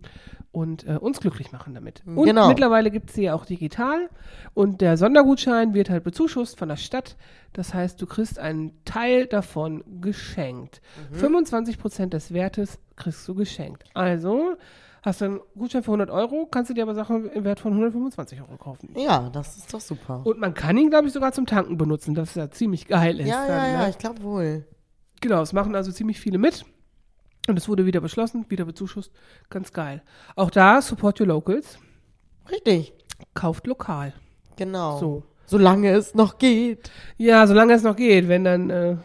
und 0.53 0.87
äh, 0.87 0.97
uns 0.97 1.19
glücklich 1.19 1.51
machen 1.51 1.73
damit. 1.73 2.03
Und 2.05 2.23
Genau. 2.25 2.47
mittlerweile 2.47 2.89
gibt 2.91 3.09
es 3.09 3.15
sie 3.15 3.23
ja 3.23 3.33
auch 3.33 3.43
digital 3.45 4.07
und 4.53 4.79
der 4.79 4.95
Sondergutschein 4.97 5.73
wird 5.73 5.89
halt 5.89 6.03
bezuschusst 6.05 6.57
von 6.57 6.69
der 6.69 6.77
Stadt. 6.77 7.17
Das 7.51 7.73
heißt, 7.73 8.01
du 8.01 8.05
kriegst 8.05 8.39
einen 8.39 8.71
Teil 8.85 9.25
davon 9.25 9.83
geschenkt. 9.99 10.81
25 11.11 11.77
Prozent 11.79 12.13
des 12.13 12.33
Wertes 12.33 12.79
kriegst 12.95 13.27
du 13.27 13.33
geschenkt. 13.35 13.83
Also 13.95 14.55
hast 15.01 15.21
du 15.21 15.25
einen 15.25 15.39
Gutschein 15.57 15.83
für 15.83 15.89
100 15.91 16.09
Euro, 16.11 16.45
kannst 16.49 16.69
du 16.69 16.73
dir 16.75 16.83
aber 16.83 16.95
Sachen 16.95 17.29
im 17.31 17.43
Wert 17.43 17.59
von 17.59 17.71
125 17.73 18.39
Euro 18.41 18.55
kaufen. 18.57 18.93
Ja, 18.95 19.29
das 19.33 19.57
ist 19.57 19.73
doch 19.73 19.81
super. 19.81 20.21
Und 20.23 20.39
man 20.39 20.53
kann 20.53 20.77
ihn, 20.77 20.89
glaube 20.91 21.07
ich, 21.07 21.13
sogar 21.13 21.31
zum 21.33 21.45
Tanken 21.47 21.77
benutzen, 21.77 22.13
das 22.15 22.35
ja 22.35 22.49
ziemlich 22.51 22.87
geil 22.87 23.19
ist. 23.19 23.27
ja, 23.27 23.47
dann, 23.47 23.57
ja, 23.57 23.73
ja, 23.73 23.83
ne? 23.85 23.89
ich 23.89 23.97
glaube 23.97 24.21
wohl. 24.21 24.65
Genau, 25.19 25.41
es 25.41 25.51
machen 25.51 25.75
also 25.75 25.91
ziemlich 25.91 26.19
viele 26.19 26.37
mit. 26.37 26.63
Und 27.47 27.57
es 27.57 27.67
wurde 27.67 27.85
wieder 27.85 27.99
beschlossen, 28.01 28.45
wieder 28.49 28.65
bezuschusst. 28.65 29.11
Ganz 29.49 29.73
geil. 29.73 30.01
Auch 30.35 30.49
da, 30.49 30.81
support 30.81 31.19
your 31.19 31.27
locals. 31.27 31.77
Richtig. 32.49 32.93
Kauft 33.33 33.67
lokal. 33.67 34.13
Genau. 34.55 34.97
So. 34.99 35.23
Solange 35.45 35.91
es 35.91 36.15
noch 36.15 36.37
geht. 36.37 36.89
Ja, 37.17 37.45
solange 37.47 37.73
es 37.73 37.83
noch 37.83 37.95
geht, 37.97 38.29
wenn 38.29 38.43
dann 38.45 38.69
äh, 38.69 38.95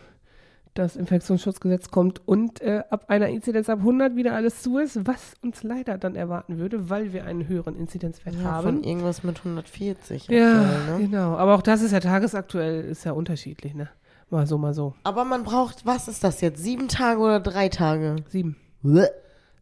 das 0.75 0.95
Infektionsschutzgesetz 0.95 1.91
kommt 1.91 2.27
und 2.29 2.61
äh, 2.61 2.85
ab 2.91 3.07
einer 3.09 3.29
Inzidenz 3.29 3.69
ab 3.69 3.81
100 3.81 4.15
wieder 4.15 4.35
alles 4.35 4.63
zu 4.63 4.79
ist, 4.79 5.05
was 5.07 5.35
uns 5.43 5.65
leider 5.65 5.99
dann 5.99 6.15
erwarten 6.15 6.59
würde, 6.59 6.89
weil 6.89 7.13
wir 7.13 7.25
einen 7.25 7.49
höheren 7.49 7.75
Inzidenzwert 7.77 8.37
Ja, 8.37 8.43
haben. 8.43 8.63
von 8.65 8.85
irgendwas 8.85 9.25
mit 9.25 9.39
140. 9.39 10.29
Ja, 10.29 10.63
aktuell, 10.63 10.99
ne? 11.01 11.07
genau. 11.09 11.37
Aber 11.37 11.57
auch 11.57 11.63
das 11.63 11.83
ist 11.83 11.91
ja 11.91 11.99
tagesaktuell, 11.99 12.85
ist 12.85 13.05
ja 13.05 13.13
unterschiedlich, 13.13 13.75
ne? 13.75 13.89
Mal 14.31 14.47
so, 14.47 14.59
mal 14.59 14.75
so. 14.75 14.95
Aber 15.05 15.25
man 15.25 15.43
braucht, 15.43 15.87
was 15.87 16.07
ist 16.09 16.23
das 16.23 16.41
jetzt? 16.41 16.63
Sieben 16.63 16.89
Tage 16.89 17.21
oder 17.21 17.41
drei 17.41 17.69
Tage? 17.69 18.17
Sieben. 18.29 18.57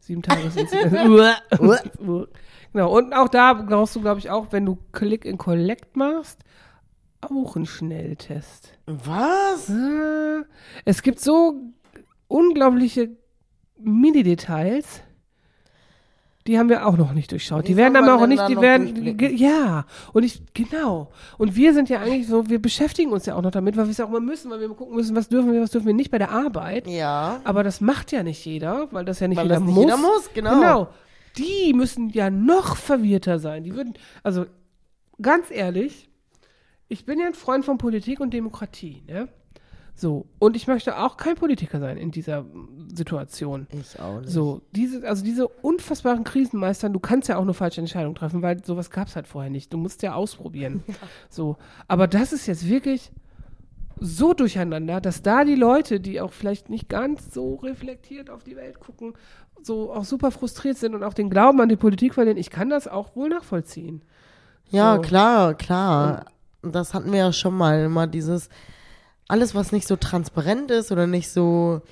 Sieben 0.00 0.22
Tagesinzidenz. 0.22 0.92
genau. 2.72 2.96
Und 2.96 3.12
auch 3.12 3.28
da 3.28 3.54
brauchst 3.54 3.94
du, 3.96 4.00
glaube 4.00 4.18
ich, 4.18 4.30
auch, 4.30 4.52
wenn 4.52 4.66
du 4.66 4.78
Click 4.92 5.26
and 5.26 5.38
Collect 5.38 5.96
machst, 5.96 6.40
auch 7.20 7.56
einen 7.56 7.66
Schnelltest. 7.66 8.72
Was? 8.86 9.70
Ah, 9.70 10.42
Es 10.84 11.02
gibt 11.02 11.20
so 11.20 11.60
unglaubliche 12.28 13.16
Mini-Details. 13.78 15.02
Die 16.46 16.58
haben 16.58 16.68
wir 16.68 16.86
auch 16.86 16.96
noch 16.96 17.12
nicht 17.12 17.32
durchschaut. 17.32 17.64
Wie 17.64 17.68
Die 17.68 17.76
werden 17.76 17.96
aber 17.96 18.14
auch 18.14 18.26
nicht, 18.26 18.46
die 18.48 18.60
werden, 18.60 19.18
ja. 19.36 19.84
Und 20.12 20.22
ich, 20.22 20.42
genau. 20.54 21.10
Und 21.38 21.56
wir 21.56 21.74
sind 21.74 21.88
ja 21.88 22.00
eigentlich 22.00 22.26
so, 22.28 22.48
wir 22.48 22.60
beschäftigen 22.60 23.10
uns 23.10 23.26
ja 23.26 23.34
auch 23.34 23.42
noch 23.42 23.50
damit, 23.50 23.76
weil 23.76 23.86
wir 23.86 23.90
es 23.90 23.98
ja 23.98 24.04
auch 24.04 24.10
mal 24.10 24.20
müssen, 24.20 24.50
weil 24.50 24.60
wir 24.60 24.68
mal 24.68 24.74
gucken 24.74 24.94
müssen, 24.94 25.16
was 25.16 25.28
dürfen 25.28 25.52
wir, 25.52 25.60
was 25.60 25.70
dürfen 25.70 25.86
wir 25.86 25.94
nicht 25.94 26.10
bei 26.10 26.18
der 26.18 26.30
Arbeit. 26.30 26.86
Ja. 26.86 27.40
Aber 27.44 27.62
das 27.64 27.80
macht 27.80 28.12
ja 28.12 28.22
nicht 28.22 28.44
jeder, 28.44 28.88
weil 28.92 29.04
das 29.04 29.20
ja 29.20 29.28
nicht 29.28 29.38
Weil 29.38 29.46
jeder 29.46 29.56
das 29.56 29.64
nicht 29.64 29.74
muss. 29.74 29.84
jeder 29.84 29.96
muss, 29.96 30.30
genau. 30.34 30.54
Genau. 30.54 30.88
Die 31.36 31.74
müssen 31.74 32.10
ja 32.10 32.30
noch 32.30 32.76
verwirrter 32.76 33.38
sein. 33.38 33.64
Die 33.64 33.74
würden, 33.74 33.94
also 34.22 34.46
ganz 35.20 35.50
ehrlich, 35.50 36.08
ich 36.88 37.04
bin 37.04 37.18
ja 37.18 37.26
ein 37.26 37.34
Freund 37.34 37.64
von 37.64 37.78
Politik 37.78 38.20
und 38.20 38.32
Demokratie, 38.32 39.02
ne? 39.08 39.28
So. 39.98 40.26
Und 40.38 40.56
ich 40.56 40.66
möchte 40.66 40.98
auch 40.98 41.16
kein 41.16 41.36
Politiker 41.36 41.80
sein 41.80 41.96
in 41.96 42.10
dieser 42.10 42.44
Situation. 42.94 43.66
Ich 43.72 43.98
auch 43.98 44.20
nicht. 44.20 44.30
So, 44.30 44.60
diese, 44.72 45.08
also 45.08 45.24
diese 45.24 45.48
unfassbaren 45.48 46.22
Krisen 46.22 46.60
meistern, 46.60 46.92
du 46.92 47.00
kannst 47.00 47.28
ja 47.28 47.38
auch 47.38 47.44
nur 47.44 47.54
falsche 47.54 47.80
Entscheidungen 47.80 48.14
treffen, 48.14 48.42
weil 48.42 48.62
sowas 48.62 48.90
gab 48.90 49.08
es 49.08 49.16
halt 49.16 49.26
vorher 49.26 49.50
nicht. 49.50 49.72
Du 49.72 49.78
musst 49.78 50.02
ja 50.02 50.14
ausprobieren. 50.14 50.84
So. 51.30 51.56
Aber 51.88 52.06
das 52.06 52.32
ist 52.32 52.46
jetzt 52.46 52.68
wirklich 52.68 53.10
so 53.98 54.34
durcheinander, 54.34 55.00
dass 55.00 55.22
da 55.22 55.44
die 55.44 55.54
Leute, 55.54 55.98
die 56.00 56.20
auch 56.20 56.32
vielleicht 56.32 56.68
nicht 56.68 56.88
ganz 56.90 57.32
so 57.32 57.54
reflektiert 57.56 58.28
auf 58.28 58.44
die 58.44 58.56
Welt 58.56 58.78
gucken, 58.80 59.14
so 59.62 59.92
auch 59.92 60.04
super 60.04 60.30
frustriert 60.30 60.76
sind 60.76 60.94
und 60.94 61.02
auch 61.02 61.14
den 61.14 61.30
Glauben 61.30 61.60
an 61.60 61.68
die 61.70 61.76
Politik 61.76 62.14
verlieren. 62.14 62.36
Ich 62.36 62.50
kann 62.50 62.68
das 62.68 62.86
auch 62.86 63.16
wohl 63.16 63.30
nachvollziehen. 63.30 64.02
Ja, 64.70 64.96
So. 64.96 65.00
klar, 65.00 65.54
klar. 65.54 66.26
Und 66.62 66.74
das 66.74 66.92
hatten 66.92 67.10
wir 67.12 67.18
ja 67.18 67.32
schon 67.32 67.56
mal, 67.56 67.84
immer 67.84 68.06
dieses, 68.06 68.50
alles, 69.28 69.54
was 69.54 69.72
nicht 69.72 69.88
so 69.88 69.96
transparent 69.96 70.70
ist 70.70 70.92
oder 70.92 71.06
nicht 71.06 71.30
so, 71.30 71.82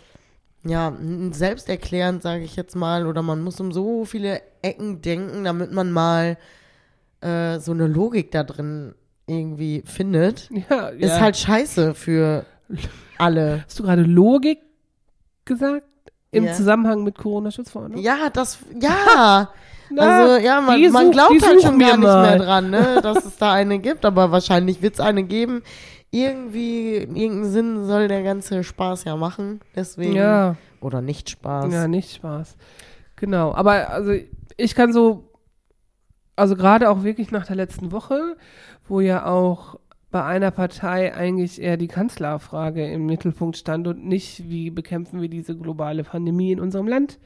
ja, 0.64 0.92
selbsterklärend, 1.30 2.22
sage 2.22 2.44
ich 2.44 2.56
jetzt 2.56 2.76
mal, 2.76 3.06
oder 3.06 3.22
man 3.22 3.42
muss 3.42 3.60
um 3.60 3.72
so 3.72 4.04
viele 4.04 4.40
Ecken 4.62 5.02
denken, 5.02 5.44
damit 5.44 5.72
man 5.72 5.90
mal 5.92 6.38
äh, 7.20 7.58
so 7.58 7.72
eine 7.72 7.86
Logik 7.86 8.30
da 8.30 8.44
drin 8.44 8.94
irgendwie 9.26 9.82
findet, 9.86 10.50
Ja, 10.70 10.88
ist 10.88 11.08
ja. 11.08 11.20
halt 11.20 11.36
scheiße 11.36 11.94
für 11.94 12.44
alle. 13.18 13.64
Hast 13.66 13.78
du 13.78 13.82
gerade 13.82 14.02
Logik 14.02 14.60
gesagt? 15.44 15.86
Im 16.30 16.44
Ja. 16.46 16.52
Zusammenhang 16.52 17.04
mit 17.04 17.16
Corona-Schutzverordnung? 17.16 18.00
Ja, 18.00 18.28
das, 18.32 18.58
ja. 18.80 19.50
Na, 19.90 20.22
also, 20.22 20.44
ja, 20.44 20.60
man, 20.60 20.80
man 20.90 21.10
glaubt 21.12 21.42
halt 21.46 21.62
schon 21.62 21.78
gar 21.78 21.96
nicht 21.96 22.06
mal. 22.06 22.22
mehr 22.22 22.38
dran, 22.38 22.70
ne, 22.70 23.00
dass 23.02 23.24
es 23.24 23.36
da 23.36 23.52
eine 23.52 23.78
gibt, 23.78 24.04
aber 24.04 24.32
wahrscheinlich 24.32 24.82
wird 24.82 24.94
es 24.94 25.00
eine 25.00 25.22
geben. 25.24 25.62
Irgendwie, 26.14 26.98
in 26.98 27.16
irgendeinen 27.16 27.50
Sinn 27.50 27.86
soll 27.86 28.06
der 28.06 28.22
ganze 28.22 28.62
Spaß 28.62 29.02
ja 29.02 29.16
machen, 29.16 29.60
deswegen. 29.74 30.14
Ja. 30.14 30.56
Oder 30.80 31.00
nicht 31.00 31.28
Spaß. 31.28 31.72
Ja, 31.72 31.88
nicht 31.88 32.14
Spaß. 32.14 32.56
Genau. 33.16 33.52
Aber 33.52 33.90
also 33.90 34.12
ich 34.56 34.76
kann 34.76 34.92
so, 34.92 35.32
also 36.36 36.54
gerade 36.54 36.88
auch 36.88 37.02
wirklich 37.02 37.32
nach 37.32 37.46
der 37.46 37.56
letzten 37.56 37.90
Woche, 37.90 38.36
wo 38.86 39.00
ja 39.00 39.26
auch 39.26 39.80
bei 40.12 40.24
einer 40.24 40.52
Partei 40.52 41.12
eigentlich 41.12 41.60
eher 41.60 41.76
die 41.76 41.88
Kanzlerfrage 41.88 42.88
im 42.92 43.06
Mittelpunkt 43.06 43.56
stand 43.56 43.88
und 43.88 44.06
nicht, 44.06 44.48
wie 44.48 44.70
bekämpfen 44.70 45.20
wir 45.20 45.28
diese 45.28 45.56
globale 45.56 46.04
Pandemie 46.04 46.52
in 46.52 46.60
unserem 46.60 46.86
Land 46.86 47.18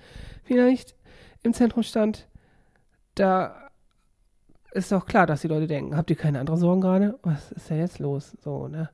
vielleicht 0.45 0.95
im 1.43 1.53
Zentrum 1.53 1.83
stand, 1.83 2.27
da 3.15 3.68
ist 4.73 4.93
doch 4.93 5.07
klar, 5.07 5.27
dass 5.27 5.43
die 5.43 5.49
Leute 5.49 5.67
denken, 5.67 5.97
habt 5.97 6.11
ihr 6.11 6.17
keine 6.17 6.41
anderen 6.41 6.61
Sorgen 6.61 6.81
gerade? 6.81 7.19
Was 7.23 7.53
ist 7.53 7.71
denn 7.71 7.79
jetzt 7.79 7.99
los? 7.99 8.37
So, 8.43 8.69
ne? 8.69 8.91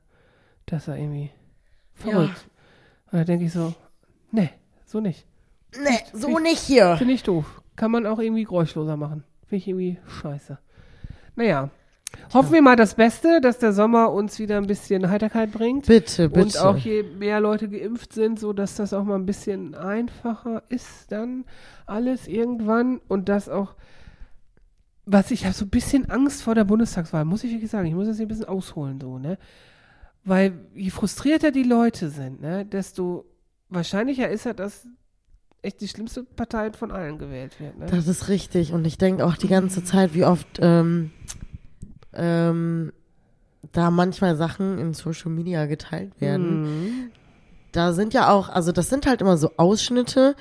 Das 0.65 0.83
ist 0.83 0.87
ja 0.87 0.95
irgendwie 0.95 1.31
verrückt. 1.93 2.49
Und 3.11 3.19
da 3.19 3.23
denke 3.23 3.45
ich 3.45 3.53
so, 3.53 3.73
nee, 4.31 4.49
so 4.85 4.99
nicht. 4.99 5.25
Nee, 5.83 5.99
so 6.13 6.39
nicht 6.39 6.59
hier. 6.59 6.95
Finde 6.97 7.13
ich 7.13 7.23
doof. 7.23 7.61
Kann 7.75 7.91
man 7.91 8.05
auch 8.05 8.19
irgendwie 8.19 8.45
geräuschloser 8.45 8.97
machen. 8.97 9.23
Finde 9.47 9.57
ich 9.57 9.67
irgendwie 9.67 9.97
scheiße. 10.07 10.57
Naja. 11.35 11.69
Hoffen 12.33 12.53
wir 12.53 12.61
mal 12.61 12.77
das 12.77 12.95
Beste, 12.95 13.41
dass 13.41 13.59
der 13.59 13.73
Sommer 13.73 14.11
uns 14.11 14.39
wieder 14.39 14.57
ein 14.57 14.67
bisschen 14.67 15.09
Heiterkeit 15.09 15.51
bringt. 15.51 15.85
Bitte, 15.85 16.29
bitte. 16.29 16.45
Und 16.45 16.57
auch 16.59 16.77
je 16.77 17.03
mehr 17.03 17.41
Leute 17.41 17.67
geimpft 17.67 18.13
sind, 18.13 18.39
so 18.39 18.53
dass 18.53 18.75
das 18.75 18.93
auch 18.93 19.03
mal 19.03 19.15
ein 19.15 19.25
bisschen 19.25 19.75
einfacher 19.75 20.63
ist, 20.69 21.11
dann 21.11 21.43
alles 21.85 22.27
irgendwann 22.27 23.01
und 23.09 23.27
das 23.27 23.49
auch, 23.49 23.75
was 25.05 25.31
ich 25.31 25.45
habe 25.45 25.53
so 25.53 25.65
ein 25.65 25.69
bisschen 25.69 26.09
Angst 26.09 26.41
vor 26.41 26.55
der 26.55 26.63
Bundestagswahl, 26.63 27.25
muss 27.25 27.43
ich 27.43 27.51
wirklich 27.51 27.71
sagen. 27.71 27.87
Ich 27.87 27.93
muss 27.93 28.07
das 28.07 28.17
hier 28.17 28.25
ein 28.25 28.29
bisschen 28.29 28.45
ausholen, 28.45 28.99
so, 28.99 29.19
ne? 29.19 29.37
Weil 30.23 30.53
je 30.73 30.89
frustrierter 30.89 31.51
die 31.51 31.63
Leute 31.63 32.09
sind, 32.09 32.41
ne, 32.41 32.65
desto 32.65 33.25
wahrscheinlicher 33.69 34.29
ist 34.29 34.45
ja, 34.45 34.53
dass 34.53 34.87
echt 35.61 35.81
die 35.81 35.87
schlimmste 35.87 36.23
Partei 36.23 36.71
von 36.71 36.91
allen 36.91 37.19
gewählt 37.19 37.59
wird, 37.59 37.77
ne? 37.77 37.85
Das 37.85 38.07
ist 38.07 38.27
richtig. 38.27 38.73
Und 38.73 38.85
ich 38.85 38.97
denke 38.97 39.25
auch 39.25 39.35
die 39.35 39.47
ganze 39.47 39.83
Zeit, 39.83 40.13
wie 40.15 40.25
oft 40.25 40.59
ähm, 40.59 41.11
ähm, 42.13 42.91
da 43.71 43.91
manchmal 43.91 44.35
Sachen 44.35 44.79
in 44.79 44.93
Social 44.93 45.31
Media 45.31 45.65
geteilt 45.65 46.19
werden. 46.19 46.61
Mhm. 46.63 47.11
Da 47.71 47.93
sind 47.93 48.13
ja 48.13 48.29
auch, 48.29 48.49
also 48.49 48.71
das 48.71 48.89
sind 48.89 49.05
halt 49.05 49.21
immer 49.21 49.37
so 49.37 49.51
Ausschnitte, 49.57 50.35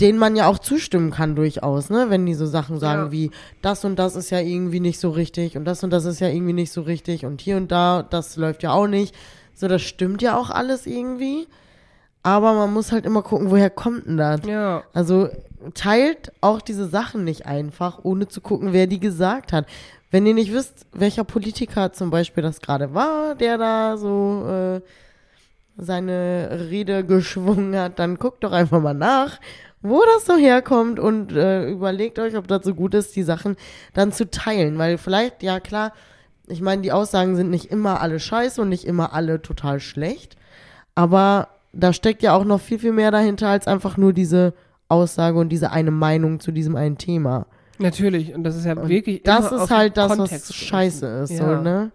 denen 0.00 0.18
man 0.18 0.36
ja 0.36 0.46
auch 0.48 0.58
zustimmen 0.58 1.10
kann 1.10 1.34
durchaus, 1.36 1.90
ne? 1.90 2.06
Wenn 2.08 2.26
die 2.26 2.34
so 2.34 2.46
Sachen 2.46 2.78
sagen 2.78 3.06
Ja. 3.06 3.12
wie, 3.12 3.30
das 3.62 3.84
und 3.84 3.98
das 3.98 4.16
ist 4.16 4.30
ja 4.30 4.40
irgendwie 4.40 4.80
nicht 4.80 4.98
so 5.00 5.10
richtig 5.10 5.56
und 5.56 5.64
das 5.64 5.82
und 5.84 5.90
das 5.90 6.04
ist 6.04 6.20
ja 6.20 6.28
irgendwie 6.28 6.52
nicht 6.52 6.72
so 6.72 6.82
richtig 6.82 7.24
und 7.24 7.40
hier 7.40 7.56
und 7.56 7.70
da, 7.72 8.02
das 8.02 8.36
läuft 8.36 8.62
ja 8.62 8.72
auch 8.72 8.86
nicht. 8.86 9.14
So, 9.54 9.68
das 9.68 9.82
stimmt 9.82 10.20
ja 10.22 10.36
auch 10.36 10.50
alles 10.50 10.86
irgendwie. 10.86 11.46
Aber 12.22 12.54
man 12.54 12.72
muss 12.72 12.90
halt 12.90 13.06
immer 13.06 13.22
gucken, 13.22 13.50
woher 13.52 13.70
kommt 13.70 14.06
denn 14.06 14.16
das? 14.16 14.40
Ja. 14.46 14.82
Also 14.92 15.28
teilt 15.74 16.32
auch 16.40 16.60
diese 16.60 16.86
Sachen 16.88 17.22
nicht 17.24 17.46
einfach, 17.46 18.00
ohne 18.02 18.26
zu 18.26 18.40
gucken, 18.40 18.72
wer 18.72 18.86
die 18.88 18.98
gesagt 19.00 19.52
hat. 19.52 19.66
Wenn 20.10 20.26
ihr 20.26 20.34
nicht 20.34 20.52
wisst, 20.52 20.86
welcher 20.92 21.22
Politiker 21.24 21.92
zum 21.92 22.10
Beispiel 22.10 22.42
das 22.42 22.60
gerade 22.60 22.94
war, 22.94 23.36
der 23.36 23.58
da 23.58 23.96
so 23.96 24.44
äh, 24.48 24.80
seine 25.76 26.66
Rede 26.70 27.04
geschwungen 27.06 27.76
hat, 27.76 27.98
dann 27.98 28.16
guckt 28.18 28.44
doch 28.44 28.52
einfach 28.52 28.80
mal 28.80 28.94
nach, 28.94 29.38
wo 29.82 30.02
das 30.14 30.26
so 30.26 30.36
herkommt 30.36 30.98
und 30.98 31.32
äh, 31.32 31.68
überlegt 31.70 32.18
euch, 32.18 32.36
ob 32.36 32.48
das 32.48 32.64
so 32.64 32.74
gut 32.74 32.94
ist, 32.94 33.14
die 33.16 33.22
Sachen 33.22 33.56
dann 33.94 34.12
zu 34.12 34.28
teilen. 34.30 34.78
Weil 34.78 34.98
vielleicht, 34.98 35.42
ja 35.42 35.60
klar, 35.60 35.92
ich 36.46 36.60
meine, 36.60 36.82
die 36.82 36.92
Aussagen 36.92 37.36
sind 37.36 37.50
nicht 37.50 37.70
immer 37.70 38.00
alle 38.00 38.18
scheiße 38.20 38.60
und 38.62 38.68
nicht 38.68 38.84
immer 38.84 39.12
alle 39.12 39.42
total 39.42 39.80
schlecht, 39.80 40.36
aber 40.94 41.48
da 41.72 41.92
steckt 41.92 42.22
ja 42.22 42.34
auch 42.34 42.44
noch 42.44 42.60
viel, 42.60 42.78
viel 42.78 42.92
mehr 42.92 43.10
dahinter 43.10 43.48
als 43.48 43.66
einfach 43.66 43.96
nur 43.96 44.12
diese 44.12 44.54
Aussage 44.88 45.38
und 45.38 45.50
diese 45.50 45.72
eine 45.72 45.90
Meinung 45.90 46.40
zu 46.40 46.52
diesem 46.52 46.76
einen 46.76 46.96
Thema. 46.96 47.46
Natürlich. 47.78 48.34
Und 48.34 48.44
das 48.44 48.56
ist 48.56 48.64
ja 48.64 48.76
wirklich. 48.88 49.22
Das 49.24 49.50
immer 49.50 49.62
auf 49.62 49.70
ist 49.70 49.76
halt 49.76 49.96
das, 49.96 50.16
Kontext 50.16 50.48
was 50.50 50.56
scheiße 50.56 51.06
ist, 51.24 51.30
Ja. 51.30 51.56
so, 51.56 51.62
ne? 51.62 51.90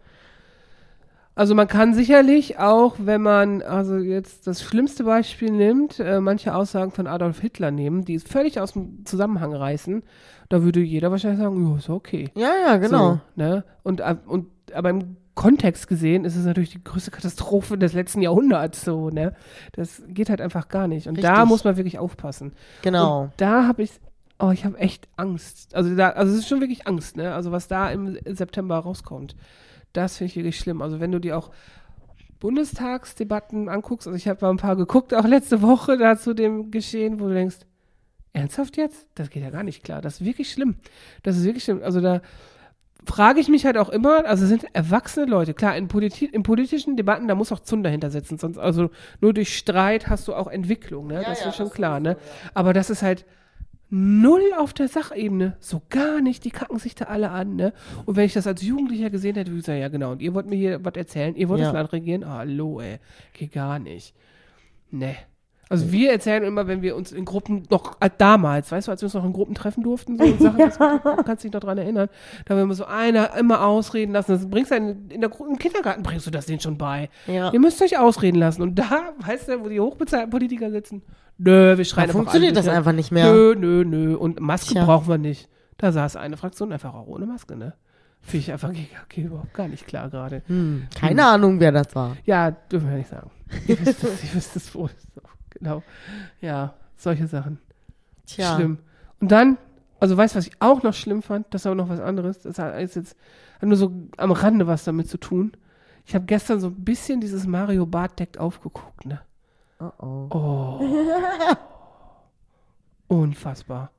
Also 1.41 1.55
man 1.55 1.67
kann 1.67 1.95
sicherlich 1.95 2.59
auch, 2.59 2.97
wenn 2.99 3.23
man 3.23 3.63
also 3.63 3.97
jetzt 3.97 4.45
das 4.45 4.61
schlimmste 4.61 5.03
Beispiel 5.05 5.49
nimmt, 5.49 5.99
äh, 5.99 6.19
manche 6.19 6.53
Aussagen 6.53 6.91
von 6.91 7.07
Adolf 7.07 7.39
Hitler 7.39 7.71
nehmen, 7.71 8.05
die 8.05 8.13
es 8.13 8.21
völlig 8.21 8.59
aus 8.59 8.73
dem 8.73 9.03
Zusammenhang 9.05 9.51
reißen, 9.51 10.03
da 10.49 10.61
würde 10.61 10.81
jeder 10.81 11.09
wahrscheinlich 11.09 11.39
sagen, 11.39 11.67
ja, 11.67 11.77
ist 11.79 11.89
okay. 11.89 12.29
Ja, 12.35 12.51
ja, 12.63 12.77
genau. 12.77 13.13
So, 13.13 13.19
ne? 13.37 13.63
und, 13.81 14.01
äh, 14.01 14.17
und 14.27 14.49
aber 14.71 14.91
im 14.91 15.17
Kontext 15.33 15.87
gesehen 15.87 16.25
ist 16.25 16.35
es 16.35 16.45
natürlich 16.45 16.73
die 16.73 16.83
größte 16.83 17.09
Katastrophe 17.09 17.75
des 17.75 17.93
letzten 17.93 18.21
Jahrhunderts 18.21 18.85
so, 18.85 19.09
ne? 19.09 19.33
Das 19.71 20.03
geht 20.09 20.29
halt 20.29 20.41
einfach 20.41 20.69
gar 20.69 20.87
nicht. 20.87 21.07
Und 21.07 21.23
da 21.23 21.29
Richtig. 21.29 21.47
muss 21.47 21.63
man 21.63 21.75
wirklich 21.75 21.97
aufpassen. 21.97 22.53
Genau. 22.83 23.23
Und 23.23 23.31
da 23.37 23.65
habe 23.65 23.81
ich, 23.81 23.93
oh, 24.37 24.51
ich 24.51 24.63
habe 24.63 24.77
echt 24.77 25.07
Angst. 25.17 25.73
Also 25.73 25.95
da, 25.95 26.09
also 26.09 26.33
es 26.33 26.41
ist 26.41 26.47
schon 26.47 26.59
wirklich 26.59 26.85
Angst, 26.85 27.17
ne? 27.17 27.33
Also 27.33 27.51
was 27.51 27.67
da 27.67 27.89
im 27.89 28.19
September 28.25 28.77
rauskommt, 28.77 29.35
das 29.93 30.17
finde 30.17 30.29
ich 30.29 30.35
wirklich 30.35 30.59
schlimm. 30.59 30.81
Also 30.81 30.99
wenn 30.99 31.11
du 31.11 31.19
dir 31.19 31.37
auch 31.37 31.51
Bundestagsdebatten 32.39 33.69
anguckst, 33.69 34.07
also 34.07 34.17
ich 34.17 34.27
habe 34.27 34.45
mal 34.45 34.51
ein 34.51 34.57
paar 34.57 34.75
geguckt, 34.75 35.13
auch 35.13 35.25
letzte 35.25 35.61
Woche 35.61 35.97
da 35.97 36.17
zu 36.17 36.33
dem 36.33 36.71
Geschehen, 36.71 37.19
wo 37.19 37.27
du 37.27 37.33
denkst, 37.33 37.57
ernsthaft 38.33 38.77
jetzt? 38.77 39.07
Das 39.15 39.29
geht 39.29 39.43
ja 39.43 39.49
gar 39.49 39.63
nicht 39.63 39.83
klar. 39.83 40.01
Das 40.01 40.15
ist 40.15 40.25
wirklich 40.25 40.51
schlimm. 40.51 40.75
Das 41.23 41.37
ist 41.37 41.43
wirklich 41.43 41.63
schlimm. 41.63 41.81
Also 41.83 42.01
da 42.01 42.21
frage 43.05 43.39
ich 43.39 43.47
mich 43.47 43.65
halt 43.65 43.77
auch 43.77 43.89
immer, 43.89 44.25
also 44.25 44.43
es 44.43 44.49
sind 44.49 44.65
erwachsene 44.73 45.25
Leute, 45.25 45.53
klar, 45.53 45.75
in, 45.75 45.87
Politi 45.87 46.25
in 46.25 46.43
politischen 46.43 46.95
Debatten, 46.95 47.27
da 47.27 47.35
muss 47.35 47.51
auch 47.51 47.59
Zunder 47.59 47.89
dahinter 47.89 48.11
sitzen, 48.11 48.37
sonst, 48.37 48.57
also 48.57 48.91
nur 49.21 49.33
durch 49.33 49.57
Streit 49.57 50.07
hast 50.07 50.27
du 50.27 50.35
auch 50.35 50.47
Entwicklung, 50.47 51.07
ne? 51.07 51.23
das 51.25 51.41
ja, 51.41 51.49
ist 51.49 51.55
schon 51.55 51.67
das 51.67 51.73
klar, 51.73 51.99
ne? 51.99 52.17
Aber 52.53 52.73
das 52.73 52.89
ist 52.89 53.01
halt 53.01 53.25
null 53.91 54.41
auf 54.57 54.73
der 54.73 54.87
Sachebene, 54.87 55.57
so 55.59 55.81
gar 55.89 56.21
nicht, 56.21 56.45
die 56.45 56.49
kacken 56.51 56.79
sich 56.79 56.95
da 56.95 57.05
alle 57.05 57.29
an, 57.29 57.55
ne? 57.57 57.73
Und 58.05 58.15
wenn 58.15 58.25
ich 58.25 58.33
das 58.33 58.47
als 58.47 58.61
Jugendlicher 58.61 59.09
gesehen 59.09 59.35
hätte, 59.35 59.51
würde 59.51 59.59
ich 59.59 59.65
sagen, 59.65 59.79
ja 59.81 59.89
genau, 59.89 60.13
und 60.13 60.21
ihr 60.21 60.33
wollt 60.33 60.47
mir 60.47 60.55
hier 60.55 60.83
was 60.83 60.95
erzählen, 60.95 61.35
ihr 61.35 61.49
wollt 61.49 61.59
Ja. 61.59 61.67
das 61.67 61.73
Land 61.73 61.91
regieren? 61.93 62.23
Ah, 62.23 62.37
hallo, 62.39 62.79
ey, 62.79 62.99
geht 63.33 63.51
gar 63.51 63.79
nicht. 63.79 64.15
Ne. 64.91 65.15
Also 65.69 65.89
wir 65.93 66.11
erzählen 66.11 66.43
immer, 66.43 66.67
wenn 66.67 66.81
wir 66.81 66.97
uns 66.97 67.13
in 67.13 67.23
Gruppen 67.23 67.63
noch 67.69 67.95
äh, 68.01 68.09
damals, 68.17 68.73
weißt 68.73 68.87
du, 68.87 68.91
als 68.91 69.01
wir 69.01 69.05
uns 69.05 69.13
noch 69.13 69.23
in 69.23 69.31
Gruppen 69.31 69.55
treffen 69.55 69.83
durften, 69.83 70.17
so 70.17 70.25
Sachen, 70.37 70.57
das, 70.57 70.77
du 70.77 71.23
kannst 71.23 71.45
dich 71.45 71.53
noch 71.53 71.61
dran 71.61 71.77
erinnern, 71.77 72.09
da 72.43 72.49
haben 72.53 72.57
wir 72.59 72.63
immer 72.63 72.73
so 72.73 72.83
einer 72.83 73.37
immer 73.37 73.65
ausreden 73.65 74.11
lassen. 74.11 74.33
Das 74.33 74.49
bringst 74.49 74.71
du 74.71 74.75
in, 74.75 75.09
in 75.09 75.21
der 75.21 75.29
Gru- 75.29 75.47
im 75.47 75.57
Kindergarten 75.57 76.03
bringst 76.03 76.27
du 76.27 76.31
das 76.31 76.45
denen 76.45 76.59
schon 76.59 76.77
bei. 76.77 77.09
Ja. 77.25 77.53
Ihr 77.53 77.59
müsst 77.61 77.81
euch 77.81 77.97
ausreden 77.97 78.37
lassen. 78.37 78.61
Und 78.61 78.75
da, 78.75 79.13
weißt 79.25 79.47
du, 79.47 79.63
wo 79.63 79.69
die 79.69 79.79
hochbezahlten 79.79 80.29
Politiker 80.29 80.71
sitzen, 80.71 81.03
nö, 81.43 81.77
wir 81.77 81.85
schreien 81.85 82.07
Da 82.07 82.09
einfach 82.09 82.13
funktioniert 82.13 82.55
das 82.55 82.67
einfach 82.67 82.93
nicht 82.93 83.11
mehr. 83.11 83.31
Nö, 83.31 83.55
nö, 83.57 83.83
nö. 83.85 84.15
Und 84.15 84.39
Maske 84.39 84.73
Tja. 84.73 84.85
brauchen 84.85 85.07
wir 85.07 85.17
nicht. 85.17 85.49
Da 85.77 85.91
saß 85.91 86.15
eine 86.15 86.37
Fraktion 86.37 86.71
einfach 86.71 86.93
auch 86.93 87.07
ohne 87.07 87.25
Maske, 87.25 87.55
ne? 87.55 87.73
Finde 88.21 88.37
ich 88.37 88.51
einfach 88.51 88.71
geht, 88.71 88.89
geht 89.09 89.25
überhaupt 89.25 89.53
gar 89.53 89.67
nicht 89.67 89.87
klar 89.87 90.09
gerade. 90.09 90.43
Hm, 90.45 90.87
keine 90.95 91.25
Ahnung, 91.25 91.59
wer 91.59 91.71
das 91.71 91.95
war. 91.95 92.15
Ja, 92.23 92.51
dürfen 92.51 92.89
wir 92.89 92.97
nicht 92.97 93.09
sagen. 93.09 93.31
Ihr 93.67 93.79
wisst 93.79 94.55
es, 94.55 94.75
wohl. 94.75 94.91
Genau. 95.49 95.83
Ja, 96.39 96.75
solche 96.95 97.27
Sachen. 97.27 97.59
Tja. 98.27 98.55
Schlimm. 98.55 98.77
Und 99.19 99.31
dann, 99.31 99.57
also 99.99 100.15
weißt 100.17 100.35
du, 100.35 100.37
was 100.37 100.47
ich 100.47 100.53
auch 100.59 100.83
noch 100.83 100.93
schlimm 100.93 101.23
fand? 101.23 101.47
Das 101.49 101.63
ist 101.63 101.65
aber 101.65 101.75
noch 101.75 101.89
was 101.89 101.99
anderes. 101.99 102.41
Das 102.41 102.59
hat 102.59 102.79
jetzt 102.79 102.97
hat 103.59 103.67
nur 103.67 103.77
so 103.77 103.91
am 104.17 104.31
Rande 104.31 104.67
was 104.67 104.83
damit 104.83 105.09
zu 105.09 105.17
tun. 105.17 105.51
Ich 106.05 106.15
habe 106.15 106.25
gestern 106.25 106.59
so 106.59 106.67
ein 106.67 106.83
bisschen 106.83 107.21
dieses 107.21 107.45
Mario 107.45 107.85
Bart 107.85 108.19
Deck 108.19 108.37
aufgeguckt, 108.37 109.05
ne? 109.05 109.21
Oh 109.81 109.91
oh. 109.99 110.27
Oh. 110.29 111.55
Unfassbar. 113.07 113.91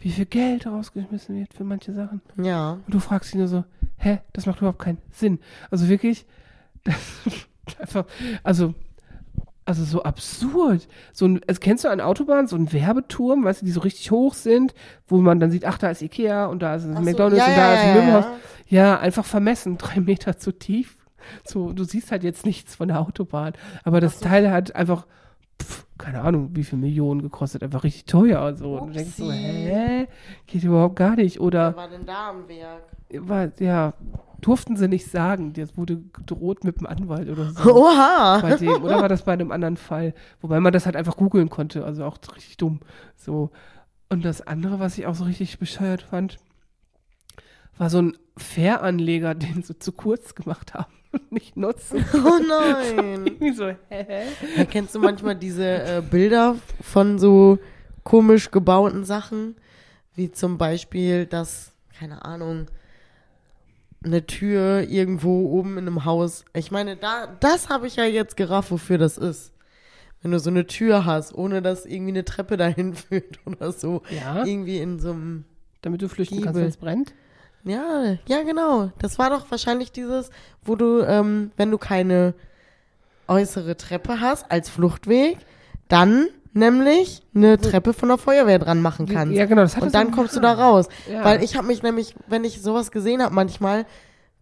Wie 0.00 0.10
viel 0.10 0.26
Geld 0.26 0.66
rausgeschmissen 0.66 1.36
wird 1.36 1.54
für 1.54 1.62
manche 1.62 1.92
Sachen. 1.92 2.20
Ja. 2.36 2.72
Und 2.72 2.92
du 2.92 2.98
fragst 2.98 3.32
dich 3.32 3.38
nur 3.38 3.46
so, 3.46 3.64
hä, 3.98 4.18
das 4.32 4.46
macht 4.46 4.58
überhaupt 4.58 4.80
keinen 4.80 4.98
Sinn. 5.12 5.38
Also 5.70 5.88
wirklich, 5.88 6.26
das 6.84 6.96
ist 7.26 7.80
einfach, 7.80 8.06
also, 8.42 8.74
also 9.64 9.84
so 9.84 10.02
absurd. 10.02 10.88
So 11.12 11.26
ein, 11.26 11.40
also 11.46 11.60
kennst 11.60 11.84
du 11.84 11.88
an 11.88 12.00
Autobahn 12.00 12.48
so 12.48 12.56
einen 12.56 12.72
Werbeturm, 12.72 13.44
weißt 13.44 13.62
du, 13.62 13.66
die 13.66 13.70
so 13.70 13.80
richtig 13.80 14.10
hoch 14.10 14.34
sind, 14.34 14.74
wo 15.06 15.18
man 15.18 15.38
dann 15.38 15.52
sieht, 15.52 15.64
ach, 15.64 15.78
da 15.78 15.90
ist 15.90 16.02
Ikea 16.02 16.46
und 16.46 16.62
da 16.62 16.74
ist 16.74 16.84
ein 16.84 16.96
so, 16.96 17.02
McDonalds 17.02 17.38
ja, 17.38 17.46
und 17.46 17.56
da 17.56 17.62
ja, 17.62 17.74
ist 17.74 17.80
ein 17.80 17.88
ja, 17.88 17.94
Möbelhaus. 17.94 18.24
ja. 18.24 18.38
Ja, 18.72 18.98
einfach 18.98 19.24
vermessen, 19.24 19.76
drei 19.78 20.00
Meter 20.00 20.36
zu 20.36 20.50
tief. 20.50 20.96
So, 21.44 21.72
du 21.72 21.84
siehst 21.84 22.10
halt 22.12 22.24
jetzt 22.24 22.46
nichts 22.46 22.74
von 22.74 22.88
der 22.88 23.00
Autobahn. 23.00 23.52
Aber 23.84 24.00
das 24.00 24.20
Teil 24.20 24.50
hat 24.50 24.74
einfach, 24.74 25.06
pf, 25.60 25.84
keine 25.98 26.22
Ahnung, 26.22 26.50
wie 26.54 26.64
viel 26.64 26.78
Millionen 26.78 27.22
gekostet, 27.22 27.62
einfach 27.62 27.84
richtig 27.84 28.06
teuer. 28.06 28.54
So. 28.56 28.78
Und 28.78 28.88
du 28.88 28.94
denkst 28.94 29.14
so, 29.16 29.30
hä? 29.30 30.06
Geht 30.46 30.64
überhaupt 30.64 30.96
gar 30.96 31.16
nicht. 31.16 31.40
Oder 31.40 31.70
Wer 31.70 31.76
war 31.76 31.88
denn 31.88 32.06
da 32.06 32.30
am 32.30 32.48
Werk? 32.48 32.82
war, 33.14 33.50
ja, 33.60 33.94
durften 34.40 34.76
sie 34.76 34.88
nicht 34.88 35.10
sagen. 35.10 35.52
Das 35.52 35.76
wurde 35.76 36.02
gedroht 36.12 36.64
mit 36.64 36.80
dem 36.80 36.86
Anwalt 36.86 37.28
oder 37.28 37.50
so. 37.50 37.74
Oha! 37.74 38.40
Bei 38.42 38.56
dem. 38.56 38.82
Oder 38.82 39.00
war 39.00 39.08
das 39.08 39.22
bei 39.22 39.32
einem 39.32 39.52
anderen 39.52 39.76
Fall? 39.76 40.14
Wobei 40.40 40.60
man 40.60 40.72
das 40.72 40.86
halt 40.86 40.96
einfach 40.96 41.16
googeln 41.16 41.48
konnte. 41.48 41.84
Also 41.84 42.04
auch 42.04 42.18
richtig 42.34 42.56
dumm. 42.56 42.80
So. 43.16 43.50
Und 44.08 44.24
das 44.24 44.46
andere, 44.46 44.78
was 44.78 44.98
ich 44.98 45.06
auch 45.06 45.14
so 45.14 45.24
richtig 45.24 45.58
bescheuert 45.58 46.02
fand, 46.02 46.38
war 47.78 47.90
so 47.90 48.00
ein 48.02 48.16
Fähranleger, 48.36 49.34
den 49.34 49.62
sie 49.62 49.78
zu 49.78 49.92
kurz 49.92 50.34
gemacht 50.34 50.74
haben 50.74 50.92
und 51.12 51.32
nicht 51.32 51.56
nutzen. 51.56 52.04
Oh 52.14 52.38
nein! 52.46 53.54
So, 53.54 53.68
hä? 53.88 54.26
Ja, 54.56 54.64
kennst 54.64 54.94
du 54.94 54.98
manchmal 54.98 55.36
diese 55.36 55.64
äh, 55.64 56.02
Bilder 56.08 56.56
von 56.80 57.18
so 57.18 57.58
komisch 58.04 58.50
gebauten 58.50 59.04
Sachen? 59.04 59.56
Wie 60.14 60.30
zum 60.30 60.58
Beispiel, 60.58 61.24
dass, 61.26 61.72
keine 61.98 62.24
Ahnung, 62.24 62.66
eine 64.04 64.26
Tür 64.26 64.82
irgendwo 64.88 65.48
oben 65.50 65.78
in 65.78 65.86
einem 65.86 66.04
Haus. 66.04 66.44
Ich 66.54 66.70
meine, 66.70 66.96
da, 66.96 67.28
das 67.40 67.68
habe 67.68 67.86
ich 67.86 67.96
ja 67.96 68.04
jetzt 68.04 68.36
gerafft, 68.36 68.70
wofür 68.72 68.98
das 68.98 69.16
ist. 69.16 69.52
Wenn 70.20 70.32
du 70.32 70.38
so 70.40 70.50
eine 70.50 70.66
Tür 70.66 71.04
hast, 71.04 71.34
ohne 71.34 71.62
dass 71.62 71.86
irgendwie 71.86 72.10
eine 72.12 72.24
Treppe 72.24 72.56
dahin 72.56 72.94
führt 72.94 73.38
oder 73.46 73.72
so. 73.72 74.02
Ja, 74.10 74.44
Irgendwie 74.44 74.78
in 74.78 74.98
so 74.98 75.12
einem. 75.12 75.44
damit 75.82 76.02
du 76.02 76.08
flüchten 76.08 76.36
kannst, 76.38 76.48
Giebel. 76.54 76.62
wenn 76.62 76.68
es 76.68 76.76
brennt. 76.76 77.14
Ja, 77.64 78.16
ja, 78.26 78.42
genau. 78.42 78.90
Das 78.98 79.18
war 79.18 79.30
doch 79.30 79.50
wahrscheinlich 79.50 79.92
dieses, 79.92 80.30
wo 80.64 80.74
du, 80.74 81.00
ähm, 81.02 81.52
wenn 81.56 81.70
du 81.70 81.78
keine 81.78 82.34
äußere 83.28 83.76
Treppe 83.76 84.20
hast 84.20 84.50
als 84.50 84.68
Fluchtweg, 84.68 85.38
dann 85.88 86.26
nämlich 86.52 87.22
eine 87.34 87.58
Treppe 87.58 87.92
von 87.92 88.08
der 88.08 88.18
Feuerwehr 88.18 88.58
dran 88.58 88.82
machen 88.82 89.06
kannst. 89.06 89.34
Ja, 89.34 89.46
genau, 89.46 89.62
das 89.62 89.76
hat 89.76 89.82
Und 89.82 89.94
das 89.94 90.00
dann 90.00 90.10
kommst 90.10 90.36
du 90.36 90.40
da 90.40 90.52
raus. 90.52 90.88
Ja. 91.10 91.24
Weil 91.24 91.42
ich 91.42 91.56
habe 91.56 91.66
mich 91.66 91.82
nämlich, 91.82 92.14
wenn 92.26 92.44
ich 92.44 92.60
sowas 92.60 92.90
gesehen 92.90 93.22
habe, 93.22 93.34
manchmal 93.34 93.86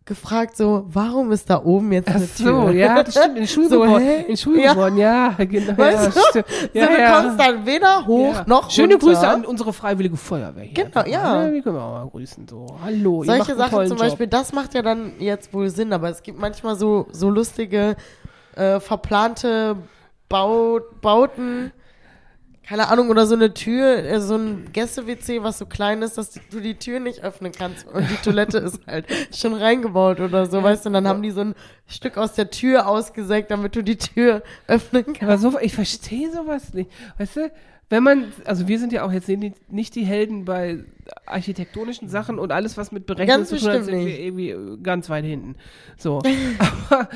gefragt 0.05 0.57
so, 0.57 0.85
warum 0.89 1.31
ist 1.31 1.49
da 1.51 1.63
oben 1.63 1.93
jetzt 1.93 2.09
Ach 2.09 2.15
eine 2.17 2.25
so, 2.27 2.45
Tür? 2.45 2.71
ja, 2.73 3.03
das 3.03 3.15
stimmt. 3.15 3.37
In 3.39 3.47
So, 3.47 3.55
Schulgebäuden. 3.69 4.01
hä? 4.01 4.25
in 4.29 4.37
Schulgebäuden, 4.37 4.99
ja, 4.99 5.35
genau. 5.39 5.79
Weißt 5.79 6.05
ja, 6.05 6.11
du? 6.11 6.21
stimmt. 6.31 6.47
so, 6.49 6.79
Ja, 6.79 6.87
du 6.87 7.01
ja. 7.01 7.21
kommst 7.23 7.41
dann 7.41 7.67
weder 7.67 8.07
hoch 8.07 8.35
Ja. 8.35 8.45
noch 8.47 8.71
Schöne 8.71 8.95
runter. 8.95 9.07
Grüße 9.07 9.29
an 9.29 9.45
unsere 9.45 9.73
freiwillige 9.73 10.17
Feuerwehr 10.17 10.65
hier. 10.65 10.85
Genau, 10.85 11.07
ja. 11.07 11.49
Die 11.49 11.61
können 11.63 11.77
wir 11.77 11.83
auch 11.83 11.93
mal 12.05 12.09
grüßen. 12.11 12.49
So, 12.49 12.67
hallo, 12.83 13.23
Solche 13.25 13.55
Sachen 13.55 13.87
zum 13.87 13.97
Job. 13.97 13.99
Beispiel, 13.99 14.27
das 14.27 14.53
macht 14.53 14.75
ja 14.75 14.83
dann 14.83 15.13
jetzt 15.21 15.55
wohl 15.55 15.69
Sinn, 15.71 15.93
aber 15.93 16.09
es 16.09 16.23
gibt 16.23 16.41
manchmal 16.41 16.75
so, 16.77 17.07
so 17.13 17.31
lustige, 17.31 17.95
äh, 18.57 18.81
verplante 18.81 19.77
Bau, 20.29 20.81
Bauten, 21.01 21.73
keine 22.71 22.89
Ahnung, 22.89 23.11
oder 23.11 23.27
so 23.27 23.35
eine 23.35 23.53
Tür, 23.53 23.97
äh, 23.97 24.21
so 24.21 24.37
ein 24.37 24.71
Gäste-WC, 24.73 25.43
was 25.43 25.59
so 25.59 25.67
klein 25.67 26.03
ist, 26.03 26.17
dass 26.17 26.39
du 26.53 26.61
die 26.61 26.77
Tür 26.77 27.01
nicht 27.01 27.25
öffnen 27.25 27.51
kannst 27.51 27.85
und 27.89 28.09
die 28.09 28.15
Toilette 28.23 28.59
ist 28.59 28.87
halt 28.87 29.07
schon 29.35 29.55
reingebaut 29.55 30.21
oder 30.21 30.47
so, 30.47 30.63
weißt 30.63 30.85
du, 30.85 30.91
und 30.91 30.93
dann 30.93 31.09
haben 31.09 31.21
die 31.21 31.33
so 31.33 31.41
ein 31.41 31.57
Stück 31.89 32.17
aus 32.17 32.35
der 32.35 32.53
Tür 32.53 32.87
ausgesägt, 32.87 33.51
damit 33.51 33.75
du 33.75 33.83
die 33.83 33.97
Tür 33.97 34.45
öffnen 34.69 35.05
kannst. 35.05 35.23
Aber 35.23 35.39
so, 35.39 35.59
ich 35.59 35.75
verstehe 35.75 36.31
sowas 36.31 36.73
nicht. 36.73 36.93
Weißt 37.19 37.39
du, 37.39 37.51
wenn 37.89 38.05
man, 38.05 38.33
also 38.45 38.69
wir 38.69 38.79
sind 38.79 38.93
ja 38.93 39.05
auch 39.05 39.11
jetzt 39.11 39.29
nicht 39.29 39.97
die 39.97 40.05
Helden 40.05 40.45
bei 40.45 40.85
architektonischen 41.27 42.09
Sachen 42.09 42.39
und 42.39 42.53
alles, 42.53 42.77
was 42.77 42.93
mit 42.93 43.05
Berechnung 43.05 43.47
zu 43.47 43.59
tun 43.59 43.69
hat, 43.69 43.85
sind 43.85 43.99
wir 44.07 44.21
irgendwie 44.21 44.81
ganz 44.81 45.11
weit 45.11 45.25
hinten. 45.25 45.57
So. 45.97 46.23
Aber 46.89 47.09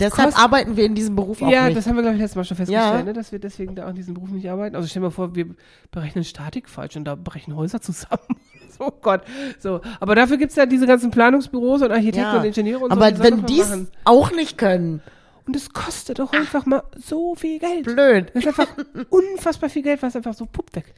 Deshalb 0.00 0.38
arbeiten 0.38 0.76
wir 0.76 0.84
in 0.84 0.94
diesem 0.94 1.14
Beruf 1.16 1.42
auch 1.42 1.48
ja, 1.48 1.66
nicht. 1.66 1.76
das 1.76 1.86
haben 1.86 1.96
wir, 1.96 2.02
glaube 2.02 2.16
ich, 2.16 2.20
letztes 2.22 2.36
Mal 2.36 2.44
schon 2.44 2.56
festgestellt, 2.56 2.94
Ja. 2.98 3.02
ne, 3.02 3.12
dass 3.12 3.32
wir 3.32 3.38
deswegen 3.38 3.74
da 3.74 3.84
auch 3.86 3.90
in 3.90 3.96
diesem 3.96 4.14
Beruf 4.14 4.30
nicht 4.30 4.48
arbeiten. 4.48 4.74
Also 4.76 4.88
stell 4.88 5.00
dir 5.02 5.06
mal 5.08 5.10
vor, 5.10 5.34
wir 5.34 5.46
berechnen 5.90 6.24
Statik 6.24 6.68
falsch 6.68 6.96
und 6.96 7.04
da 7.04 7.14
brechen 7.14 7.54
Häuser 7.56 7.80
zusammen. 7.80 8.22
oh 8.78 8.90
Gott. 9.02 9.22
So. 9.58 9.80
Aber 10.00 10.14
dafür 10.14 10.36
gibt's 10.36 10.56
ja 10.56 10.66
diese 10.66 10.86
ganzen 10.86 11.10
Planungsbüros 11.10 11.82
und 11.82 11.90
Architekten 11.92 12.20
Ja. 12.20 12.38
und 12.38 12.44
Ingenieure 12.44 12.84
und 12.84 12.90
so. 12.90 12.96
aber 12.96 13.10
die 13.10 13.16
sollen 13.18 13.38
wenn 13.40 13.46
die 13.46 13.60
es 13.60 13.86
auch 14.04 14.32
nicht 14.32 14.58
können, 14.58 15.02
Und 15.46 15.54
es 15.56 15.72
kostet 15.72 16.18
doch 16.18 16.32
einfach 16.32 16.64
mal 16.66 16.82
so 16.96 17.34
viel 17.34 17.58
Geld. 17.58 17.84
blöd. 17.84 18.30
Das 18.34 18.44
ist 18.44 18.48
einfach 18.48 18.68
unfassbar 19.10 19.68
viel 19.68 19.82
Geld, 19.82 20.02
was 20.02 20.16
einfach 20.16 20.34
so 20.34 20.46
puppt 20.46 20.74
weg. 20.76 20.94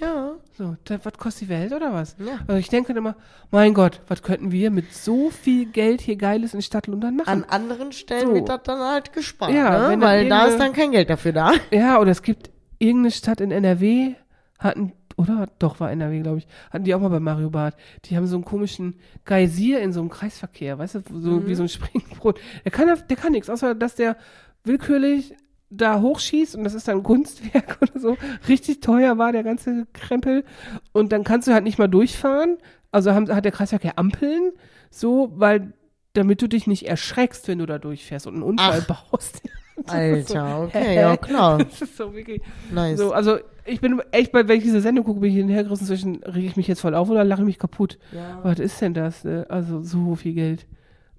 Ja. 0.00 0.36
So, 0.56 0.76
was 0.88 1.12
kostet 1.18 1.42
die 1.42 1.48
Welt 1.50 1.72
oder 1.72 1.92
was? 1.92 2.16
Ja. 2.18 2.38
Also 2.46 2.54
ich 2.58 2.68
denke 2.68 2.92
immer, 2.92 3.16
mein 3.50 3.74
Gott, 3.74 4.00
was 4.08 4.22
könnten 4.22 4.50
wir 4.52 4.70
mit 4.70 4.92
so 4.94 5.30
viel 5.30 5.66
Geld 5.66 6.00
hier 6.00 6.16
Geiles 6.16 6.54
in 6.54 6.62
Stadtlundern 6.62 7.16
machen? 7.16 7.28
An 7.28 7.44
anderen 7.44 7.92
Stellen 7.92 8.28
So. 8.28 8.34
wird 8.34 8.48
das 8.48 8.62
dann 8.64 8.80
halt 8.80 9.12
gespart, 9.12 9.52
Ja, 9.52 9.94
ne? 9.94 10.00
weil 10.00 10.28
da 10.28 10.46
ist 10.46 10.58
dann 10.58 10.72
kein 10.72 10.90
Geld 10.92 11.10
dafür 11.10 11.32
da. 11.32 11.52
Ja, 11.70 11.98
oder 12.00 12.10
es 12.10 12.22
gibt 12.22 12.50
irgendeine 12.78 13.10
Stadt 13.10 13.40
in 13.40 13.50
NRW, 13.50 14.14
hatten, 14.58 14.92
oder 15.16 15.48
doch 15.58 15.80
war 15.80 15.90
NRW, 15.90 16.20
glaube 16.20 16.38
ich, 16.38 16.46
hatten 16.70 16.84
die 16.84 16.94
auch 16.94 17.00
mal 17.00 17.08
bei 17.10 17.20
Mario 17.20 17.50
Barth. 17.50 17.76
Die 18.06 18.16
haben 18.16 18.26
so 18.26 18.36
einen 18.36 18.44
komischen 18.44 18.94
Geysir 19.26 19.80
in 19.80 19.92
so 19.92 20.00
einem 20.00 20.08
Kreisverkehr, 20.08 20.78
weißt 20.78 20.94
du, 20.94 21.00
so 21.20 21.30
Mhm. 21.32 21.46
wie 21.46 21.54
so 21.54 21.62
ein 21.64 21.68
Springbrot. 21.68 22.40
Der 22.64 22.72
kann, 22.72 22.86
der 23.08 23.16
kann 23.16 23.32
nichts, 23.32 23.50
außer 23.50 23.74
dass 23.74 23.96
der 23.96 24.16
willkürlich 24.64 25.34
da 25.70 26.00
hochschießt 26.00 26.56
und 26.56 26.64
das 26.64 26.74
ist 26.74 26.88
dann 26.88 26.98
ein 26.98 27.02
Kunstwerk 27.02 27.78
oder 27.82 27.98
so. 27.98 28.16
Richtig 28.48 28.80
teuer 28.80 29.18
war 29.18 29.32
der 29.32 29.44
ganze 29.44 29.86
Krempel. 29.92 30.44
Und 30.92 31.12
dann 31.12 31.24
kannst 31.24 31.48
du 31.48 31.52
halt 31.52 31.64
nicht 31.64 31.78
mal 31.78 31.88
durchfahren. 31.88 32.58
Also 32.90 33.12
haben, 33.12 33.32
hat 33.34 33.44
der 33.44 33.52
Kreisverkehr 33.52 33.98
Ampeln, 33.98 34.52
so, 34.90 35.32
weil, 35.36 35.72
damit 36.12 36.42
du 36.42 36.48
dich 36.48 36.66
nicht 36.66 36.88
erschreckst, 36.88 37.46
wenn 37.46 37.60
du 37.60 37.66
da 37.66 37.78
durchfährst 37.78 38.26
und 38.26 38.34
einen 38.34 38.42
Unfall 38.42 38.82
baust. 38.82 39.42
Alter, 39.86 40.62
okay, 40.64 40.96
ja 40.96 41.16
klar. 41.16 41.58
Das 41.58 41.80
ist 41.80 41.96
so 41.96 42.12
wirklich. 42.14 42.42
Nice. 42.70 42.98
So, 42.98 43.12
also 43.12 43.38
ich 43.64 43.80
bin 43.80 44.02
echt, 44.10 44.32
bei, 44.32 44.46
wenn 44.46 44.58
ich 44.58 44.64
diese 44.64 44.80
Sendung 44.80 45.04
gucke, 45.04 45.20
bin 45.20 45.30
ich 45.30 45.36
hinhergerissen 45.36 45.86
zwischen, 45.86 46.22
rege 46.24 46.46
ich 46.46 46.56
mich 46.56 46.66
jetzt 46.66 46.80
voll 46.80 46.94
auf 46.94 47.08
oder 47.08 47.24
lache 47.24 47.42
ich 47.42 47.46
mich 47.46 47.58
kaputt. 47.58 47.98
Ja. 48.12 48.40
Was 48.42 48.58
ist 48.58 48.80
denn 48.80 48.92
das? 48.92 49.24
ne? 49.24 49.46
Also 49.48 49.82
so 49.82 50.16
viel 50.16 50.34
Geld. 50.34 50.66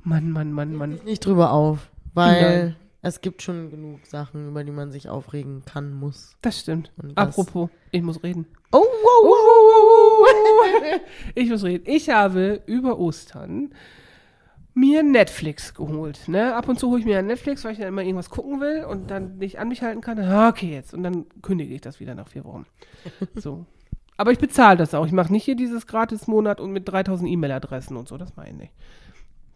Mann, 0.04 0.30
Mann, 0.30 0.52
Mann, 0.52 0.76
Mann. 0.76 1.00
Nicht 1.06 1.26
drüber 1.26 1.52
auf, 1.52 1.90
weil 2.14 2.42
Nein. 2.42 2.76
Es 3.02 3.22
gibt 3.22 3.42
schon 3.42 3.70
genug 3.72 4.06
Sachen, 4.06 4.50
über 4.50 4.64
die 4.64 4.72
man 4.72 4.92
sich 4.92 5.10
aufregen 5.10 5.64
kann, 5.66 5.94
muss. 5.94 6.38
Das 6.42 6.60
stimmt. 6.60 6.92
Das- 6.98 7.16
Apropos, 7.38 7.70
ich 7.92 8.02
muss 8.02 8.22
reden. 8.24 8.46
Oh, 8.72 8.78
wow, 8.80 9.24
wow, 9.24 10.28
wow. 10.94 11.02
Ich 11.36 11.50
muss 11.50 11.64
reden. 11.64 11.84
Ich 11.88 12.10
habe 12.10 12.62
über 12.66 13.00
Ostern 13.00 13.74
mir 14.74 15.04
Netflix 15.04 15.74
geholt. 15.74 16.28
Ne? 16.28 16.56
Ab 16.56 16.70
und 16.70 16.80
zu 16.80 16.90
hole 16.90 17.00
ich 17.00 17.06
mir 17.06 17.16
ja 17.16 17.22
Netflix, 17.22 17.66
weil 17.66 17.74
ich 17.74 17.80
dann 17.80 17.90
immer 17.90 18.04
irgendwas 18.04 18.30
gucken 18.30 18.62
will 18.62 18.86
und 18.86 19.12
dann 19.12 19.38
nicht 19.38 19.60
an 19.60 19.68
mich 19.68 19.82
halten 19.82 20.00
kann. 20.02 20.18
Ah, 20.20 20.48
okay, 20.50 20.72
jetzt. 20.72 20.94
Und 20.94 21.04
dann 21.04 21.26
kündige 21.42 21.74
ich 21.74 21.82
das 21.82 22.00
wieder 22.00 22.16
nach 22.16 22.28
vier 22.30 22.46
Wochen. 22.46 22.66
So. 23.36 23.66
Aber 24.18 24.32
ich 24.32 24.38
bezahle 24.40 24.78
das 24.78 24.94
auch. 24.94 25.06
Ich 25.08 25.12
mache 25.12 25.32
nicht 25.34 25.44
hier 25.46 25.56
dieses 25.56 25.88
Gratis-Monat 25.88 26.60
und 26.62 26.72
mit 26.72 26.88
3000 26.88 27.28
E-Mail-Adressen 27.30 27.98
und 27.98 28.08
so. 28.08 28.18
Das 28.18 28.36
meine 28.36 28.52
ich 28.52 28.56
nicht. 28.56 28.74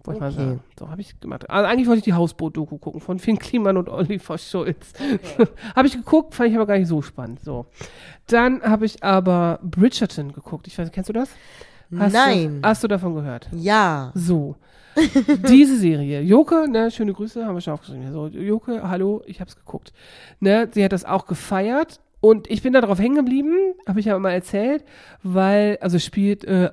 Wollte 0.06 0.18
ich 0.18 0.22
mal 0.22 0.32
Okay. 0.32 0.38
sagen. 0.38 0.60
So 0.80 0.89
habe 0.89 1.02
ich 1.02 1.20
gemacht. 1.20 1.50
Also 1.50 1.68
eigentlich 1.68 1.88
wollte 1.88 2.00
ich 2.00 2.04
die 2.06 2.13
Hausboot-Doku 2.13 2.78
gucken 2.78 3.02
von 3.02 3.20
Finn 3.20 3.39
Kliman 3.39 3.78
und 3.78 3.89
Oliver 3.89 4.38
Schulz. 4.38 4.94
habe 5.76 5.88
ich 5.88 5.94
geguckt, 5.94 6.36
fand 6.36 6.50
ich 6.50 6.56
aber 6.56 6.65
gar 6.65 6.78
nicht 6.78 6.88
so 6.88 7.02
spannend. 7.02 7.39
So. 7.41 7.65
Dann 8.28 8.62
habe 8.62 8.86
ich 8.86 9.04
aber 9.04 9.60
Bridgerton 9.63 10.34
geguckt. 10.34 10.68
Ich 10.68 10.78
weiß, 10.78 10.91
kennst 10.91 11.10
du 11.10 11.13
das? 11.13 11.30
Hast 11.98 12.13
Nein. 12.13 12.62
Du, 12.62 12.68
hast 12.68 12.84
du 12.84 12.88
davon 12.88 13.13
gehört? 13.15 13.48
Ja. 13.54 14.12
So. 14.15 14.56
Diese 15.50 15.78
Serie. 15.78 16.22
Joke, 16.22 16.68
ne, 16.70 16.89
schöne 16.89 17.13
Grüße, 17.13 17.46
haben 17.46 17.56
wir 17.56 17.62
schon 17.62 17.74
aufgeschrieben. 17.74 18.12
So, 18.13 18.28
Joke, 18.28 18.88
hallo, 18.88 19.22
ich 19.26 19.41
hab's 19.41 19.56
geguckt. 19.56 19.91
Ne, 20.39 20.70
sie 20.72 20.84
hat 20.84 20.94
das 20.94 21.04
auch 21.06 21.26
gefeiert 21.28 22.00
und 22.22 22.50
ich 22.50 22.62
bin 22.63 22.72
da 22.74 22.82
drauf 22.82 22.98
hängen 22.98 23.15
geblieben, 23.15 23.54
habe 23.88 24.00
ich 24.00 24.06
ja 24.08 24.18
mal 24.18 24.32
erzählt, 24.32 24.84
weil, 25.22 25.78
also 25.82 26.00
spielt 26.00 26.46
äh, 26.46 26.70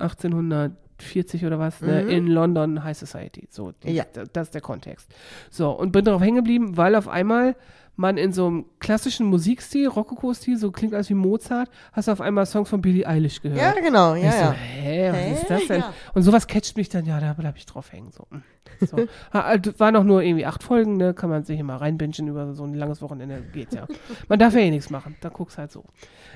1840 1.02 1.46
oder 1.46 1.58
was, 1.58 1.80
ne, 1.80 2.02
in 2.02 2.26
London 2.26 2.82
High 2.84 2.96
Society. 2.96 3.48
So, 3.50 3.72
die, 3.72 3.92
Ja. 3.92 4.04
das 4.32 4.48
ist 4.48 4.54
der 4.54 4.60
Kontext. 4.62 5.08
So, 5.50 5.70
und 5.70 5.92
bin 5.92 6.04
darauf 6.04 6.22
hängen 6.22 6.36
geblieben, 6.36 6.76
weil 6.76 6.94
auf 6.94 7.08
einmal 7.08 7.56
man 7.94 8.16
in 8.16 8.32
so 8.32 8.46
einem 8.46 8.64
klassischen 8.78 9.26
Musikstil, 9.26 9.86
Rokoko-Stil, 9.86 10.56
so 10.56 10.70
klingt 10.70 10.94
alles 10.94 11.10
wie 11.10 11.14
Mozart, 11.14 11.68
hast 11.92 12.08
du 12.08 12.12
auf 12.12 12.22
einmal 12.22 12.46
Songs 12.46 12.70
von 12.70 12.80
Billie 12.80 13.06
Eilish 13.06 13.42
gehört. 13.42 13.60
Ja, 13.60 13.72
genau, 13.80 14.14
ja, 14.14 14.30
so, 14.32 14.38
ja. 14.38 14.52
hä, 14.52 15.10
was 15.10 15.16
Hä? 15.18 15.32
ist 15.34 15.50
das 15.50 15.66
denn? 15.66 15.80
Ja. 15.80 15.94
Und 16.14 16.22
sowas 16.22 16.46
catcht 16.46 16.78
mich 16.78 16.88
dann, 16.88 17.04
ja, 17.04 17.20
da 17.20 17.34
bleib 17.34 17.56
ich 17.58 17.66
drauf 17.66 17.92
hängen. 17.92 18.10
So. 18.12 18.26
So. 18.80 18.96
Ha, 19.32 19.42
also, 19.42 19.78
War 19.78 19.92
noch 19.92 20.02
nur 20.02 20.22
irgendwie 20.22 20.44
acht 20.46 20.64
Folgen, 20.64 20.96
ne? 20.96 21.14
Kann 21.14 21.30
man 21.30 21.44
sich 21.44 21.60
immer 21.60 21.76
reinbingen 21.76 22.26
über 22.26 22.52
so 22.54 22.64
ein 22.64 22.74
langes 22.74 23.00
Wochenende. 23.00 23.40
Geht 23.52 23.72
ja. 23.74 23.86
Man 24.28 24.40
darf 24.40 24.54
ja 24.54 24.60
eh 24.60 24.70
nichts 24.70 24.90
machen. 24.90 25.14
Da 25.20 25.28
guckst 25.28 25.56
halt 25.56 25.70
so. 25.70 25.84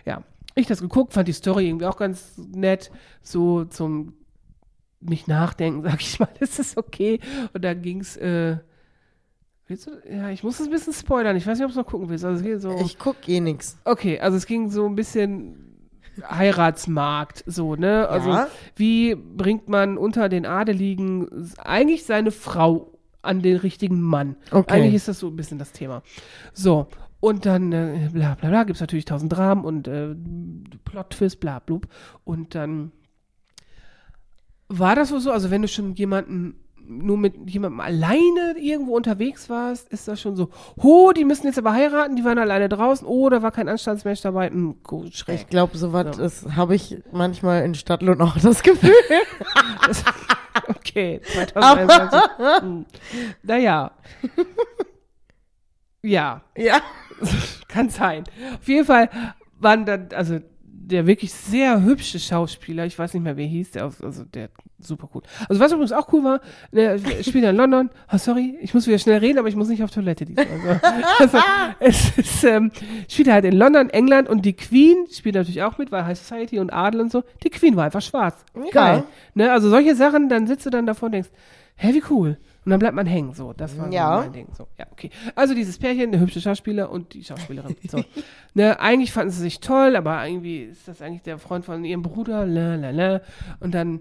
Ja. 0.04 0.22
Ich 0.54 0.66
das 0.68 0.80
geguckt, 0.80 1.12
fand 1.12 1.26
die 1.26 1.32
Story 1.32 1.66
irgendwie 1.66 1.86
auch 1.86 1.96
ganz 1.96 2.38
nett. 2.38 2.92
So 3.22 3.64
zum 3.64 4.14
nicht 5.10 5.28
nachdenken, 5.28 5.82
sag 5.88 6.00
ich 6.00 6.18
mal, 6.20 6.28
ist 6.40 6.58
es 6.58 6.76
okay. 6.76 7.20
Und 7.52 7.64
da 7.64 7.74
ging's, 7.74 8.16
äh, 8.16 8.58
willst 9.66 9.86
du, 9.86 9.90
ja, 10.10 10.30
ich 10.30 10.42
muss 10.42 10.60
es 10.60 10.66
ein 10.66 10.72
bisschen 10.72 10.92
spoilern. 10.92 11.36
Ich 11.36 11.46
weiß 11.46 11.58
nicht, 11.58 11.66
ob 11.66 11.72
du 11.72 11.78
noch 11.78 11.86
gucken 11.86 12.08
willst. 12.08 12.24
Also 12.24 12.46
es 12.46 12.62
so. 12.62 12.76
Ich 12.80 12.98
guck 12.98 13.28
eh 13.28 13.40
nix. 13.40 13.78
Okay, 13.84 14.18
also 14.20 14.36
es 14.36 14.46
ging 14.46 14.70
so 14.70 14.86
ein 14.86 14.94
bisschen 14.94 15.62
Heiratsmarkt, 16.22 17.44
so, 17.46 17.74
ne? 17.76 18.08
Also, 18.08 18.30
Ja. 18.30 18.48
wie 18.76 19.14
bringt 19.14 19.68
man 19.68 19.98
unter 19.98 20.28
den 20.28 20.46
Adeligen 20.46 21.28
eigentlich 21.58 22.04
seine 22.04 22.30
Frau 22.30 22.92
an 23.22 23.42
den 23.42 23.56
richtigen 23.58 24.00
Mann? 24.00 24.36
Okay. 24.50 24.72
Eigentlich 24.74 24.94
ist 24.94 25.08
das 25.08 25.18
so 25.18 25.28
ein 25.28 25.36
bisschen 25.36 25.58
das 25.58 25.72
Thema. 25.72 26.02
So. 26.52 26.86
Und 27.20 27.46
dann, 27.46 27.72
äh, 27.72 28.10
bla 28.12 28.34
bla 28.34 28.50
bla, 28.50 28.64
gibt 28.64 28.76
es 28.76 28.80
natürlich 28.80 29.04
tausend 29.06 29.32
Dramen 29.32 29.64
und 29.64 29.88
äh, 29.88 30.14
Plot-Twist, 30.84 31.40
bla 31.40 31.58
blub. 31.58 31.88
Und 32.24 32.54
dann 32.54 32.92
war 34.68 34.96
das 34.96 35.12
wohl 35.12 35.20
so, 35.20 35.30
also 35.30 35.50
wenn 35.50 35.62
du 35.62 35.68
schon 35.68 35.94
jemanden 35.94 36.60
nur 36.88 37.18
mit 37.18 37.50
jemandem 37.50 37.80
alleine 37.80 38.54
irgendwo 38.58 38.96
unterwegs 38.96 39.48
warst, 39.50 39.88
ist 39.88 40.06
das 40.08 40.20
schon 40.20 40.36
so, 40.36 40.50
ho, 40.82 41.12
die 41.12 41.24
müssen 41.24 41.46
jetzt 41.46 41.58
aber 41.58 41.72
heiraten, 41.72 42.16
die 42.16 42.24
waren 42.24 42.38
alleine 42.38 42.68
draußen, 42.68 43.06
oh, 43.06 43.28
da 43.28 43.42
war 43.42 43.50
kein 43.50 43.68
Anstandsmensch 43.68 44.20
dabei, 44.20 44.50
hm, 44.50 44.82
gut, 44.82 45.14
schräg. 45.14 45.34
Ich 45.34 45.46
glaube, 45.48 45.76
so 45.76 45.92
was 45.92 46.18
ist, 46.18 46.54
habe 46.54 46.74
ich 46.74 47.02
manchmal 47.12 47.64
in 47.64 47.74
Stadtlohn 47.74 48.20
auch 48.20 48.36
das 48.42 48.62
Gefühl. 48.62 48.92
Okay, 50.68 51.20
2021. 51.22 52.20
Hm. 52.62 52.86
Naja. 53.42 53.90
Ja, 56.02 56.42
ja. 56.56 56.80
kann 57.66 57.90
sein. 57.90 58.22
Auf 58.54 58.68
jeden 58.68 58.84
Fall 58.84 59.10
waren 59.58 59.84
dann, 59.84 60.08
also 60.14 60.38
der 60.86 61.06
wirklich 61.06 61.32
sehr 61.32 61.82
hübsche 61.82 62.20
Schauspieler, 62.20 62.86
ich 62.86 62.96
weiß 62.96 63.12
nicht 63.12 63.22
mehr, 63.24 63.36
wer 63.36 63.46
hieß, 63.46 63.72
der, 63.72 63.90
also 64.02 64.22
der 64.22 64.50
super 64.78 65.08
cool. 65.12 65.22
Also 65.48 65.60
was 65.60 65.72
übrigens 65.72 65.90
auch 65.90 66.12
cool 66.12 66.22
war, 66.22 66.40
der 66.70 66.98
spielt 66.98 67.44
in 67.44 67.56
London, 67.56 67.90
oh 68.12 68.18
sorry, 68.18 68.56
ich 68.60 68.72
muss 68.72 68.86
wieder 68.86 68.98
schnell 68.98 69.18
reden, 69.18 69.38
aber 69.38 69.48
ich 69.48 69.56
muss 69.56 69.68
nicht 69.68 69.82
auf 69.82 69.90
Toilette 69.90 70.24
diesmal. 70.24 70.80
Also, 71.18 71.38
also 71.38 71.38
es 71.80 72.18
ist, 72.18 72.44
ähm, 72.44 72.70
spielt 73.08 73.28
halt 73.28 73.44
in 73.44 73.54
London, 73.54 73.90
England 73.90 74.28
und 74.28 74.44
die 74.44 74.52
Queen 74.52 75.06
spielt 75.10 75.34
natürlich 75.34 75.62
auch 75.62 75.76
mit, 75.76 75.90
weil 75.90 76.06
High 76.06 76.18
Society 76.18 76.60
und 76.60 76.72
Adel 76.72 77.00
und 77.00 77.10
so, 77.10 77.24
die 77.42 77.50
Queen 77.50 77.74
war 77.74 77.86
einfach 77.86 78.02
schwarz. 78.02 78.44
Ja. 78.54 78.70
Geil. 78.70 79.04
Ne, 79.34 79.50
also 79.50 79.68
solche 79.68 79.96
Sachen, 79.96 80.28
dann 80.28 80.46
sitzt 80.46 80.66
du 80.66 80.70
dann 80.70 80.86
davor 80.86 81.06
und 81.06 81.12
denkst, 81.12 81.30
hä, 81.74 81.94
wie 81.94 82.02
cool. 82.10 82.38
Und 82.66 82.70
dann 82.70 82.80
bleibt 82.80 82.96
man 82.96 83.06
hängen, 83.06 83.32
so. 83.32 83.52
Das 83.52 83.78
war 83.78 83.92
Ja. 83.92 84.16
so 84.16 84.22
mein 84.24 84.32
Ding. 84.32 84.48
So, 84.52 84.66
ja, 84.76 84.86
okay. 84.90 85.10
Also 85.36 85.54
dieses 85.54 85.78
Pärchen, 85.78 86.10
der 86.10 86.20
hübsche 86.20 86.40
Schauspieler 86.40 86.90
und 86.90 87.14
die 87.14 87.22
Schauspielerin. 87.22 87.76
So. 87.88 88.02
ne, 88.54 88.80
eigentlich 88.80 89.12
fanden 89.12 89.30
sie 89.30 89.40
sich 89.40 89.60
toll, 89.60 89.94
aber 89.94 90.26
irgendwie 90.26 90.64
ist 90.64 90.88
das 90.88 91.00
eigentlich 91.00 91.22
der 91.22 91.38
Freund 91.38 91.64
von 91.64 91.84
ihrem 91.84 92.02
Bruder, 92.02 92.44
la, 92.44 92.74
la, 92.74 92.90
la. 92.90 93.20
Und 93.60 93.72
dann 93.72 94.00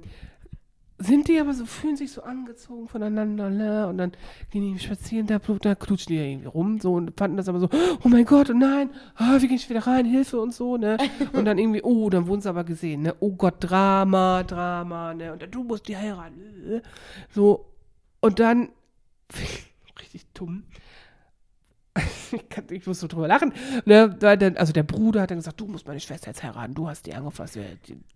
sind 0.97 1.27
die 1.27 1.39
aber 1.39 1.53
so, 1.53 1.65
fühlen 1.65 1.95
sich 1.95 2.11
so 2.11 2.23
angezogen 2.23 2.87
voneinander, 2.87 3.51
la, 3.51 3.85
und 3.85 3.97
dann 3.99 4.13
gehen 4.49 4.73
die 4.73 4.79
spazieren, 4.79 5.27
da, 5.27 5.39
da 5.61 5.75
klutschen 5.75 6.13
die 6.13 6.15
ja 6.19 6.23
irgendwie 6.25 6.47
rum, 6.47 6.79
so, 6.79 6.93
und 6.93 7.17
fanden 7.17 7.37
das 7.37 7.49
aber 7.49 7.59
so, 7.59 7.69
oh 8.03 8.07
mein 8.07 8.23
Gott, 8.25 8.49
und 8.49 8.59
nein, 8.59 8.89
ah, 9.15 9.35
wie 9.39 9.47
gehen 9.47 9.57
ich 9.57 9.69
wieder 9.69 9.85
rein, 9.85 10.05
Hilfe 10.05 10.39
und 10.39 10.53
so, 10.53 10.77
ne, 10.77 10.97
und 11.33 11.45
dann 11.45 11.57
irgendwie, 11.57 11.81
oh, 11.83 12.09
dann 12.09 12.27
wurden 12.27 12.39
sie 12.41 12.49
aber 12.49 12.63
gesehen, 12.63 13.01
ne, 13.01 13.15
oh 13.19 13.33
Gott, 13.33 13.55
Drama, 13.59 14.43
Drama, 14.43 15.13
ne, 15.13 15.33
und 15.33 15.41
dann, 15.41 15.51
du 15.51 15.63
musst 15.65 15.87
die 15.89 15.97
heiraten, 15.97 16.39
äh, 16.65 16.81
so, 17.29 17.65
und 18.25 18.39
dann, 18.39 18.69
richtig 19.99 20.25
dumm, 20.33 20.63
ich, 21.97 22.49
kann, 22.49 22.65
ich 22.69 22.85
muss 22.85 22.99
so 22.99 23.07
drüber 23.07 23.27
lachen. 23.27 23.53
Ne, 23.85 24.17
also 24.55 24.73
der 24.73 24.83
Bruder 24.83 25.21
hat 25.21 25.31
dann 25.31 25.37
gesagt, 25.37 25.59
du 25.59 25.65
musst 25.65 25.87
meine 25.87 25.99
Schwester 25.99 26.27
jetzt 26.27 26.43
heiraten, 26.43 26.73
du 26.73 26.87
hast 26.87 27.05
die 27.05 27.13
angefasst. 27.13 27.57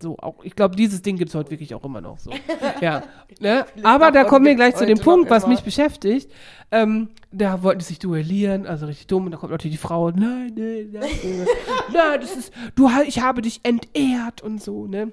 So, 0.00 0.18
auch, 0.18 0.44
ich 0.44 0.54
glaube, 0.54 0.76
dieses 0.76 1.02
Ding 1.02 1.16
gibt 1.16 1.30
es 1.30 1.34
heute 1.34 1.50
wirklich 1.50 1.74
auch 1.74 1.84
immer 1.84 2.00
noch 2.00 2.18
so. 2.18 2.30
ja. 2.80 3.02
Ne? 3.40 3.64
Aber 3.82 4.10
da 4.10 4.24
kommen 4.24 4.44
wir 4.44 4.54
gleich 4.54 4.76
zu 4.76 4.84
dem 4.84 4.98
Punkt, 4.98 5.30
was 5.30 5.46
mich 5.46 5.62
beschäftigt. 5.62 6.30
Ähm, 6.70 7.08
da 7.32 7.62
wollten 7.62 7.78
die 7.78 7.84
sich 7.84 7.98
duellieren, 7.98 8.66
also 8.66 8.86
richtig 8.86 9.06
dumm. 9.06 9.26
Und 9.26 9.32
da 9.32 9.38
kommt 9.38 9.52
natürlich 9.52 9.76
die 9.76 9.82
Frau, 9.82 10.10
nein, 10.10 10.52
nein, 10.56 10.90
nein, 10.92 11.10
nein, 11.22 11.46
nein 11.92 12.20
das 12.20 12.36
ist, 12.36 12.52
du, 12.74 12.90
ich 13.06 13.22
habe 13.22 13.42
dich 13.42 13.60
entehrt 13.62 14.42
und 14.42 14.62
so, 14.62 14.86
ne? 14.86 15.12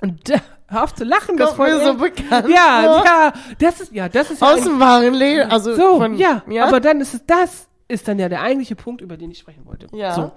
Und 0.00 0.28
da, 0.28 0.40
hör 0.68 0.84
auf 0.84 0.94
zu 0.94 1.04
lachen, 1.04 1.36
das 1.36 1.54
Kommt 1.56 1.68
mir 1.70 1.84
so 1.84 1.94
bekannt 1.94 2.48
Ja, 2.48 2.82
vor. 2.84 3.04
ja, 3.04 3.32
das 3.58 3.80
ist, 3.80 3.92
ja, 3.92 4.08
das 4.08 4.30
ist 4.30 4.40
ja 4.40 4.52
Aus 4.52 4.62
dem 4.62 4.80
wahren 4.80 5.14
Leben. 5.14 5.50
Also 5.50 5.74
so, 5.74 5.98
von, 5.98 6.16
ja, 6.16 6.42
aber 6.60 6.80
dann 6.80 7.00
ist 7.00 7.14
es 7.14 7.26
das, 7.26 7.68
ist 7.88 8.08
dann 8.08 8.18
ja 8.18 8.28
der 8.28 8.40
eigentliche 8.42 8.76
Punkt, 8.76 9.00
über 9.02 9.16
den 9.16 9.30
ich 9.30 9.38
sprechen 9.38 9.66
wollte. 9.66 9.88
Ja. 9.92 10.14
So. 10.14 10.32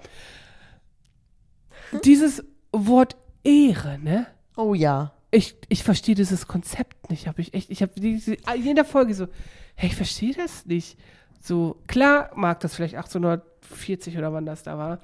Dieses 2.04 2.44
Wort 2.72 3.16
Ehre, 3.44 3.98
ne? 3.98 4.26
Oh 4.56 4.74
ja. 4.74 5.12
Ich, 5.30 5.56
ich 5.68 5.82
verstehe 5.82 6.14
dieses 6.14 6.46
Konzept 6.46 7.10
nicht. 7.10 7.26
Hab 7.26 7.38
ich 7.38 7.54
echt, 7.54 7.70
ich 7.70 7.82
habe 7.82 7.92
jeder 7.98 8.84
Folge 8.84 9.14
so, 9.14 9.26
hey, 9.74 9.88
ich 9.88 9.96
verstehe 9.96 10.34
das 10.34 10.66
nicht. 10.66 10.98
So, 11.40 11.76
klar 11.86 12.30
mag 12.34 12.60
das 12.60 12.74
vielleicht 12.74 12.94
1840 12.94 14.16
oder 14.16 14.32
wann 14.32 14.46
das 14.46 14.62
da 14.62 14.78
war, 14.78 15.00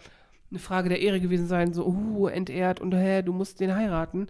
eine 0.50 0.58
Frage 0.58 0.88
der 0.88 1.00
Ehre 1.00 1.20
gewesen 1.20 1.46
sein, 1.46 1.72
so, 1.72 1.86
uh, 1.86 2.26
entehrt 2.26 2.80
und 2.80 2.92
hä, 2.94 3.22
du 3.22 3.32
musst 3.32 3.60
den 3.60 3.74
heiraten. 3.74 4.26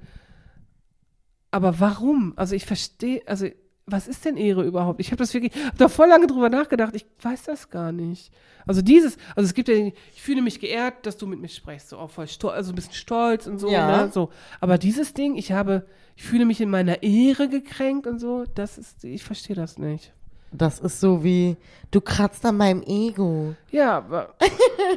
Aber 1.50 1.80
warum? 1.80 2.32
Also 2.36 2.54
ich 2.54 2.64
verstehe, 2.66 3.22
also 3.26 3.46
was 3.86 4.06
ist 4.06 4.24
denn 4.24 4.36
Ehre 4.36 4.62
überhaupt? 4.62 5.00
Ich 5.00 5.08
habe 5.08 5.16
das 5.16 5.34
wirklich, 5.34 5.52
habe 5.64 5.76
da 5.76 5.88
voll 5.88 6.06
lange 6.08 6.28
drüber 6.28 6.48
nachgedacht. 6.48 6.94
Ich 6.94 7.06
weiß 7.22 7.42
das 7.44 7.70
gar 7.70 7.90
nicht. 7.90 8.32
Also 8.64 8.82
dieses, 8.82 9.16
also 9.34 9.46
es 9.48 9.54
gibt 9.54 9.68
ja, 9.68 9.74
den- 9.74 9.92
ich 10.14 10.22
fühle 10.22 10.42
mich 10.42 10.60
geehrt, 10.60 11.06
dass 11.06 11.16
du 11.16 11.26
mit 11.26 11.40
mir 11.40 11.48
sprichst, 11.48 11.88
so 11.88 11.98
auch 11.98 12.10
voll 12.10 12.28
stolz, 12.28 12.54
also 12.54 12.70
ein 12.72 12.76
bisschen 12.76 12.92
stolz 12.94 13.48
und 13.48 13.58
so, 13.58 13.68
Ja. 13.68 14.04
ne, 14.06 14.12
so. 14.12 14.30
Aber 14.60 14.78
dieses 14.78 15.12
Ding, 15.12 15.34
ich 15.34 15.50
habe, 15.50 15.86
ich 16.14 16.22
fühle 16.22 16.44
mich 16.44 16.60
in 16.60 16.70
meiner 16.70 17.02
Ehre 17.02 17.48
gekränkt 17.48 18.06
und 18.06 18.20
so, 18.20 18.44
das 18.54 18.78
ist, 18.78 19.02
ich 19.02 19.24
verstehe 19.24 19.56
das 19.56 19.76
nicht. 19.76 20.12
Das 20.52 20.78
ist 20.78 21.00
so 21.00 21.24
wie, 21.24 21.56
du 21.90 22.00
kratzt 22.00 22.44
an 22.46 22.58
meinem 22.58 22.82
Ego. 22.82 23.56
Ja, 23.72 23.96
aber, 23.96 24.34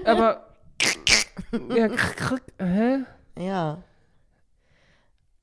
aber, 0.05 0.45
ja, 1.75 1.87
hä? 2.65 2.99
Ja. 3.39 3.77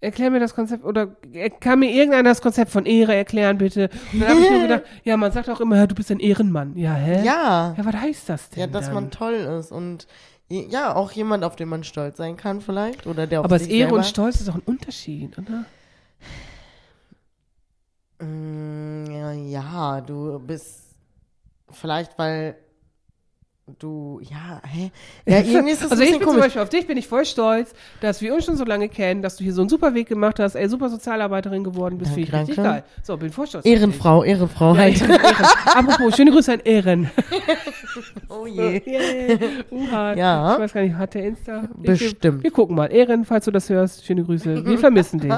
Erklär 0.03 0.31
mir 0.31 0.41
das 0.41 0.55
Konzept 0.55 0.83
oder 0.85 1.15
er- 1.33 1.51
kann 1.51 1.79
mir 1.81 1.91
irgendeiner 1.91 2.31
das 2.31 2.41
Konzept 2.41 2.71
von 2.71 2.87
Ehre 2.87 3.15
erklären, 3.15 3.59
bitte? 3.59 3.91
Und 4.13 4.21
dann 4.21 4.31
habe 4.31 4.41
ich 4.41 4.51
nur 4.51 4.61
gedacht, 4.69 4.83
ja, 5.05 5.17
man 5.19 5.31
sagt 5.31 5.51
auch 5.51 5.61
immer, 5.61 5.87
du 5.87 5.95
bist 5.95 6.11
ein 6.11 6.21
Ehrenmann. 6.21 6.75
Ja, 6.77 6.95
hä? 6.95 7.23
Ja. 7.25 7.75
Ja, 7.77 7.85
was 7.85 7.95
heißt 7.95 8.29
das 8.31 8.49
denn? 8.51 8.61
Ja, 8.61 8.67
dass 8.67 8.87
dann? 8.87 8.95
man 8.95 9.11
toll 9.11 9.35
ist 9.35 9.71
und 9.73 10.07
ja, 10.49 10.95
auch 10.97 11.13
jemand, 11.13 11.45
auf 11.45 11.55
den 11.55 11.69
man 11.69 11.85
stolz 11.85 12.17
sein 12.17 12.37
kann 12.37 12.61
vielleicht 12.61 13.07
oder 13.07 13.27
der 13.27 13.41
auf 13.41 13.45
Aber 13.45 13.59
sich 13.59 13.69
das 13.69 13.75
Ehre 13.75 13.89
selber. 13.91 13.97
und 13.99 14.05
Stolz 14.07 14.41
ist 14.41 14.49
doch 14.49 14.55
ein 14.57 14.63
Unterschied, 14.65 15.39
oder? 15.39 15.65
Mm, 18.21 19.49
ja, 19.49 20.01
du 20.01 20.39
bist 20.41 20.81
vielleicht, 21.71 22.19
weil 22.19 22.57
du, 23.79 24.21
ja, 24.23 24.61
hä? 24.67 24.91
Ja, 25.27 25.39
irgendwie 25.41 25.73
ist 25.73 25.83
das 25.85 25.91
also 25.93 26.03
ich 26.03 26.11
bin 26.11 26.19
zum 26.21 26.27
komisch. 26.29 26.43
Beispiel 26.45 26.63
auf 26.63 26.69
dich 26.69 26.87
bin 26.87 26.97
ich 26.97 27.07
voll 27.07 27.25
stolz, 27.25 27.73
dass 28.01 28.21
wir 28.21 28.35
uns 28.35 28.45
schon 28.45 28.57
so 28.57 28.65
lange 28.65 28.89
kennen, 28.89 29.23
dass 29.23 29.37
du 29.37 29.45
hier 29.45 29.53
so 29.53 29.63
einen 29.63 29.69
super 29.69 29.95
Weg 29.95 30.09
gemacht 30.09 30.39
hast, 30.41 30.55
ey, 30.55 30.69
super 30.69 30.89
Sozialarbeiterin 30.89 31.63
geworden 31.65 31.99
bist, 31.99 32.13
finde 32.13 32.29
ich 32.29 32.33
richtig 32.35 32.57
geil. 32.57 32.85
So, 33.03 33.17
bin 33.17 33.31
voll 33.31 33.47
stolz. 33.47 33.65
Ehrenfrau, 33.67 34.25
Ehrenfrau 34.25 34.75
Ja, 34.75 34.81
halt. 34.81 35.01
Ehren, 35.01 35.11
Ehren. 35.13 35.47
Apropos, 35.75 36.17
schöne 36.17 36.31
Grüße 36.31 36.53
an 36.55 36.61
Ehren. 36.65 37.11
Oh 38.29 38.47
je. 38.47 38.81
Yeah. 38.87 39.39
Uha. 39.71 40.15
Ja. 40.15 40.55
Ich 40.55 40.61
weiß 40.61 40.73
gar 40.73 40.83
nicht, 40.83 40.95
hat 40.95 41.15
der 41.15 41.25
Insta? 41.25 41.65
Bestimmt. 41.77 42.23
Wir, 42.23 42.43
wir 42.45 42.51
gucken 42.53 42.77
mal. 42.77 42.87
Ehren, 42.87 43.25
falls 43.25 43.45
du 43.47 43.51
das 43.51 43.69
hörst, 43.69 44.07
schöne 44.07 44.23
Grüße. 44.25 44.65
Wir 44.65 44.79
vermissen 44.79 45.19
dich. 45.19 45.33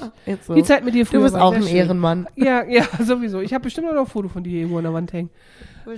So. 0.46 0.54
Die 0.54 0.62
Zeit 0.62 0.84
mit 0.84 0.94
dir 0.94 1.06
früher 1.06 1.20
Du 1.20 1.24
bist 1.24 1.36
auch 1.36 1.54
ein 1.54 1.62
schön. 1.62 1.74
Ehrenmann. 1.76 2.28
Ja, 2.36 2.62
ja, 2.64 2.84
sowieso. 3.02 3.40
Ich 3.40 3.54
habe 3.54 3.64
bestimmt 3.64 3.90
noch 3.90 3.98
ein 3.98 4.06
Foto 4.06 4.28
von 4.28 4.44
dir 4.44 4.58
irgendwo 4.58 4.76
an 4.78 4.84
der 4.84 4.92
Wand 4.92 5.12
hängen. 5.14 5.30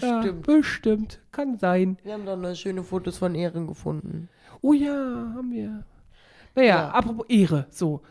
Ja, 0.00 0.22
bestimmt. 0.32 1.20
Kann 1.32 1.58
sein. 1.58 1.98
Wir 2.02 2.14
haben 2.14 2.26
doch 2.26 2.36
noch 2.36 2.54
schöne 2.54 2.82
Fotos 2.82 3.18
von 3.18 3.34
Ehren 3.34 3.66
gefunden. 3.66 4.28
Oh 4.62 4.72
ja, 4.72 4.92
haben 5.36 5.50
wir. 5.52 5.84
Naja, 6.54 6.68
Ja. 6.68 6.88
apropos 6.90 7.26
Ehre, 7.28 7.66
so. 7.70 8.02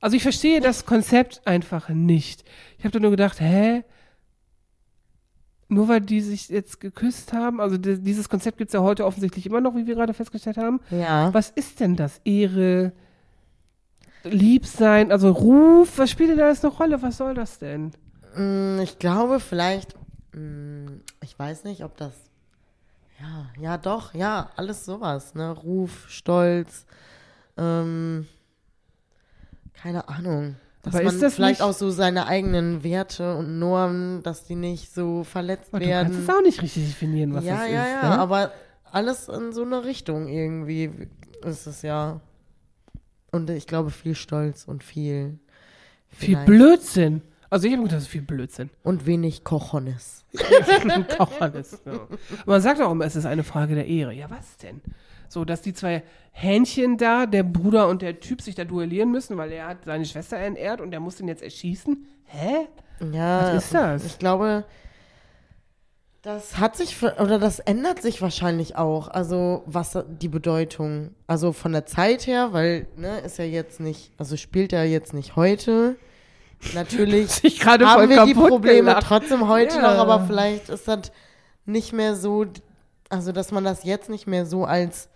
Also 0.00 0.16
ich 0.16 0.22
verstehe 0.22 0.60
das 0.60 0.86
Konzept 0.86 1.42
einfach 1.44 1.88
nicht. 1.88 2.44
Ich 2.78 2.84
habe 2.84 2.92
da 2.92 3.00
nur 3.00 3.10
gedacht, 3.10 3.40
hä? 3.40 3.82
Nur 5.70 5.88
weil 5.88 6.00
die 6.00 6.20
sich 6.22 6.48
jetzt 6.48 6.80
geküsst 6.80 7.32
haben, 7.34 7.60
also 7.60 7.76
di- 7.76 8.00
dieses 8.00 8.28
Konzept 8.30 8.56
gibt 8.56 8.70
es 8.70 8.72
ja 8.74 8.80
heute 8.80 9.04
offensichtlich 9.04 9.44
immer 9.44 9.60
noch, 9.60 9.74
wie 9.74 9.86
wir 9.86 9.96
gerade 9.96 10.14
festgestellt 10.14 10.56
haben. 10.56 10.80
Ja. 10.90 11.34
Was 11.34 11.50
ist 11.50 11.80
denn 11.80 11.94
das? 11.96 12.20
Ehre, 12.24 12.92
Liebsein, 14.24 15.12
also 15.12 15.30
Ruf, 15.30 15.98
was 15.98 16.10
spielt 16.10 16.30
denn 16.30 16.38
da 16.38 16.46
alles 16.46 16.64
eine 16.64 16.72
Rolle? 16.72 17.02
Was 17.02 17.18
soll 17.18 17.34
das 17.34 17.58
denn? 17.58 17.92
Mm, 18.36 18.80
Ich 18.82 18.98
glaube 18.98 19.40
vielleicht, 19.40 19.94
ich 21.22 21.38
weiß 21.38 21.64
nicht, 21.64 21.82
ob 21.84 21.96
das, 21.96 22.12
ja, 23.20 23.46
ja 23.60 23.78
doch, 23.78 24.14
ja, 24.14 24.50
alles 24.56 24.84
sowas, 24.84 25.34
ne, 25.34 25.50
Ruf, 25.50 26.06
Stolz, 26.08 26.86
ähm, 27.56 28.26
keine 29.74 30.08
Ahnung. 30.08 30.56
Dass 30.82 30.94
Aber 30.94 31.04
man 31.04 31.18
vielleicht 31.18 31.60
nicht- 31.60 31.62
auch 31.62 31.72
so 31.72 31.90
seine 31.90 32.26
eigenen 32.26 32.84
Werte 32.84 33.34
und 33.36 33.58
Normen, 33.58 34.22
dass 34.22 34.44
die 34.44 34.54
nicht 34.54 34.94
so 34.94 35.24
verletzt 35.24 35.68
Aber 35.72 35.80
du 35.80 35.90
kannst 35.90 36.12
werden. 36.12 36.24
es 36.24 36.30
auch 36.30 36.42
nicht 36.42 36.62
richtig 36.62 36.86
definieren, 36.86 37.34
was 37.34 37.44
ja, 37.44 37.58
das 37.62 37.70
ja, 37.70 37.84
ist. 37.84 38.02
ja, 38.02 38.08
ne? 38.10 38.18
aber 38.18 38.52
alles 38.84 39.28
in 39.28 39.52
so 39.52 39.62
eine 39.62 39.84
Richtung 39.84 40.28
irgendwie 40.28 41.08
ist 41.44 41.66
es 41.66 41.82
ja. 41.82 42.20
Und 43.32 43.50
ich 43.50 43.66
glaube 43.66 43.90
viel 43.90 44.14
Stolz 44.14 44.64
und 44.64 44.82
viel. 44.84 45.38
Viel 46.10 46.36
Blödsinn. 46.46 47.20
Also 47.50 47.66
ich 47.66 47.72
habe 47.72 47.82
gedacht, 47.82 47.96
das 47.96 48.04
ist 48.04 48.10
viel 48.10 48.22
Blödsinn. 48.22 48.70
Und 48.82 49.06
wenig. 49.06 49.42
Auch 49.46 49.74
alles. 49.74 50.24
Ja. 50.34 51.92
Aber 51.92 52.18
man 52.46 52.60
sagt 52.60 52.80
auch 52.82 52.92
immer, 52.92 53.06
es 53.06 53.16
ist 53.16 53.24
eine 53.24 53.44
Frage 53.44 53.74
der 53.74 53.86
Ehre. 53.86 54.12
Ja, 54.12 54.28
was 54.30 54.58
denn? 54.58 54.82
So, 55.28 55.44
dass 55.44 55.62
die 55.62 55.72
zwei 55.74 56.02
Hähnchen 56.32 56.96
da, 56.96 57.26
der 57.26 57.42
Bruder 57.42 57.88
und 57.88 58.02
der 58.02 58.20
Typ, 58.20 58.42
sich 58.42 58.54
da 58.54 58.64
duellieren 58.64 59.10
müssen, 59.10 59.36
weil 59.36 59.52
er 59.52 59.68
hat 59.68 59.84
seine 59.84 60.04
Schwester 60.04 60.36
entehrt 60.36 60.80
und 60.80 60.90
der 60.90 61.00
muss 61.00 61.20
ihn 61.20 61.28
jetzt 61.28 61.42
erschießen. 61.42 62.06
Hä? 62.24 62.66
Ja. 63.12 63.54
Was 63.54 63.64
ist 63.64 63.74
das? 63.74 64.04
Ich 64.04 64.18
glaube, 64.18 64.64
das 66.22 66.58
hat 66.58 66.76
sich, 66.76 66.96
ver- 66.96 67.20
oder 67.20 67.38
das 67.38 67.58
ändert 67.60 68.02
sich 68.02 68.20
wahrscheinlich 68.20 68.76
auch. 68.76 69.08
Also, 69.08 69.62
was 69.66 69.98
die 70.20 70.28
Bedeutung. 70.28 71.14
Also 71.26 71.52
von 71.52 71.72
der 71.72 71.86
Zeit 71.86 72.26
her, 72.26 72.52
weil, 72.52 72.86
ne, 72.96 73.20
ist 73.20 73.38
ja 73.38 73.44
jetzt 73.44 73.80
nicht, 73.80 74.12
also 74.18 74.36
spielt 74.36 74.72
ja 74.72 74.82
jetzt 74.82 75.14
nicht 75.14 75.36
heute. 75.36 75.96
Natürlich 76.74 77.42
Ich 77.44 77.64
haben 77.64 78.08
wir 78.10 78.24
die 78.24 78.34
Probleme 78.34 78.88
gelacht. 78.90 79.06
trotzdem 79.06 79.48
heute 79.48 79.76
Ja. 79.76 79.82
noch, 79.82 80.00
aber 80.00 80.26
vielleicht 80.26 80.68
ist 80.68 80.88
das 80.88 81.12
nicht 81.66 81.92
mehr 81.92 82.14
so, 82.16 82.46
also 83.08 83.32
dass 83.32 83.52
man 83.52 83.64
das 83.64 83.84
jetzt 83.84 84.08
nicht 84.10 84.26
mehr 84.26 84.44
so 84.46 84.64
als 84.64 85.08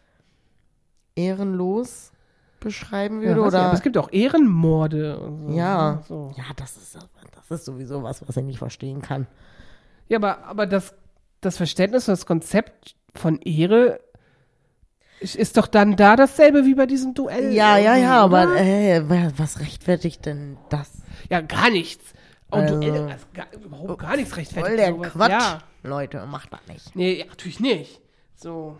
ehrenlos 1.14 2.12
beschreiben 2.60 3.20
Ja, 3.22 3.28
würde 3.28 3.40
nicht, 3.40 3.48
oder 3.48 3.62
aber 3.64 3.74
es 3.74 3.82
gibt 3.82 3.98
auch 3.98 4.12
Ehrenmorde. 4.12 5.18
Und 5.18 5.40
so. 5.48 5.50
ja, 5.56 6.02
So. 6.06 6.32
ja, 6.36 6.44
das 6.56 6.76
ist 6.76 6.96
das 6.96 7.50
ist 7.60 7.64
sowieso 7.66 8.02
was, 8.02 8.26
was 8.26 8.36
ich 8.36 8.44
nicht 8.44 8.58
verstehen 8.58 9.02
kann. 9.02 9.26
Ja, 10.08 10.18
aber, 10.18 10.44
aber 10.44 10.66
das, 10.66 10.94
das 11.40 11.56
Verständnis, 11.56 12.04
das 12.06 12.24
Konzept 12.24 12.94
von 13.14 13.40
Ehre 13.40 14.00
ist, 15.20 15.56
doch 15.56 15.66
dann 15.66 15.96
da 15.96 16.16
dasselbe 16.16 16.64
wie 16.66 16.74
bei 16.74 16.86
diesem 16.86 17.14
Duell. 17.14 17.52
Ja, 17.52 17.76
ja, 17.78 17.96
ja, 17.96 18.20
aber 18.20 18.56
äh, 18.56 19.08
wa- 19.08 19.30
was 19.36 19.60
rechtfertigt 19.60 20.24
denn 20.26 20.56
das? 20.68 21.01
Ja, 21.30 21.40
gar 21.40 21.70
nichts. 21.70 22.12
Und 22.50 22.60
Also- 22.60 22.80
Duelle, 22.80 23.06
also 23.10 23.26
gar, 23.32 23.46
überhaupt 23.52 23.98
gar 24.00 24.16
nichts 24.16 24.36
rechtfertigt. 24.36 24.66
Voll 24.68 24.76
der 24.76 24.92
sowas. 24.94 25.12
Quatsch. 25.12 25.30
Ja. 25.30 25.58
Leute, 25.84 26.26
macht 26.26 26.52
das 26.52 26.60
nicht. 26.68 26.94
Nee, 26.94 27.18
ja, 27.20 27.24
natürlich 27.26 27.60
nicht. 27.60 28.00
So. 28.36 28.76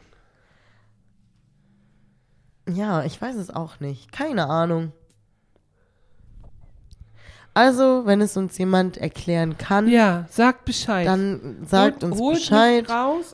Ja, 2.69 3.03
ich 3.05 3.21
weiß 3.21 3.37
es 3.37 3.51
auch 3.51 3.81
nicht. 3.81 4.13
Keine 4.13 4.49
Ahnung. 4.49 4.93
Also, 7.55 8.07
wenn 8.07 8.23
es 8.23 8.37
uns 8.39 8.57
jemand 8.57 8.97
erklären 8.97 9.59
kann, 9.59 9.87
Ja, 9.89 10.25
sagt 10.31 10.65
Bescheid. 10.65 11.07
dann 11.07 11.59
sagt 11.67 12.03
Holt- 12.03 12.13
uns 12.13 12.39
Bescheid, 12.39 12.87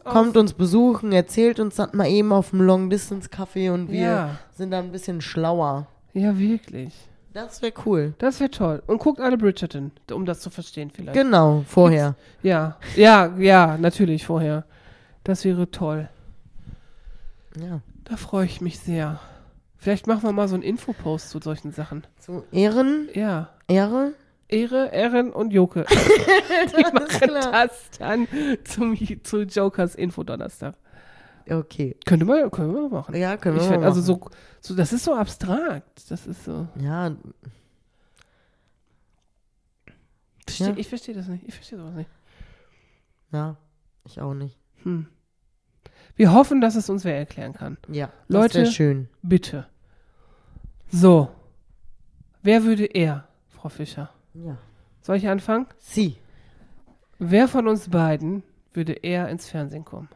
kommt 0.05 0.37
uns 0.37 0.55
besuchen, 0.55 1.13
erzählt 1.13 1.61
uns 1.61 1.77
das 1.77 1.93
mal 1.93 2.09
eben 2.09 2.33
auf 2.33 2.51
dem 2.51 2.61
Long-Distance-Café 2.63 3.71
und 3.73 3.91
wir 3.93 4.01
Ja. 4.01 4.39
sind 4.57 4.73
dann 4.73 4.87
ein 4.87 4.93
bisschen 4.93 5.21
schlauer. 5.21 5.87
Ja, 6.15 6.37
wirklich. 6.37 6.93
Das 7.33 7.63
wäre 7.63 7.73
cool. 7.87 8.15
Das 8.19 8.41
wäre 8.41 8.51
toll. 8.51 8.83
Und 8.87 8.99
guckt 8.99 9.21
alle 9.21 9.37
Bridgerton, 9.37 9.93
um 10.13 10.25
das 10.27 10.41
zu 10.41 10.51
verstehen 10.51 10.91
vielleicht. 10.91 11.15
Genau, 11.17 11.65
vorher. 11.69 12.15
Ja, 12.43 12.77
ja, 12.97 13.35
ja, 13.39 13.77
natürlich 13.79 14.27
vorher. 14.27 14.65
Das 15.25 15.45
wäre 15.45 15.71
toll. 15.71 16.09
Ja. 17.61 17.81
Da 18.05 18.17
freue 18.17 18.47
ich 18.47 18.61
mich 18.61 18.79
sehr. 18.79 19.21
Vielleicht 19.77 20.07
machen 20.07 20.23
wir 20.23 20.33
mal 20.33 20.49
so 20.49 20.55
einen 20.55 20.63
Infopost 20.65 21.31
zu 21.31 21.39
solchen 21.41 21.73
Sachen. 21.73 22.07
Zu 22.19 22.45
Ehren, 22.51 23.09
Ja. 23.15 23.51
Ehre. 23.69 24.15
Ehre, 24.49 24.87
Ehren 24.93 25.31
und 25.31 25.53
Joke. 25.53 25.85
Die 26.79 26.83
machen 26.83 27.07
klar. 27.09 27.53
das 27.53 27.91
dann 27.99 28.27
zum, 28.65 28.97
zu 29.23 29.43
Jokers 29.43 29.95
Info-Donnerstag. 29.95 30.75
Okay. 31.51 31.97
Könnte 32.07 32.25
man, 32.25 32.51
können 32.51 32.75
wir 32.75 32.89
machen. 32.89 33.15
Ja, 33.15 33.37
können 33.37 33.57
wir 33.57 33.63
ich 33.63 33.69
mal 33.69 33.75
find, 33.75 33.85
Also 33.85 34.01
machen. 34.15 34.31
so, 34.61 34.69
so, 34.69 34.75
das 34.77 34.93
ist 34.93 35.05
so 35.05 35.15
abstrakt. 35.15 36.11
Das 36.11 36.27
ist 36.27 36.45
so. 36.45 36.69
Ja, 36.81 37.15
Versteh, 40.47 40.65
Ja. 40.65 40.77
Ich 40.77 40.89
verstehe 40.89 41.15
das 41.15 41.29
nicht. 41.29 41.45
Ich 41.47 41.55
verstehe 41.55 41.79
sowas 41.79 41.95
nicht. 41.95 42.11
ja, 43.33 43.57
ich 44.05 44.21
auch 44.21 44.35
nicht. 44.35 44.59
Hm. 44.83 45.07
Wir 46.17 46.33
hoffen, 46.33 46.61
dass 46.61 46.75
es 46.75 46.89
uns 46.91 47.05
wer 47.05 47.17
erklären 47.17 47.53
kann. 47.53 47.77
Ja, 47.89 48.11
Leute- 48.29 48.67
schön. 48.67 49.09
Bitte. 49.23 49.67
So. 50.91 51.29
Wer 52.43 52.65
würde 52.65 52.87
er, 52.87 53.29
Frau 53.51 53.69
Fischer? 53.69 54.11
Ja. 54.35 54.57
Soll 55.03 55.17
ich 55.17 55.29
anfangen? 55.29 55.67
Sie. 55.79 56.17
Wer 57.19 57.47
von 57.49 57.69
uns 57.69 57.89
beiden 57.91 58.43
würde 58.73 58.93
er 58.93 59.29
ins 59.29 59.49
Fernsehen 59.49 59.85
kommen? 59.85 60.09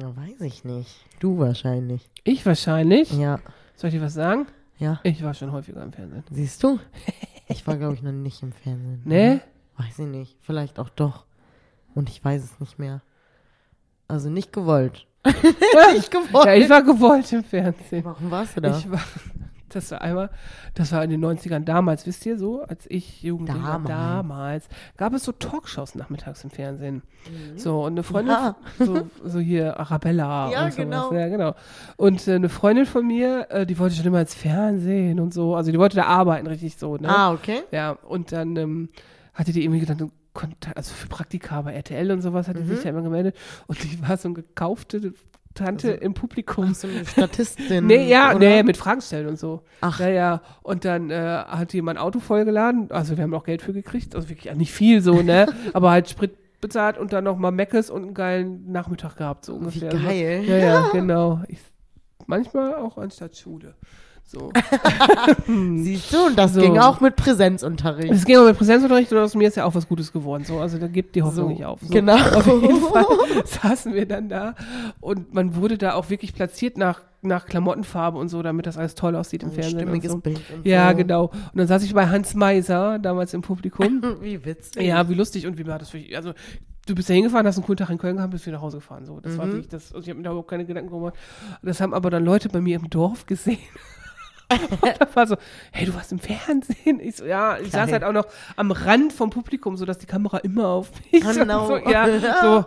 Ähm, 0.00 0.16
weiß 0.16 0.40
ich 0.42 0.64
nicht. 0.64 1.04
Du 1.20 1.38
wahrscheinlich. 1.38 2.08
Ich 2.24 2.44
wahrscheinlich. 2.46 3.12
Ja, 3.12 3.38
Soll 3.76 3.88
ich 3.88 3.94
dir 3.96 4.02
was 4.02 4.14
sagen? 4.14 4.46
ja. 4.78 5.00
Ich 5.04 5.22
war 5.22 5.34
schon 5.34 5.52
häufiger 5.52 5.82
im 5.82 5.92
Fernsehen. 5.92 6.24
Siehst 6.30 6.62
du? 6.62 6.78
Ich 7.48 7.66
war, 7.66 7.76
glaube 7.76 7.92
ich, 7.92 8.02
noch 8.02 8.12
nicht 8.12 8.42
im 8.42 8.52
Fernsehen. 8.52 9.02
Nee? 9.04 9.40
Weiß 9.76 9.98
ich 9.98 10.06
nicht. 10.06 10.38
Vielleicht 10.40 10.78
auch 10.78 10.88
doch. 10.88 11.26
Und 11.94 12.08
ich 12.08 12.24
weiß 12.24 12.42
es 12.42 12.60
nicht 12.60 12.78
mehr. 12.78 13.02
Also 14.08 14.30
nicht 14.30 14.54
gewollt. 14.54 15.06
nicht 15.92 16.10
gewollt. 16.10 16.46
Ja, 16.46 16.54
ich 16.54 16.70
war 16.70 16.82
gewollt 16.82 17.30
im 17.32 17.44
Fernsehen. 17.44 18.04
Warum 18.04 18.30
warst 18.30 18.56
du 18.56 18.62
da? 18.62 18.78
Ich 18.78 18.90
war, 18.90 19.00
das 19.72 19.90
war 19.90 20.00
einmal, 20.02 20.30
das 20.74 20.92
war 20.92 21.02
in 21.04 21.10
den 21.10 21.24
90ern 21.24 21.64
damals, 21.64 22.06
wisst 22.06 22.24
ihr 22.26 22.38
so, 22.38 22.62
als 22.62 22.86
ich 22.88 23.22
Jugendlicher 23.22 23.60
Damals. 23.60 23.88
damals, 23.88 24.68
gab 24.96 25.12
es 25.14 25.24
so 25.24 25.32
Talkshows 25.32 25.94
nachmittags 25.94 26.44
im 26.44 26.50
Fernsehen. 26.50 27.02
So, 27.56 27.84
und 27.84 27.92
eine 27.92 28.02
Freundin, 28.02 28.32
Ja. 28.34 28.56
so, 28.78 29.08
so 29.24 29.38
hier 29.38 29.78
Arabella 29.78 30.50
Ja, 30.52 30.64
und 30.64 30.72
sowas. 30.72 30.76
genau. 30.76 31.12
Ja, 31.12 31.28
genau. 31.28 31.54
Und 31.96 32.26
äh, 32.28 32.34
eine 32.34 32.48
Freundin 32.48 32.86
von 32.86 33.06
mir, 33.06 33.46
äh, 33.50 33.66
die 33.66 33.78
wollte 33.78 33.94
schon 33.96 34.06
immer 34.06 34.20
ins 34.20 34.34
Fernsehen 34.34 35.20
und 35.20 35.32
so, 35.34 35.54
also 35.56 35.70
die 35.72 35.78
wollte 35.78 35.96
da 35.96 36.04
arbeiten, 36.04 36.46
richtig 36.46 36.76
so, 36.76 36.96
ne? 36.96 37.08
ah, 37.08 37.32
okay. 37.32 37.62
Ja, 37.70 37.92
und 37.92 38.32
dann 38.32 38.56
ähm, 38.56 38.88
hatte 39.34 39.52
die 39.52 39.62
irgendwie 39.64 39.80
gedacht, 39.80 39.98
Kontakt, 40.34 40.76
also 40.78 40.94
für 40.94 41.08
Praktika 41.08 41.60
bei 41.60 41.74
RTL 41.74 42.10
und 42.10 42.22
sowas 42.22 42.48
hat 42.48 42.56
die 42.56 42.62
Mhm. 42.62 42.68
sich 42.68 42.82
da 42.82 42.88
immer 42.88 43.02
gemeldet. 43.02 43.36
Und 43.66 43.82
die 43.82 44.00
war 44.00 44.16
so 44.16 44.28
eine 44.28 44.34
gekaufte 44.36 45.12
Tante 45.54 45.90
im 45.90 46.14
Publikum. 46.14 46.74
So 46.74 46.88
eine 46.88 47.04
Statistin. 47.04 47.86
Nee, 47.86 48.08
ja, 48.08 48.30
oder? 48.30 48.38
nee, 48.38 48.62
mit 48.62 48.76
Fragen 48.76 49.00
stellen 49.00 49.28
und 49.28 49.38
so. 49.38 49.62
Ach. 49.80 50.00
Ja, 50.00 50.08
ja. 50.08 50.42
Und 50.62 50.84
dann 50.84 51.10
äh, 51.10 51.44
hat 51.46 51.72
jemand 51.74 51.98
ein 51.98 52.04
Auto 52.04 52.20
vollgeladen. 52.20 52.90
Also 52.90 53.16
wir 53.16 53.24
haben 53.24 53.34
auch 53.34 53.44
Geld 53.44 53.62
für 53.62 53.72
gekriegt. 53.72 54.14
Also 54.14 54.28
wirklich 54.28 54.54
nicht 54.54 54.72
viel 54.72 55.00
so, 55.02 55.22
ne? 55.22 55.46
Aber 55.72 55.90
halt 55.90 56.08
Sprit 56.08 56.36
bezahlt 56.60 56.96
und 56.96 57.12
dann 57.12 57.24
nochmal 57.24 57.52
Meckes 57.52 57.90
und 57.90 58.02
einen 58.02 58.14
geilen 58.14 58.70
Nachmittag 58.70 59.16
gehabt, 59.16 59.44
so 59.44 59.54
Wie 59.54 59.58
ungefähr. 59.58 59.90
geil. 59.90 60.44
Ja, 60.46 60.56
ja, 60.56 60.88
genau. 60.92 61.42
Ich, 61.48 61.58
manchmal 62.26 62.76
auch 62.76 62.96
anstatt 62.96 63.36
Schule. 63.36 63.74
So. 64.26 64.50
Siehst 65.46 66.12
du, 66.12 66.26
und 66.26 66.38
das 66.38 66.54
So. 66.54 66.60
ging 66.62 66.78
auch 66.78 67.00
mit 67.00 67.16
Präsenzunterricht. 67.16 68.10
Es 68.12 68.24
ging 68.24 68.36
aber 68.38 68.46
mit 68.48 68.56
Präsenzunterricht 68.56 69.12
und 69.12 69.18
aus 69.18 69.34
mir 69.34 69.48
ist 69.48 69.56
ja 69.56 69.64
auch 69.66 69.74
was 69.74 69.86
Gutes 69.86 70.10
geworden. 70.12 70.44
So. 70.44 70.58
Also 70.58 70.78
da 70.78 70.86
gibt 70.86 71.14
die 71.16 71.22
Hoffnung 71.22 71.48
So, 71.48 71.50
nicht 71.50 71.64
auf. 71.66 71.80
So. 71.82 71.88
genau. 71.88 72.14
Auf 72.34 72.46
jeden 72.46 72.80
Fall 72.80 73.04
saßen 73.44 73.92
wir 73.94 74.06
dann 74.06 74.28
da 74.30 74.54
und 75.00 75.34
man 75.34 75.54
wurde 75.56 75.76
da 75.76 75.94
auch 75.94 76.08
wirklich 76.08 76.34
platziert 76.34 76.78
nach, 76.78 77.02
nach 77.20 77.44
Klamottenfarbe 77.44 78.18
und 78.18 78.28
so, 78.28 78.42
damit 78.42 78.66
das 78.66 78.78
alles 78.78 78.94
toll 78.94 79.16
aussieht 79.16 79.42
im 79.42 79.50
Ein 79.50 79.54
Fernsehen. 79.54 79.74
Und 79.76 79.82
stimmiges 79.82 80.12
so. 80.12 80.18
Bild 80.18 80.40
und 80.54 80.66
Ja, 80.66 80.90
so. 80.90 80.96
genau. 80.96 81.24
Und 81.26 81.56
dann 81.56 81.66
saß 81.66 81.82
ich 81.82 81.92
bei 81.92 82.08
Hans 82.08 82.34
Meiser, 82.34 82.98
damals 82.98 83.34
im 83.34 83.42
Publikum. 83.42 84.02
Wie 84.22 84.42
witzig. 84.46 84.82
ja, 84.82 85.06
wie 85.10 85.14
lustig 85.14 85.46
und 85.46 85.58
wie 85.58 85.66
war 85.66 85.78
das 85.78 85.90
für 85.90 85.98
dich? 85.98 86.16
Also, 86.16 86.32
du 86.86 86.94
bist 86.94 87.10
da 87.10 87.14
hingefahren, 87.14 87.46
hast 87.46 87.58
einen 87.58 87.66
coolen 87.66 87.76
Tag 87.76 87.90
in 87.90 87.98
Köln 87.98 88.16
gehabt, 88.16 88.30
bist 88.32 88.46
wieder 88.46 88.56
nach 88.56 88.62
Hause 88.62 88.78
gefahren. 88.78 89.04
So, 89.04 89.20
das 89.20 89.36
war 89.36 89.44
Mhm. 89.46 89.50
wirklich 89.52 89.68
das. 89.68 89.92
Also 89.92 90.04
ich 90.04 90.08
habe 90.08 90.16
mir 90.18 90.24
da 90.24 90.30
überhaupt 90.30 90.48
keine 90.48 90.64
Gedanken 90.64 90.90
gemacht. 90.90 91.14
Das 91.62 91.80
haben 91.82 91.92
aber 91.92 92.08
dann 92.08 92.24
Leute 92.24 92.48
bei 92.48 92.60
mir 92.62 92.76
im 92.76 92.88
Dorf 92.88 93.26
gesehen. 93.26 93.58
Und 94.52 94.92
da 95.00 95.06
war 95.14 95.26
so, 95.26 95.36
hey, 95.72 95.86
du 95.86 95.94
warst 95.94 96.12
im 96.12 96.18
Fernsehen. 96.18 97.00
Ich 97.00 97.16
so, 97.16 97.24
ja, 97.24 97.58
ich 97.58 97.70
saß 97.70 97.86
Geil. 97.86 97.92
halt 97.92 98.04
auch 98.04 98.12
noch 98.12 98.26
am 98.56 98.70
Rand 98.70 99.12
vom 99.12 99.30
Publikum, 99.30 99.76
so 99.76 99.84
dass 99.84 99.98
die 99.98 100.06
Kamera 100.06 100.38
immer 100.38 100.68
auf 100.68 100.90
mich 101.10 101.22
Genau. 101.34 101.66
so, 101.66 101.76
ja, 101.78 102.06
so, 102.42 102.64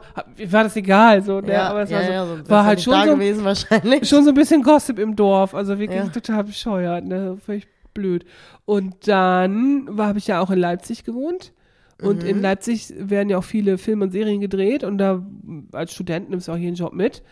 war 0.51 0.63
das 0.63 0.75
egal, 0.75 1.23
so, 1.23 1.41
ne, 1.41 1.53
Ja, 1.53 1.69
aber 1.69 1.81
es 1.83 1.89
ja, 1.89 1.97
war, 1.97 2.05
so, 2.05 2.11
ja, 2.11 2.27
wärst 2.37 2.49
war 2.49 2.65
halt 2.65 2.81
schon 2.81 3.03
so, 3.07 3.13
gewesen 3.15 3.43
wahrscheinlich. 3.45 4.07
schon 4.09 4.23
so 4.23 4.29
ein 4.29 4.35
bisschen 4.35 4.61
Gossip 4.63 4.99
im 4.99 5.15
Dorf, 5.15 5.53
also 5.55 5.77
wirklich 5.79 6.09
total 6.11 6.43
bescheuert, 6.43 7.05
ne, 7.05 7.37
völlig 7.45 7.67
blöd. 7.93 8.25
Und 8.65 9.07
dann 9.07 9.87
war 9.97 10.07
habe 10.07 10.19
ich 10.19 10.27
ja 10.27 10.41
auch 10.41 10.49
in 10.51 10.59
Leipzig 10.59 11.03
gewohnt. 11.03 11.53
Und 12.01 12.23
Mhm. 12.23 12.29
in 12.29 12.41
Leipzig 12.41 12.93
werden 12.97 13.29
ja 13.29 13.37
auch 13.37 13.43
viele 13.45 13.77
Filme 13.77 14.03
und 14.03 14.11
Serien 14.11 14.41
gedreht 14.41 14.83
und 14.83 14.97
da 14.97 15.25
als 15.71 15.93
Student 15.93 16.29
nimmst 16.29 16.49
du 16.49 16.51
auch 16.51 16.55
einen 16.57 16.75
Job 16.75 16.91
mit. 16.91 17.23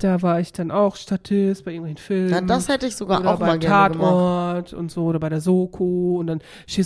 Da 0.00 0.22
war 0.22 0.40
ich 0.40 0.52
dann 0.52 0.70
auch 0.70 0.96
Statist 0.96 1.64
bei 1.64 1.72
irgendwelchen 1.72 2.02
Filmen. 2.02 2.30
Na, 2.30 2.40
das 2.40 2.68
hätte 2.68 2.86
ich 2.86 2.96
sogar 2.96 3.20
oder 3.20 3.34
auch 3.34 3.38
mal 3.38 3.58
gerne 3.58 3.92
gemacht. 3.94 4.10
Tatort 4.16 4.72
und 4.72 4.90
so 4.90 5.04
oder 5.04 5.18
bei 5.20 5.28
der 5.28 5.40
Soko 5.40 6.16
und 6.18 6.26
dann 6.26 6.40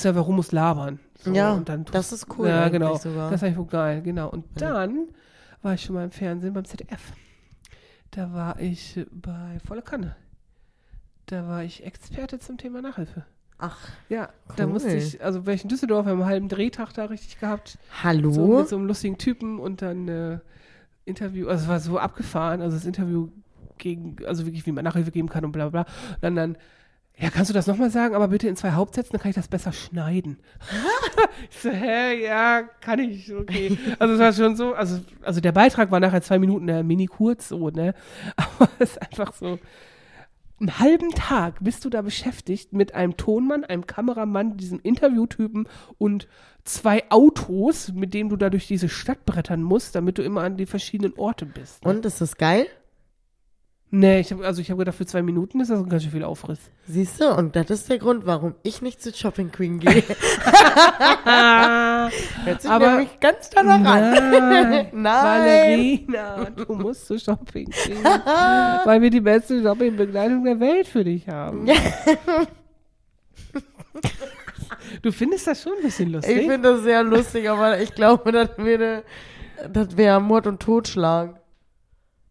du 0.04 0.08
einfach 0.08 0.26
rum, 0.26 0.36
musst 0.36 0.52
labern. 0.52 0.98
So, 1.20 1.32
Ja, 1.32 1.60
dann 1.64 1.84
das 1.92 2.12
ist 2.12 2.26
cool 2.36 2.48
Ja, 2.48 2.68
genau. 2.68 2.96
sogar. 2.96 3.30
Das 3.30 3.40
war 3.40 3.48
ich 3.48 3.56
wohl 3.56 3.66
geil, 3.66 4.02
genau. 4.02 4.28
Und 4.30 4.44
Ja. 4.60 4.70
dann 4.72 5.08
war 5.62 5.74
ich 5.74 5.82
schon 5.82 5.94
mal 5.94 6.04
im 6.04 6.10
Fernsehen 6.10 6.52
beim 6.52 6.64
ZDF. 6.64 7.12
Da 8.10 8.32
war 8.32 8.58
ich 8.60 9.04
bei 9.12 9.58
Volle 9.66 9.82
Kanne. 9.82 10.16
Da 11.26 11.46
war 11.48 11.62
ich 11.64 11.84
Experte 11.86 12.38
zum 12.38 12.58
Thema 12.58 12.82
Nachhilfe. 12.82 13.24
Ach, 13.58 13.78
Ja, 14.08 14.28
da 14.56 14.64
Cool. 14.64 14.72
musste 14.72 14.90
ich, 14.96 15.22
also 15.22 15.46
ich 15.46 15.62
in 15.62 15.68
Düsseldorf, 15.68 16.04
wir 16.06 16.10
haben 16.12 16.20
einen 16.20 16.28
halben 16.28 16.48
Drehtag 16.48 16.92
da 16.92 17.04
richtig 17.06 17.38
gehabt. 17.38 17.78
hallo? 18.02 18.30
So 18.32 18.46
mit 18.58 18.68
so 18.68 18.76
einem 18.76 18.86
lustigen 18.86 19.16
Typen 19.18 19.58
und 19.60 19.80
dann 19.80 20.08
äh, 20.08 20.38
Interview, 21.04 21.48
also 21.48 21.64
es 21.64 21.68
war 21.68 21.80
so 21.80 21.98
abgefahren, 21.98 22.60
also 22.62 22.76
das 22.76 22.86
Interview 22.86 23.28
gegen, 23.78 24.16
also 24.26 24.46
wirklich, 24.46 24.66
wie 24.66 24.72
man 24.72 24.84
Nachhilfe 24.84 25.10
geben 25.10 25.28
kann 25.28 25.44
und 25.44 25.52
bla 25.52 25.68
bla. 25.68 25.82
Und 25.82 26.22
dann, 26.22 26.36
dann 26.36 26.56
ja, 27.16 27.30
kannst 27.30 27.48
du 27.48 27.54
das 27.54 27.68
nochmal 27.68 27.90
sagen, 27.90 28.14
aber 28.16 28.28
bitte 28.28 28.48
in 28.48 28.56
zwei 28.56 28.72
Hauptsätzen, 28.72 29.12
dann 29.12 29.20
kann 29.20 29.30
ich 29.30 29.36
das 29.36 29.46
besser 29.46 29.72
schneiden. 29.72 30.38
ich 31.50 31.58
so, 31.58 31.70
hä, 31.70 32.24
ja, 32.24 32.62
kann 32.80 32.98
ich, 32.98 33.32
okay. 33.32 33.78
Also 34.00 34.14
es 34.14 34.20
war 34.20 34.32
schon 34.32 34.56
so, 34.56 34.74
also, 34.74 35.00
also 35.22 35.40
der 35.40 35.52
Beitrag 35.52 35.92
war 35.92 36.00
nachher 36.00 36.22
zwei 36.22 36.40
Minuten, 36.40 36.68
äh, 36.68 36.82
mini 36.82 37.06
kurz 37.06 37.48
so, 37.48 37.70
ne? 37.70 37.94
Aber 38.36 38.68
es 38.80 38.92
ist 38.92 39.02
einfach 39.02 39.32
so, 39.32 39.60
einen 40.64 40.78
halben 40.78 41.10
Tag 41.10 41.58
bist 41.60 41.84
du 41.84 41.90
da 41.90 42.02
beschäftigt 42.02 42.72
mit 42.72 42.94
einem 42.94 43.16
Tonmann, 43.16 43.64
einem 43.64 43.86
Kameramann, 43.86 44.56
diesem 44.56 44.80
Interviewtypen 44.80 45.68
und 45.98 46.26
zwei 46.64 47.04
Autos, 47.10 47.92
mit 47.92 48.14
denen 48.14 48.30
du 48.30 48.36
da 48.36 48.48
durch 48.48 48.66
diese 48.66 48.88
Stadt 48.88 49.26
brettern 49.26 49.62
musst, 49.62 49.94
damit 49.94 50.18
du 50.18 50.22
immer 50.22 50.42
an 50.42 50.56
die 50.56 50.66
verschiedenen 50.66 51.14
Orte 51.18 51.44
bist. 51.44 51.84
Ne? 51.84 51.90
Und 51.90 52.06
ist 52.06 52.20
das 52.20 52.36
geil? 52.36 52.66
Nee, 53.96 54.18
ich 54.18 54.32
hab, 54.32 54.40
also 54.40 54.60
ich 54.60 54.70
habe 54.72 54.78
gedacht, 54.80 54.96
für 54.96 55.06
zwei 55.06 55.22
Minuten 55.22 55.60
ist 55.60 55.70
das 55.70 55.78
ein 55.78 55.88
ganz 55.88 56.02
schön 56.02 56.10
viel 56.10 56.24
Aufriss. 56.24 56.58
Siehst 56.88 57.20
du, 57.20 57.28
und 57.32 57.54
das 57.54 57.70
ist 57.70 57.88
der 57.88 57.98
Grund, 57.98 58.26
warum 58.26 58.56
ich 58.64 58.82
nicht 58.82 59.00
zu 59.00 59.12
Shopping 59.14 59.52
Queen 59.52 59.78
gehe. 59.78 60.02
Hört 61.24 62.62
sich 62.62 62.70
Aber- 62.70 62.90
nämlich 62.90 63.20
ganz 63.20 63.50
danach 63.50 63.74
an. 63.84 64.30
Nein, 64.30 64.88
Nein. 64.92 65.04
Valerina, 65.04 66.44
du 66.50 66.74
musst 66.74 67.06
zu 67.06 67.18
Shopping 67.20 67.70
gehen, 67.86 68.02
weil 68.84 69.00
wir 69.00 69.10
die 69.10 69.20
beste 69.20 69.62
Shoppingbegleitung 69.62 70.42
der 70.44 70.58
Welt 70.58 70.88
für 70.88 71.04
dich 71.04 71.28
haben. 71.28 71.68
Du 75.02 75.12
findest 75.12 75.46
das 75.46 75.62
schon 75.62 75.72
ein 75.76 75.82
bisschen 75.82 76.10
lustig? 76.10 76.36
Ich 76.36 76.48
finde 76.48 76.72
das 76.72 76.82
sehr 76.82 77.04
lustig, 77.04 77.48
aber 77.48 77.80
ich 77.80 77.94
glaube, 77.94 78.32
das 78.32 78.50
wäre, 78.58 79.04
das 79.72 79.96
wäre 79.96 80.20
Mord 80.20 80.48
und 80.48 80.60
Totschlag. 80.60 81.40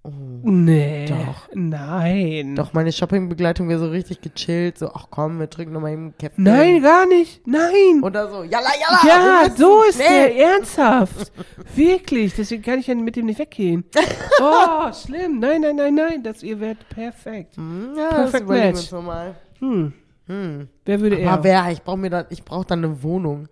Oh. 0.05 0.11
nee. 0.43 1.05
Doch. 1.05 1.47
Nein. 1.53 2.55
Doch, 2.55 2.73
meine 2.73 2.91
Shoppingbegleitung 2.91 3.69
wäre 3.69 3.79
so 3.79 3.87
richtig 3.89 4.19
gechillt, 4.19 4.77
so, 4.77 4.91
ach 4.93 5.07
komm, 5.09 5.39
wir 5.39 5.49
trinken 5.49 5.73
nochmal 5.73 5.93
eben 5.93 6.13
Kaffee. 6.17 6.33
Nein, 6.41 6.81
gar 6.81 7.05
nicht. 7.05 7.47
Nein. 7.47 8.01
Oder 8.03 8.29
so, 8.29 8.43
jalla, 8.43 8.67
jalla. 8.81 8.99
ja, 9.45 9.49
so 9.55 9.83
ist 9.87 9.95
schnell. 9.95 10.33
der. 10.33 10.45
Ernsthaft. 10.55 11.31
Wirklich. 11.75 12.33
Deswegen 12.35 12.61
kann 12.63 12.79
ich 12.79 12.87
ja 12.87 12.95
mit 12.95 13.15
dem 13.15 13.25
nicht 13.27 13.39
weggehen. 13.39 13.85
Oh, 14.41 14.91
schlimm. 14.91 15.39
Nein, 15.39 15.61
nein, 15.61 15.75
nein, 15.77 15.95
nein. 15.95 16.23
Das, 16.23 16.43
ihr 16.43 16.59
werdet 16.59 16.89
perfekt. 16.89 17.55
Hm, 17.55 17.93
Ja, 17.95 18.09
das 18.09 18.31
Perfect 18.31 18.43
überlegen 18.43 18.63
wir 18.65 18.71
match. 18.71 18.79
uns 18.81 18.91
nochmal. 18.91 19.35
Hm. 19.59 19.93
Hm. 20.27 20.67
Wer 20.85 20.99
würde 20.99 21.15
er? 21.19 21.31
Aber 21.31 21.43
wer? 21.45 21.71
Ich 21.71 21.81
brauche 21.81 21.97
mir 21.97 22.09
da, 22.09 22.25
ich 22.29 22.43
brauche 22.43 22.65
dann 22.65 22.83
eine 22.83 23.03
Wohnung. 23.03 23.47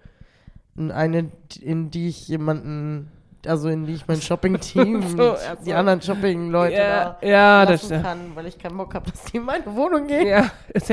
In 0.75 0.91
eine, 0.91 1.29
in 1.61 1.91
die 1.91 2.09
ich 2.09 2.27
jemanden, 2.27 3.09
also 3.47 3.69
in 3.69 3.85
die 3.85 3.93
ich 3.93 4.07
mein 4.07 4.21
Shopping-Team, 4.21 5.01
So, 5.17 5.33
ach 5.33 5.57
so. 5.59 5.65
die 5.65 5.73
anderen 5.73 6.01
Shopping-Leute 6.01 6.73
ja, 6.75 7.17
da 7.21 7.27
ja, 7.27 7.65
das 7.65 7.89
kann, 7.89 8.31
weil 8.35 8.47
ich 8.47 8.57
keinen 8.57 8.77
Bock 8.77 8.93
habe, 8.93 9.09
dass 9.11 9.23
die 9.25 9.37
in 9.37 9.43
meine 9.43 9.65
Wohnung 9.75 10.07
gehen. 10.07 10.27
Ja, 10.27 10.51
das, 10.73 10.87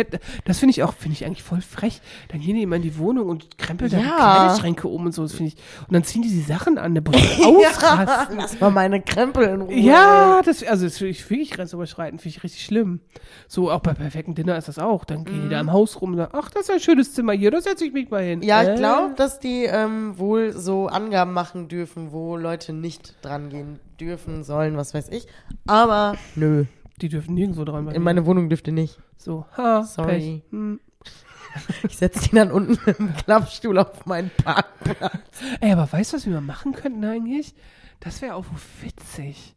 das 0.45 0.59
finde 0.59 0.71
ich 0.71 0.83
auch, 0.83 0.93
finde 0.95 1.15
ich 1.15 1.25
eigentlich 1.25 1.43
voll 1.43 1.61
frech. 1.61 2.01
Dann 2.29 2.41
gehen 2.41 2.55
die 2.57 2.63
immer 2.63 2.77
in 2.77 2.83
die 2.83 2.99
Wohnung 2.99 3.29
und 3.29 3.59
krempeln 3.59 3.91
da 3.91 3.97
die 3.99 4.05
Ja. 4.05 4.17
Kleiderschränke 4.17 4.89
um 4.89 5.07
und 5.07 5.13
so. 5.13 5.23
Das 5.23 5.33
finde 5.35 5.53
ich. 5.53 5.57
Und 5.87 5.95
dann 5.95 6.05
ziehen 6.05 6.23
die 6.23 6.29
die 6.29 6.41
Sachen 6.41 6.79
an, 6.79 6.95
der 6.95 7.03
muss 7.05 7.17
ausrasten. 7.45 8.37
Lass 8.39 8.61
mal 8.61 8.71
meine 8.71 9.01
Krempel 9.01 9.45
in 9.49 9.61
Ruhe. 9.63 9.75
Ja, 9.75 10.41
das, 10.45 10.63
also 10.65 10.85
das 10.87 10.99
finde 10.99 11.11
ich 11.11 11.29
wirklich 11.31 11.51
grenzüberschreitend, 11.51 12.21
finde 12.23 12.37
ich 12.37 12.43
richtig 12.45 12.65
schlimm. 12.65 13.01
So, 13.47 13.71
auch 13.71 13.81
bei 13.81 13.95
perfekten 13.95 14.35
Dinner 14.35 14.57
ist 14.57 14.69
das 14.69 14.79
auch. 14.79 15.05
Dann 15.05 15.25
gehen 15.25 15.43
die 15.45 15.49
da 15.49 15.61
im 15.61 15.73
Haus 15.73 16.01
rum 16.01 16.13
und 16.13 16.17
sagen, 16.19 16.33
ach, 16.35 16.51
das 16.51 16.63
ist 16.63 16.71
ein 16.71 16.81
schönes 16.81 17.15
Zimmer 17.15 17.33
hier, 17.33 17.51
da 17.51 17.61
setze 17.61 17.85
ich 17.85 17.93
mich 17.93 18.11
mal 18.11 18.23
hin. 18.23 18.39
Mhm. 18.41 18.45
Ja, 18.45 18.63
ich 18.63 18.69
Äh? 18.71 18.75
glaube, 18.77 19.15
dass 19.17 19.39
die 19.41 19.65
ähm, 19.65 20.19
wohl 20.19 20.53
so 20.53 20.87
Angaben 20.87 21.33
machen 21.33 21.69
dürfen, 21.69 22.13
wo 22.13 22.37
Leute 22.39 22.73
nicht 22.73 23.17
dran 23.23 23.51
gehen 23.51 23.79
dürfen, 24.01 24.45
sollen, 24.45 24.77
was 24.77 24.95
weiß 24.95 25.09
ich. 25.11 25.27
Aber 25.67 26.17
nö, 26.35 26.65
Die 27.01 27.09
dürfen 27.09 27.35
nirgendwo 27.35 27.65
dran 27.65 27.89
in 27.89 28.03
meine 28.03 28.27
Wohnung 28.27 28.49
dürfte 28.49 28.73
nicht. 28.73 28.99
So, 29.17 29.47
ha, 29.57 29.83
Sorry. 29.83 30.43
Hm. 30.51 30.81
Ich 31.89 31.97
setze 31.97 32.29
die 32.29 32.37
dann 32.37 32.53
unten 32.53 32.79
im 32.99 33.15
Klappstuhl 33.15 33.79
auf 33.79 34.07
meinen 34.07 34.31
Parkplatz. 34.31 35.43
Ey, 35.61 35.73
aber 35.73 35.91
weißt 35.91 36.13
du, 36.13 36.17
was 36.17 36.27
wir 36.27 36.35
mal 36.35 36.41
machen 36.41 36.73
könnten 36.73 37.05
eigentlich? 37.05 37.55
Das 38.01 38.23
wäre 38.23 38.35
auch 38.35 38.45
witzig. 38.81 39.55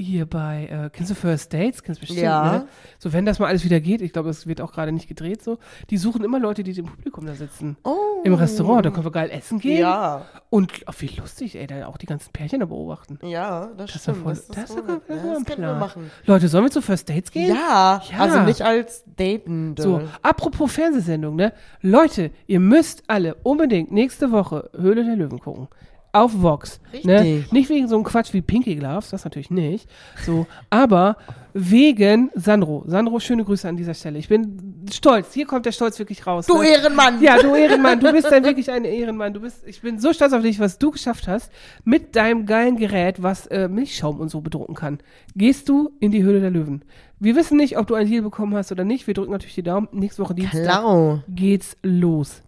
Hier 0.00 0.26
bei, 0.26 0.66
äh, 0.70 0.90
kennst 0.92 1.10
du 1.10 1.16
First 1.16 1.52
Dates? 1.52 1.82
Kennst 1.82 2.00
du 2.00 2.06
bestimmt, 2.06 2.22
Ja. 2.22 2.52
ne? 2.52 2.68
So, 3.00 3.12
wenn 3.12 3.26
das 3.26 3.40
mal 3.40 3.46
alles 3.48 3.64
wieder 3.64 3.80
geht, 3.80 4.00
ich 4.00 4.12
glaube, 4.12 4.28
das 4.28 4.46
wird 4.46 4.60
auch 4.60 4.70
gerade 4.70 4.92
nicht 4.92 5.08
gedreht 5.08 5.42
so, 5.42 5.58
die 5.90 5.96
suchen 5.96 6.22
immer 6.22 6.38
Leute, 6.38 6.62
die 6.62 6.70
im 6.78 6.86
Publikum 6.86 7.26
da 7.26 7.34
sitzen. 7.34 7.76
Oh. 7.82 7.96
Im 8.22 8.34
Restaurant, 8.34 8.86
da 8.86 8.90
können 8.90 9.04
wir 9.06 9.10
geil 9.10 9.28
essen 9.32 9.58
gehen. 9.58 9.80
Ja, 9.80 10.24
Und 10.50 10.72
oh, 10.86 10.92
wie 11.00 11.08
lustig, 11.18 11.56
ey, 11.56 11.66
da 11.66 11.86
auch 11.88 11.96
die 11.96 12.06
ganzen 12.06 12.32
Pärchen 12.32 12.60
da 12.60 12.66
beobachten. 12.66 13.18
ja, 13.22 13.66
das, 13.76 13.86
Das 13.92 13.96
ist 13.96 14.02
stimmt. 14.02 14.16
ja 14.18 14.22
voll, 14.22 14.34
das 14.34 14.46
das 14.46 14.68
sogar- 14.68 15.00
das 15.08 15.18
ein 15.18 15.34
das 15.34 15.44
können 15.56 15.66
wir 15.66 15.74
machen. 15.74 16.10
Leute, 16.26 16.46
sollen 16.46 16.64
wir 16.64 16.70
zu 16.70 16.80
First 16.80 17.08
Dates 17.10 17.32
gehen? 17.32 17.48
Ja, 17.48 18.00
Ja. 18.08 18.18
also 18.20 18.42
nicht 18.42 18.62
als 18.62 19.02
Datende. 19.16 19.82
So, 19.82 20.00
apropos 20.22 20.70
Fernsehsendung, 20.72 21.34
ne? 21.34 21.52
Leute, 21.80 22.30
ihr 22.46 22.60
müsst 22.60 23.02
alle 23.08 23.34
unbedingt 23.42 23.90
nächste 23.90 24.30
Woche 24.30 24.70
Höhle 24.76 25.04
der 25.04 25.16
Löwen 25.16 25.40
gucken. 25.40 25.66
Auf 26.12 26.42
Vox. 26.42 26.80
Ne? 27.04 27.20
Richtig. 27.20 27.52
Nicht 27.52 27.68
wegen 27.68 27.86
so 27.86 27.96
einem 27.96 28.04
Quatsch 28.04 28.32
wie 28.32 28.40
Pinky 28.40 28.76
Gloves, 28.76 29.10
das 29.10 29.24
natürlich 29.24 29.50
nicht. 29.50 29.88
So, 30.24 30.46
aber 30.70 31.16
wegen 31.52 32.30
Sandro. 32.34 32.84
Sandro, 32.86 33.20
schöne 33.20 33.44
Grüße 33.44 33.68
an 33.68 33.76
dieser 33.76 33.94
Stelle. 33.94 34.18
Ich 34.18 34.28
bin 34.28 34.86
stolz. 34.90 35.34
Hier 35.34 35.46
kommt 35.46 35.66
der 35.66 35.72
Stolz 35.72 35.98
wirklich 35.98 36.26
raus. 36.26 36.46
Du 36.46 36.58
ne? 36.62 36.68
Ehrenmann! 36.68 37.20
Ja, 37.20 37.36
du 37.38 37.54
Ehrenmann, 37.54 38.00
du 38.00 38.12
bist 38.12 38.30
dann 38.30 38.44
wirklich 38.44 38.70
ein 38.70 38.84
Ehrenmann. 38.84 39.34
Du 39.34 39.40
bist, 39.40 39.66
ich 39.66 39.80
bin 39.80 39.98
so 39.98 40.12
stolz 40.12 40.32
auf 40.32 40.42
dich, 40.42 40.60
was 40.60 40.78
du 40.78 40.90
geschafft 40.90 41.28
hast 41.28 41.50
mit 41.84 42.16
deinem 42.16 42.46
geilen 42.46 42.76
Gerät, 42.76 43.22
was 43.22 43.46
äh, 43.48 43.68
Milchschaum 43.68 44.20
und 44.20 44.28
so 44.30 44.40
bedrucken 44.40 44.74
kann. 44.74 44.98
Gehst 45.34 45.68
du 45.68 45.90
in 46.00 46.10
die 46.10 46.22
Höhle 46.22 46.40
der 46.40 46.50
Löwen? 46.50 46.84
Wir 47.18 47.34
wissen 47.34 47.56
nicht, 47.56 47.76
ob 47.76 47.86
du 47.86 47.94
ein 47.94 48.06
Deal 48.06 48.22
bekommen 48.22 48.54
hast 48.54 48.70
oder 48.70 48.84
nicht. 48.84 49.06
Wir 49.06 49.14
drücken 49.14 49.32
natürlich 49.32 49.54
die 49.56 49.62
Daumen. 49.62 49.88
Nächste 49.92 50.22
Woche 50.22 50.34
Dienstag 50.34 50.62
Klar. 50.62 51.24
geht's 51.28 51.76
los. 51.82 52.42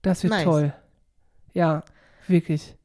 Das 0.00 0.22
wird 0.22 0.32
Nice. 0.32 0.44
toll. 0.44 0.72
Ja, 1.54 1.82
wirklich. 2.28 2.76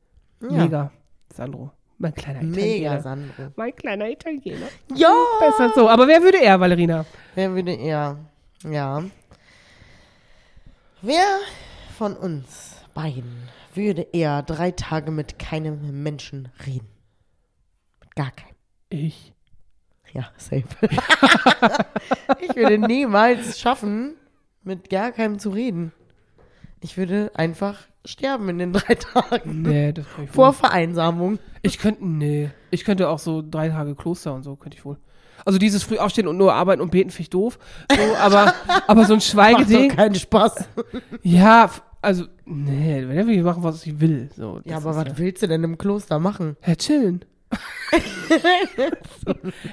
Ja. 0.42 0.50
Mega, 0.50 0.92
Sandro. 1.34 1.72
Mein 1.98 2.14
kleiner 2.14 2.44
Mega, 2.44 2.62
Italiener. 2.62 3.02
Sandro. 3.02 3.54
Mein 3.56 3.76
kleiner 3.76 4.10
Italiener. 4.10 4.68
Ja! 4.94 5.14
Besser 5.40 5.72
so. 5.74 5.90
Aber 5.90 6.08
wer 6.08 6.22
würde 6.22 6.40
er, 6.42 6.60
Valerina? 6.60 7.06
Wer 7.34 7.54
würde 7.56 7.74
eher, 7.74 8.18
ja. 8.64 9.04
Wer 11.02 11.40
von 11.98 12.16
uns 12.16 12.82
beiden 12.94 13.50
würde 13.74 14.02
eher 14.14 14.44
drei 14.44 14.72
Tage 14.72 15.12
mit 15.12 15.40
keinem 15.40 16.04
Menschen 16.04 16.50
reden? 16.66 16.90
Mit 18.00 18.16
gar 18.16 18.32
keinem. 18.32 18.56
Ich. 18.90 19.34
Ja, 20.14 20.32
safe. 20.38 20.66
ich 22.42 22.56
würde 22.56 22.78
niemals 22.78 23.60
schaffen, 23.60 24.16
mit 24.64 24.90
gar 24.90 25.12
keinem 25.12 25.40
zu 25.40 25.50
reden. 25.50 25.92
Ich 26.80 26.98
würde 26.98 27.32
einfach 27.36 27.88
sterben 28.08 28.50
in 28.50 28.58
den 28.60 28.74
drei 28.74 28.96
Tagen. 28.96 29.62
Nee, 29.62 29.92
das 29.94 30.06
kann 30.16 30.26
ich 30.26 30.32
Vor 30.32 30.48
wohl. 30.48 30.54
Vereinsamung. 30.54 31.40
Ich 31.62 31.78
könnte, 31.80 32.06
nee. 32.06 32.50
Ich 32.72 32.84
könnte 32.86 33.10
auch 33.10 33.20
so 33.20 33.44
drei 33.48 33.70
Tage 33.70 33.96
Kloster 33.96 34.34
und 34.34 34.44
so, 34.44 34.56
könnte 34.56 34.78
ich 34.78 34.86
wohl. 34.86 34.98
Also 35.46 35.60
dieses 35.60 35.84
früh 35.84 35.98
aufstehen 35.98 36.28
und 36.28 36.38
nur 36.38 36.54
arbeiten 36.54 36.82
und 36.82 36.90
beten 36.92 37.10
finde 37.10 37.22
ich 37.22 37.30
doof. 37.30 37.60
So, 37.92 38.16
aber, 38.20 38.54
aber 38.88 39.06
so 39.06 39.14
ein 39.14 39.18
Macht 39.18 39.26
doch 39.28 39.32
Schweigeding. 39.32 39.90
keinen 39.90 40.16
Spaß. 40.16 40.68
Ja, 41.22 41.70
also, 42.02 42.26
nee, 42.46 43.04
wenn 43.08 43.18
er 43.18 43.28
will 43.28 43.44
machen, 43.44 43.64
was 43.64 43.86
ich 43.86 44.00
will. 44.00 44.30
So, 44.36 44.62
Ja, 44.66 44.78
aber 44.78 44.96
was 44.96 45.18
willst 45.18 45.44
du 45.44 45.48
denn 45.48 45.64
im 45.64 45.78
Kloster 45.78 46.20
machen? 46.20 46.58
Herr 46.62 46.78
chillen. 46.78 47.24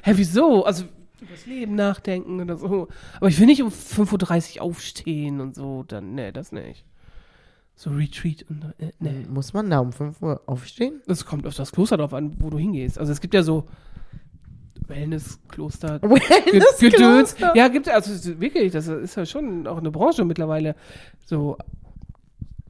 Hä, 0.03 0.13
wieso? 0.15 0.65
Also 0.65 0.85
über 1.21 1.33
das 1.33 1.47
Leben 1.47 1.75
nachdenken 1.75 2.41
oder 2.41 2.57
so. 2.57 2.89
Aber 3.17 3.29
ich 3.29 3.39
will 3.41 3.47
nicht 3.47 3.63
um 3.63 3.69
5.30 3.71 4.57
Uhr 4.57 4.63
aufstehen 4.63 5.41
und 5.41 5.55
so. 5.55 5.85
Dann, 5.87 6.15
nee, 6.15 6.33
das 6.33 6.53
nicht. 6.53 6.85
So 7.77 7.91
Retreat 7.91 8.45
und 8.49 8.73
äh, 8.79 8.93
nee. 9.01 9.27
Muss 9.29 9.53
man 9.53 9.69
da 9.69 9.81
um 9.81 9.93
5 9.93 10.23
Uhr 10.23 10.41
aufstehen? 10.47 11.03
Das 11.07 11.25
kommt 11.27 11.47
auf 11.47 11.55
das 11.55 11.73
Kloster 11.73 11.97
drauf 11.97 12.15
an, 12.15 12.37
wo 12.39 12.49
du 12.51 12.59
hingehst. 12.59 12.99
Also 12.99 13.11
es 13.13 13.21
gibt 13.21 13.35
ja 13.35 13.43
so 13.43 13.65
Wellness-Kloster. 14.87 16.01
Wellness-Kloster? 16.03 16.79
Gedöns. 16.91 17.37
Ja, 17.55 17.69
gibt 17.69 17.89
also 17.89 18.13
es 18.13 18.27
ist 18.27 18.41
wirklich, 18.41 18.73
das 18.73 18.87
ist 18.87 19.17
ja 19.17 19.27
schon 19.27 19.67
auch 19.67 19.79
eine 19.79 19.91
Branche 19.91 20.25
mittlerweile. 20.25 20.77
So, 21.25 21.57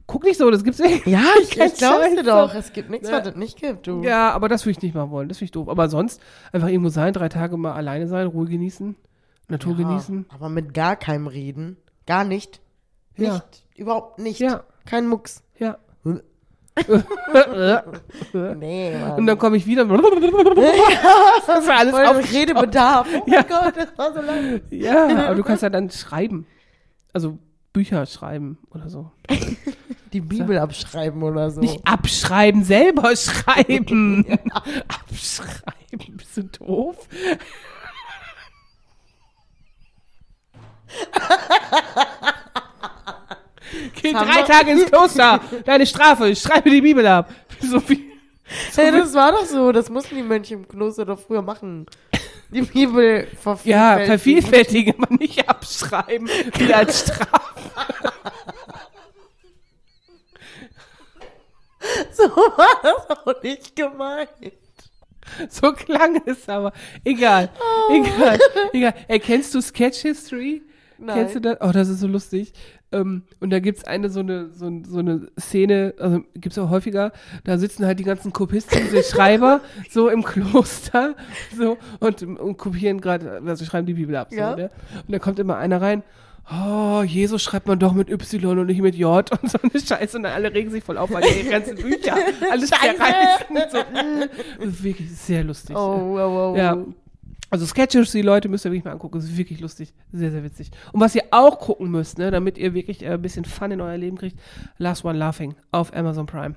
guck 0.07 0.23
nicht 0.23 0.37
so, 0.37 0.49
das 0.49 0.63
gibt's 0.63 0.79
echt. 0.79 1.05
Ja, 1.07 1.23
ich, 1.41 1.49
ich 1.51 1.77
Scheiß. 1.77 1.77
doch. 2.25 2.53
Es 2.55 2.73
gibt 2.73 2.89
nichts, 2.89 3.09
Ja. 3.09 3.19
was 3.19 3.27
es 3.27 3.35
nicht 3.35 3.59
gibt, 3.59 3.87
du. 3.87 4.01
Ja, 4.03 4.31
aber 4.31 4.47
das 4.49 4.65
würde 4.65 4.77
ich 4.77 4.81
nicht 4.81 4.95
machen 4.95 5.11
wollen. 5.11 5.27
Das 5.29 5.37
finde 5.37 5.45
ich 5.45 5.51
doof. 5.51 5.69
Aber 5.69 5.89
sonst 5.89 6.21
einfach 6.51 6.67
irgendwo 6.69 6.89
sein, 6.89 7.13
drei 7.13 7.29
Tage 7.29 7.57
mal 7.57 7.73
alleine 7.73 8.07
sein, 8.07 8.27
Ruhe 8.27 8.47
genießen, 8.47 8.95
Natur 9.49 9.75
Ja, 9.77 9.87
genießen. 9.87 10.25
Aber 10.29 10.49
mit 10.49 10.73
gar 10.73 10.95
keinem 10.95 11.27
reden. 11.27 11.77
Gar 12.07 12.23
nicht. 12.23 12.61
Nicht. 13.17 13.27
Ja. 13.31 13.43
Überhaupt 13.75 14.19
nicht. 14.19 14.39
Ja. 14.39 14.63
Kein 14.85 15.07
Mucks. 15.07 15.43
Ja. 15.57 15.77
Nee, 18.33 18.97
Mann. 18.99 19.13
Und 19.13 19.27
dann 19.27 19.37
komme 19.39 19.55
ich 19.55 19.65
wieder. 19.65 19.85
das 21.47 21.59
ist 21.63 21.69
alles 21.69 21.93
auf. 21.93 22.33
Redebedarf. 22.33 23.07
Oh 23.21 23.23
Ja. 23.27 23.43
Gott, 23.43 23.77
das 23.77 23.97
war 23.97 24.13
so 24.13 24.19
lang. 24.19 24.59
Ja, 24.71 25.27
aber 25.27 25.35
du 25.35 25.43
kannst 25.43 25.63
ja 25.63 25.69
dann 25.69 25.89
schreiben. 25.89 26.45
Also 27.13 27.39
Bücher 27.71 28.05
schreiben 28.05 28.57
oder 28.71 28.89
so. 28.89 29.09
Die 30.11 30.19
Bibel 30.21 30.57
abschreiben 30.59 31.23
oder 31.23 31.49
so. 31.49 31.61
Nicht 31.61 31.79
abschreiben, 31.87 32.65
selber 32.65 33.15
schreiben. 33.15 34.25
abschreiben, 34.87 36.17
bist 36.17 36.35
du 36.37 36.43
doof? 36.43 37.07
Geh 44.05 44.13
drei 44.13 44.41
Tage 44.43 44.71
ins 44.71 44.85
Kloster. 44.85 45.41
Deine 45.65 45.85
Strafe, 45.85 46.29
ich 46.29 46.39
schreibe 46.39 46.69
die 46.69 46.81
Bibel 46.81 47.05
ab. 47.07 47.29
So 47.61 47.81
wie, 47.89 48.11
hey, 48.75 48.91
das 48.91 49.13
war 49.13 49.31
doch 49.31 49.45
so. 49.45 49.71
Das 49.71 49.89
mussten 49.89 50.15
die 50.15 50.21
Mönche 50.21 50.55
im 50.55 50.67
Kloster 50.67 51.05
doch 51.05 51.19
früher 51.19 51.41
machen. 51.41 51.85
Die 52.49 52.61
Bibel 52.61 53.27
vervielfältigen. 53.41 53.71
ja, 53.71 54.05
vervielfältigen, 54.05 54.93
aber 55.03 55.15
nicht 55.15 55.47
abschreiben, 55.49 56.29
wie 56.57 56.73
als 56.73 56.99
Strafe. 57.03 58.11
So 62.11 62.23
war 62.23 62.81
das 62.83 63.17
auch 63.17 63.41
nicht 63.43 63.75
gemeint. 63.75 64.29
So 65.49 65.71
klang 65.73 66.21
es 66.25 66.47
aber. 66.47 66.71
Egal, 67.03 67.49
egal, 67.89 68.39
egal. 68.73 68.93
Erkennst 69.07 69.53
du 69.53 69.61
Sketch 69.61 69.99
History? 69.99 70.61
Nein. 70.97 71.15
Kennst 71.15 71.35
du 71.35 71.41
das? 71.41 71.57
Oh, 71.61 71.71
das 71.71 71.89
ist 71.89 71.99
so 71.99 72.07
lustig. 72.07 72.53
Ähm, 72.91 73.23
und 73.39 73.49
da 73.49 73.59
gibt's 73.59 73.83
eine 73.83 74.09
so 74.09 74.19
eine, 74.21 74.51
so, 74.53 74.71
so 74.87 74.99
eine 74.99 75.27
Szene, 75.39 75.93
also 75.99 76.21
gibt's 76.35 76.57
auch 76.57 76.69
häufiger, 76.69 77.11
da 77.43 77.57
sitzen 77.57 77.85
halt 77.85 77.99
die 77.99 78.03
ganzen 78.03 78.31
Kopisten, 78.31 78.79
diese 78.83 79.03
Schreiber, 79.03 79.61
so 79.89 80.07
im 80.09 80.23
Kloster, 80.23 81.15
so, 81.57 81.77
und, 81.99 82.21
und 82.23 82.57
kopieren 82.57 83.01
gerade, 83.01 83.41
also 83.45 83.65
schreiben 83.65 83.87
die 83.87 83.95
Bibel 83.95 84.15
ab. 84.15 84.27
So, 84.31 84.37
Ja. 84.37 84.55
ne? 84.55 84.69
Und 85.07 85.11
da 85.11 85.19
kommt 85.19 85.39
immer 85.39 85.57
einer 85.57 85.81
rein, 85.81 86.03
oh, 86.51 87.01
Jesus 87.01 87.41
schreibt 87.41 87.67
man 87.67 87.79
doch 87.79 87.93
mit 87.93 88.07
Y 88.09 88.59
und 88.59 88.67
nicht 88.67 88.79
mit 88.81 88.93
J 88.95 89.29
und 89.41 89.49
so 89.49 89.57
eine 89.61 89.81
Scheiße. 89.81 90.17
Und 90.17 90.23
dann 90.23 90.33
alle 90.33 90.53
regen 90.53 90.69
sich 90.69 90.83
voll 90.83 90.97
auf, 90.99 91.11
weil 91.11 91.23
die 91.23 91.49
ganzen 91.49 91.75
Bücher 91.75 92.15
alles 92.51 92.69
Scheiße. 92.69 92.95
zerreißen. 92.97 93.71
So, 93.71 93.77
mm. 93.79 94.29
Das 94.59 94.67
ist 94.67 94.83
wirklich 94.83 95.11
sehr 95.17 95.43
lustig. 95.43 95.75
Oh, 95.75 96.13
wow, 96.15 96.31
wow. 96.31 96.55
Ja. 96.57 96.77
Also 97.55 97.67
Sketches, 97.67 98.11
die 98.11 98.21
Leute 98.21 98.49
müsst 98.49 98.65
ihr 98.65 98.71
wirklich 98.71 98.83
mal 98.83 98.91
angucken. 98.91 99.17
Das 99.17 99.23
ist 99.23 99.37
wirklich 99.37 99.61
lustig. 99.61 99.93
Sehr, 100.11 100.29
sehr 100.29 100.43
witzig. 100.43 100.71
Und 100.91 100.99
was 100.99 101.15
ihr 101.15 101.23
auch 101.31 101.57
gucken 101.57 101.89
müsst, 101.89 102.17
ne, 102.17 102.29
damit 102.29 102.57
ihr 102.57 102.73
wirklich 102.73 103.01
äh, 103.01 103.13
ein 103.13 103.21
bisschen 103.21 103.45
Fun 103.45 103.71
in 103.71 103.79
euer 103.79 103.95
Leben 103.95 104.17
kriegt, 104.17 104.37
Last 104.77 105.05
One 105.05 105.17
Laughing 105.17 105.55
auf 105.71 105.95
Amazon 105.95 106.25
Prime. 106.25 106.55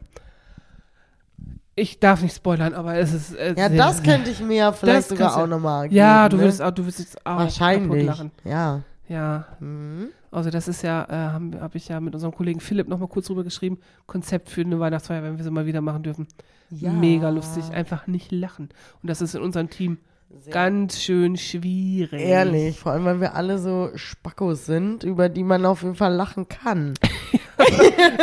Ich 1.77 2.01
darf 2.01 2.21
nicht 2.21 2.35
spoilern, 2.35 2.75
aber 2.75 2.97
es 2.97 3.13
ist 3.13 3.33
äh, 3.37 3.55
Ja, 3.57 3.69
sehr, 3.69 3.79
das 3.79 4.03
könnte 4.03 4.29
ich 4.29 4.41
mir 4.41 4.57
ja 4.57 4.73
vielleicht 4.73 5.11
sogar 5.11 5.37
auch 5.37 5.47
nochmal 5.47 5.85
geben. 5.85 5.99
Ja, 5.99 6.29
du 6.29 6.37
ne? 6.37 6.43
würdest 6.43 6.61
auch, 6.61 6.73
du 6.73 6.83
würdest 6.83 6.99
jetzt 6.99 7.25
auch 7.25 7.39
Wahrscheinlich. 7.39 8.05
lachen. 8.05 8.33
Ja. 8.43 8.83
Ja. 9.09 9.47
Mhm. 9.61 10.09
Also 10.33 10.51
das 10.51 10.67
ist 10.67 10.83
ja, 10.83 11.05
äh, 11.09 11.13
habe 11.33 11.61
hab 11.61 11.77
ich 11.77 11.87
ja 11.87 12.01
mit 12.01 12.13
unserem 12.13 12.35
Kollegen 12.35 12.59
Philipp 12.59 12.89
nochmal 12.89 13.07
kurz 13.07 13.29
drüber 13.29 13.45
geschrieben, 13.45 13.79
Konzept 14.07 14.51
für 14.51 14.63
eine 14.63 14.81
Weihnachtsfeier, 14.81 15.23
wenn 15.23 15.37
wir 15.37 15.45
sie 15.45 15.51
mal 15.53 15.65
wieder 15.65 15.81
machen 15.81 16.03
dürfen. 16.03 16.27
Ja. 16.71 16.91
Mega 16.91 17.31
lustig, 17.31 17.71
einfach 17.71 18.09
nicht 18.09 18.33
lachen. 18.33 18.71
Und 19.01 19.09
das 19.09 19.23
ist 19.23 19.37
in 19.37 19.43
unserem 19.43 19.71
Team 19.71 19.99
ganz 20.51 21.01
schön 21.01 21.37
schwierig. 21.37 22.21
Ehrlich, 22.21 22.79
vor 22.79 22.93
allem, 22.93 23.05
weil 23.05 23.21
wir 23.21 23.35
alle 23.35 23.59
so 23.59 23.91
Spackos 23.95 24.67
sind, 24.67 25.03
über 25.05 25.29
die 25.29 25.43
man 25.45 25.65
auf 25.67 25.83
jeden 25.83 25.95
Fall 25.95 26.15
lachen 26.15 26.49
kann. 26.49 26.95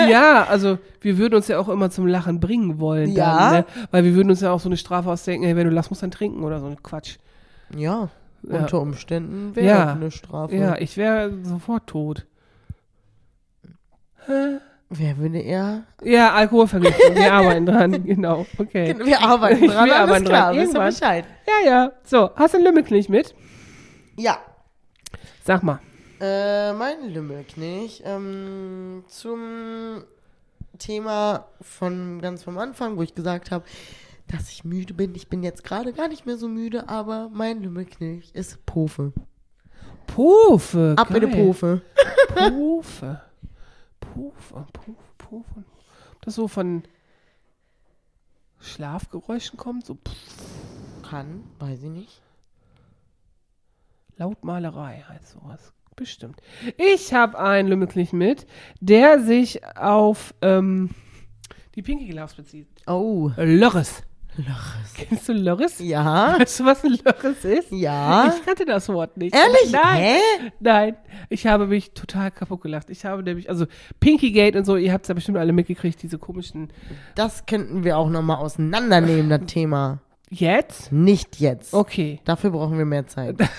Ja, 0.09 0.45
also 0.45 0.79
wir 1.01 1.17
würden 1.17 1.35
uns 1.35 1.49
ja 1.49 1.59
auch 1.59 1.67
immer 1.67 1.89
zum 1.91 2.07
Lachen 2.07 2.39
bringen 2.39 2.79
wollen. 2.79 3.11
Ja. 3.11 3.51
Dann, 3.51 3.53
ne? 3.59 3.65
Weil 3.91 4.03
wir 4.05 4.15
würden 4.15 4.29
uns 4.29 4.39
ja 4.39 4.51
auch 4.51 4.61
so 4.61 4.69
eine 4.69 4.77
Strafe 4.77 5.09
ausdenken, 5.11 5.45
hey, 5.45 5.55
wenn 5.57 5.67
du 5.67 5.73
lachst, 5.73 5.91
musst 5.91 6.01
du 6.01 6.05
dann 6.05 6.11
trinken 6.11 6.41
oder 6.43 6.61
so 6.61 6.67
ein 6.67 6.81
Quatsch. 6.81 7.17
Ja, 7.75 8.09
Ja. 8.43 8.59
unter 8.59 8.79
Umständen 8.79 9.53
wäre 9.55 9.67
Ja. 9.67 9.91
eine 9.91 10.09
Strafe. 10.11 10.55
Ja, 10.55 10.77
ich 10.77 10.95
wäre 10.95 11.33
sofort 11.43 11.85
tot. 11.87 12.25
Wer 14.89 15.17
würde 15.17 15.39
eher? 15.39 15.83
Ja, 16.03 16.33
Alkoholvergiftung, 16.33 17.15
wir 17.15 17.33
arbeiten 17.33 17.65
dran, 17.65 18.03
genau, 18.05 18.45
okay. 18.57 18.95
Wir 19.03 19.19
arbeiten 19.21 19.67
dran, 19.67 19.87
Wir 19.87 19.95
alles 19.95 20.09
arbeiten 20.09 20.25
klar, 20.25 20.53
dran, 20.53 20.61
wisst 20.61 20.73
ihr 20.73 20.79
irgendwann. 20.79 20.89
Bescheid. 20.93 21.25
Ja, 21.47 21.69
ja. 21.71 21.91
So, 22.03 22.29
hast 22.35 22.53
du 22.53 22.57
einen 22.57 22.65
Lümmelknich 22.67 23.09
mit? 23.09 23.33
Ja, 24.17 24.37
Sag 25.45 25.61
mal. 25.61 25.79
Äh, 26.19 26.73
mein 26.73 27.07
Lümmelknich 27.13 28.01
ähm, 28.03 29.03
zum 29.07 30.03
Thema 30.79 31.45
von 31.61 32.19
ganz 32.19 32.43
vom 32.43 32.57
Anfang, 32.57 32.97
wo 32.97 33.03
ich 33.03 33.13
gesagt 33.13 33.51
habe, 33.51 33.63
dass 34.27 34.49
ich 34.49 34.63
müde 34.63 34.95
bin. 34.95 35.13
Ich 35.13 35.27
bin 35.27 35.43
jetzt 35.43 35.63
gerade 35.63 35.93
gar 35.93 36.07
nicht 36.07 36.25
mehr 36.25 36.37
so 36.37 36.47
müde, 36.47 36.89
aber 36.89 37.29
mein 37.31 37.61
Lümmelknich 37.61 38.33
ist 38.33 38.65
Pofe. 38.65 39.13
Pufe. 40.07 40.95
Ab 40.97 41.11
in 41.11 41.21
die 41.21 41.27
geil. 41.27 41.45
Pofe. 41.45 41.81
Pufe. 44.15 44.53
Pufe, 44.53 44.65
Pufe, 44.71 45.13
Pufe. 45.17 45.63
Ob 46.13 46.21
das 46.21 46.35
so 46.35 46.47
von 46.47 46.83
Schlafgeräuschen 48.61 49.57
kommt? 49.57 49.85
So 49.85 49.97
Kann, 51.03 51.43
weiß 51.59 51.83
ich 51.83 51.89
nicht. 51.89 52.21
Lautmalerei 54.15 55.03
heißt 55.07 55.31
sowas. 55.31 55.73
Bestimmt. 55.97 56.41
Ich 56.77 57.13
habe 57.13 57.37
einen 57.39 57.67
Lümmelknich 57.67 58.13
mit, 58.13 58.47
der 58.79 59.21
sich 59.21 59.65
auf 59.77 60.33
ähm, 60.41 60.91
die 61.75 61.81
Pinky 61.81 62.07
Gloves 62.07 62.35
bezieht. 62.35 62.67
Oh, 62.87 63.31
Lörres. 63.37 64.03
Lörres. 64.37 64.93
Kennst 64.95 65.29
du 65.29 65.33
Lörres? 65.33 65.79
Ja, 65.79 66.35
Weißt 66.39 66.59
du, 66.59 66.65
was 66.65 66.83
ein 66.83 66.97
Lörres 67.03 67.45
ist? 67.45 67.71
ja. 67.71 68.33
Ich 68.35 68.45
kannte 68.45 68.65
das 68.65 68.89
Wort 68.89 69.15
nicht. 69.17 69.33
Ehrlich? 69.35 69.71
Nein. 69.71 69.97
Hä? 69.97 70.17
Nein, 70.59 70.97
ich 71.29 71.47
habe 71.47 71.67
mich 71.67 71.93
total 71.93 72.31
kaputt 72.31 72.61
gelacht. 72.61 72.89
Ich 72.89 73.05
habe 73.05 73.23
nämlich, 73.23 73.49
also 73.49 73.65
Pinkygate 73.99 74.57
und 74.57 74.65
so, 74.65 74.75
ihr 74.75 74.91
habt 74.91 75.05
es 75.05 75.09
ja 75.09 75.15
bestimmt 75.15 75.37
alle 75.37 75.53
mitgekriegt, 75.53 76.01
diese 76.03 76.17
komischen. 76.19 76.69
Das 77.15 77.45
könnten 77.45 77.83
wir 77.83 77.97
auch 77.97 78.09
nochmal 78.09 78.37
auseinandernehmen, 78.37 79.29
das 79.29 79.45
Thema. 79.47 79.99
Jetzt? 80.29 80.91
Nicht 80.91 81.39
jetzt. 81.39 81.73
Okay. 81.73 82.19
Dafür 82.25 82.49
brauchen 82.51 82.77
wir 82.77 82.85
mehr 82.85 83.07
Zeit. 83.07 83.37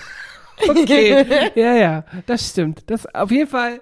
Okay. 0.68 1.50
ja, 1.54 1.74
ja, 1.74 2.04
das 2.24 2.48
stimmt. 2.48 2.84
Das 2.90 3.04
auf 3.14 3.30
jeden 3.30 3.46
Fall 3.48 3.80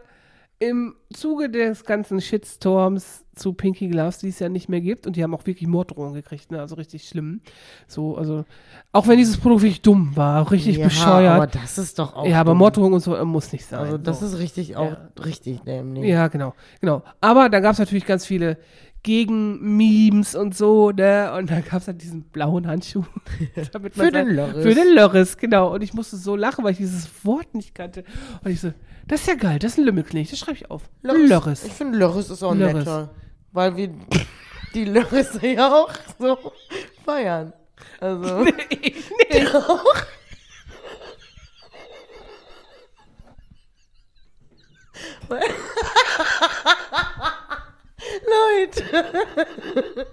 im 0.58 0.96
Zuge 1.12 1.48
des 1.48 1.84
ganzen 1.84 2.20
Shitstorms 2.20 3.23
zu 3.34 3.52
Pinky 3.52 3.88
Gloves, 3.88 4.18
die 4.18 4.28
es 4.28 4.38
ja 4.38 4.48
nicht 4.48 4.68
mehr 4.68 4.80
gibt, 4.80 5.06
und 5.06 5.16
die 5.16 5.22
haben 5.22 5.34
auch 5.34 5.46
wirklich 5.46 5.68
Morddrohungen 5.68 6.14
gekriegt, 6.14 6.50
ne? 6.50 6.60
also 6.60 6.74
richtig 6.74 7.08
schlimm. 7.08 7.40
So, 7.86 8.16
also, 8.16 8.44
auch 8.92 9.06
wenn 9.08 9.18
dieses 9.18 9.36
Produkt 9.36 9.62
wirklich 9.62 9.82
dumm 9.82 10.16
war, 10.16 10.42
auch 10.42 10.50
richtig 10.50 10.76
ja, 10.78 10.84
bescheuert. 10.86 11.34
aber 11.34 11.46
das 11.46 11.78
ist 11.78 11.98
doch 11.98 12.14
auch 12.14 12.26
ja, 12.26 12.40
aber 12.40 12.52
dumm. 12.52 12.58
Morddrohungen 12.58 12.94
und 12.94 13.00
so 13.00 13.14
äh, 13.14 13.24
muss 13.24 13.52
nicht 13.52 13.66
sein. 13.66 13.80
Also 13.80 13.98
das 13.98 14.20
so. 14.20 14.26
ist 14.26 14.38
richtig 14.38 14.76
auch 14.76 14.90
Ja. 14.92 15.08
richtig 15.24 15.60
dämlich. 15.62 16.04
Ja, 16.04 16.28
genau, 16.28 16.54
genau. 16.80 17.02
Aber 17.20 17.48
da 17.48 17.60
gab 17.60 17.72
es 17.72 17.78
natürlich 17.78 18.06
ganz 18.06 18.26
viele 18.26 18.58
Gegen-Memes 19.04 20.34
und 20.34 20.56
so, 20.56 20.90
ne? 20.90 21.32
Und 21.36 21.50
dann 21.50 21.62
gab 21.62 21.82
es 21.82 21.86
halt 21.88 22.00
diesen 22.02 22.22
blauen 22.22 22.66
Handschuh. 22.66 23.04
Für 23.92 24.10
den 24.10 24.28
Lörres. 24.28 24.62
Für 24.62 24.74
den 24.74 24.94
Lörres, 24.94 25.36
genau. 25.36 25.74
Und 25.74 25.82
ich 25.82 25.92
musste 25.92 26.16
so 26.16 26.36
lachen, 26.36 26.64
weil 26.64 26.72
ich 26.72 26.78
dieses 26.78 27.08
Wort 27.24 27.54
nicht 27.54 27.74
kannte. 27.74 28.04
Und 28.42 28.50
ich 28.50 28.60
so, 28.62 28.72
das 29.06 29.20
ist 29.20 29.28
ja 29.28 29.34
geil, 29.34 29.58
das 29.58 29.72
ist 29.72 29.78
ein 29.78 29.84
Lümmelknecht, 29.84 30.32
das 30.32 30.38
schreibe 30.38 30.56
ich 30.56 30.70
auf. 30.70 30.88
Lörres. 31.02 31.64
Ich 31.64 31.72
finde 31.72 31.98
Lörres 31.98 32.30
ist 32.30 32.42
auch 32.42 32.54
Lörres. 32.54 32.74
netter. 32.74 33.10
Weil 33.54 33.76
wir 33.76 33.88
die 34.74 34.84
Lörres 34.84 35.38
ja 35.42 35.72
auch 35.72 35.92
so 36.18 36.52
feiern. 37.04 37.52
Also. 38.00 38.44
ich 38.68 39.10
nicht. 39.20 39.44
Leute. 48.26 50.06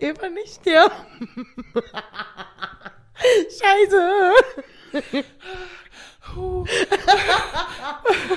Eva 0.00 0.28
nicht 0.28 0.54
sterben. 0.54 1.46
Scheiße. 3.48 4.32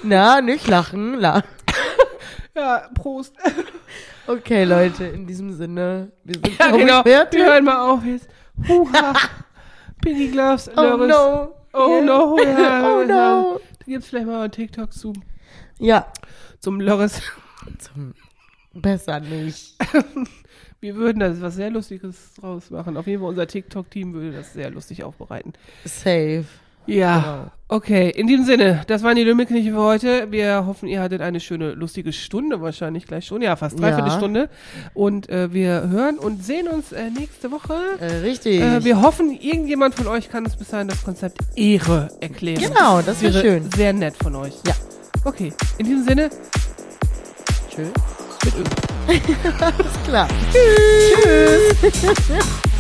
Na, 0.04 0.42
nicht 0.42 0.68
lachen. 0.68 1.20
La 1.20 1.44
Ja, 2.56 2.90
Prost. 2.94 3.36
okay, 4.28 4.64
Leute, 4.64 5.06
in 5.08 5.28
diesem 5.28 5.52
Sinne. 5.52 6.12
Wir 6.24 6.36
sind 6.36 6.48
Ja, 6.60 6.72
genau. 6.72 7.04
fertig. 7.04 7.40
Wir 7.40 7.48
hören 7.48 7.66
mal 7.66 7.92
auf 7.92 8.04
jetzt. 8.06 8.30
Huha. 8.68 9.14
Pinky 10.02 10.30
Gloves, 10.30 10.70
Oh 10.78 10.82
Lörres. 10.82 11.08
no. 11.10 11.56
Oh 11.74 12.02
no, 12.02 12.38
ja. 12.42 12.90
Oh 12.96 13.04
no. 13.04 13.60
Da 13.80 13.86
gibt's 13.86 14.08
vielleicht 14.08 14.28
mal 14.28 14.44
einen 14.44 14.52
TikTok 14.52 14.94
zu, 14.94 15.12
Ja. 15.80 16.08
zum 16.62 16.80
Lörres. 16.80 17.22
Zum 17.80 18.14
Besser 18.74 19.20
nicht. 19.20 19.76
Wir 20.80 20.96
würden 20.96 21.20
da 21.20 21.42
was 21.42 21.56
sehr 21.56 21.70
Lustiges 21.72 22.34
draus 22.36 22.70
machen. 22.70 22.96
Auf 22.96 23.08
jeden 23.08 23.22
Fall 23.22 23.30
unser 23.30 23.48
TikTok-Team 23.48 24.14
würde 24.14 24.32
das 24.32 24.54
sehr 24.54 24.70
lustig 24.70 25.04
aufbereiten. 25.04 25.52
Safe. 25.84 26.46
Ja, 26.88 27.20
Genau. 27.20 27.52
okay. 27.80 28.10
In 28.12 28.28
diesem 28.28 28.46
Sinne, 28.46 28.82
das 28.88 29.02
waren 29.04 29.16
die 29.16 29.24
Lümmelkniche 29.24 29.72
für 29.72 29.78
heute. 29.82 30.32
Wir 30.32 30.66
hoffen, 30.68 30.88
ihr 30.88 31.02
hattet 31.02 31.22
eine 31.22 31.40
schöne, 31.40 31.72
lustige 31.72 32.14
Stunde 32.14 32.62
wahrscheinlich 32.62 33.08
gleich 33.08 33.26
schon. 33.26 33.42
Ja, 33.42 33.56
fast 33.56 33.80
dreiviertel 33.80 34.12
Ja. 34.12 34.18
Stunde. 34.18 34.50
Und 34.94 35.30
äh, 35.30 35.52
wir 35.52 35.90
hören 35.90 36.18
und 36.20 36.44
sehen 36.44 36.68
uns 36.68 36.92
äh, 36.92 37.10
nächste 37.10 37.52
Woche. 37.52 37.74
Äh, 38.00 38.18
richtig. 38.26 38.62
Äh, 38.62 38.84
wir 38.84 39.02
hoffen, 39.02 39.32
irgendjemand 39.32 39.96
von 39.96 40.08
euch 40.08 40.30
kann 40.30 40.46
uns 40.46 40.56
bis 40.56 40.70
dahin 40.70 40.88
das 40.88 41.04
Konzept 41.04 41.38
Ehre 41.56 42.10
erklären. 42.22 42.62
Genau, 42.62 43.02
das 43.02 43.22
wäre 43.22 43.42
schön. 43.42 43.70
Sehr 43.76 43.94
nett 43.94 44.16
von 44.22 44.36
euch. 44.36 44.54
Ja. 44.68 44.74
Okay, 45.24 45.52
in 45.80 45.86
diesem 45.88 46.04
Sinne, 46.04 46.30
Tschüss. 47.70 47.88
mit 48.44 48.54
Ö. 48.56 48.64
Klar. 50.08 50.28
Tschüss. 50.52 51.94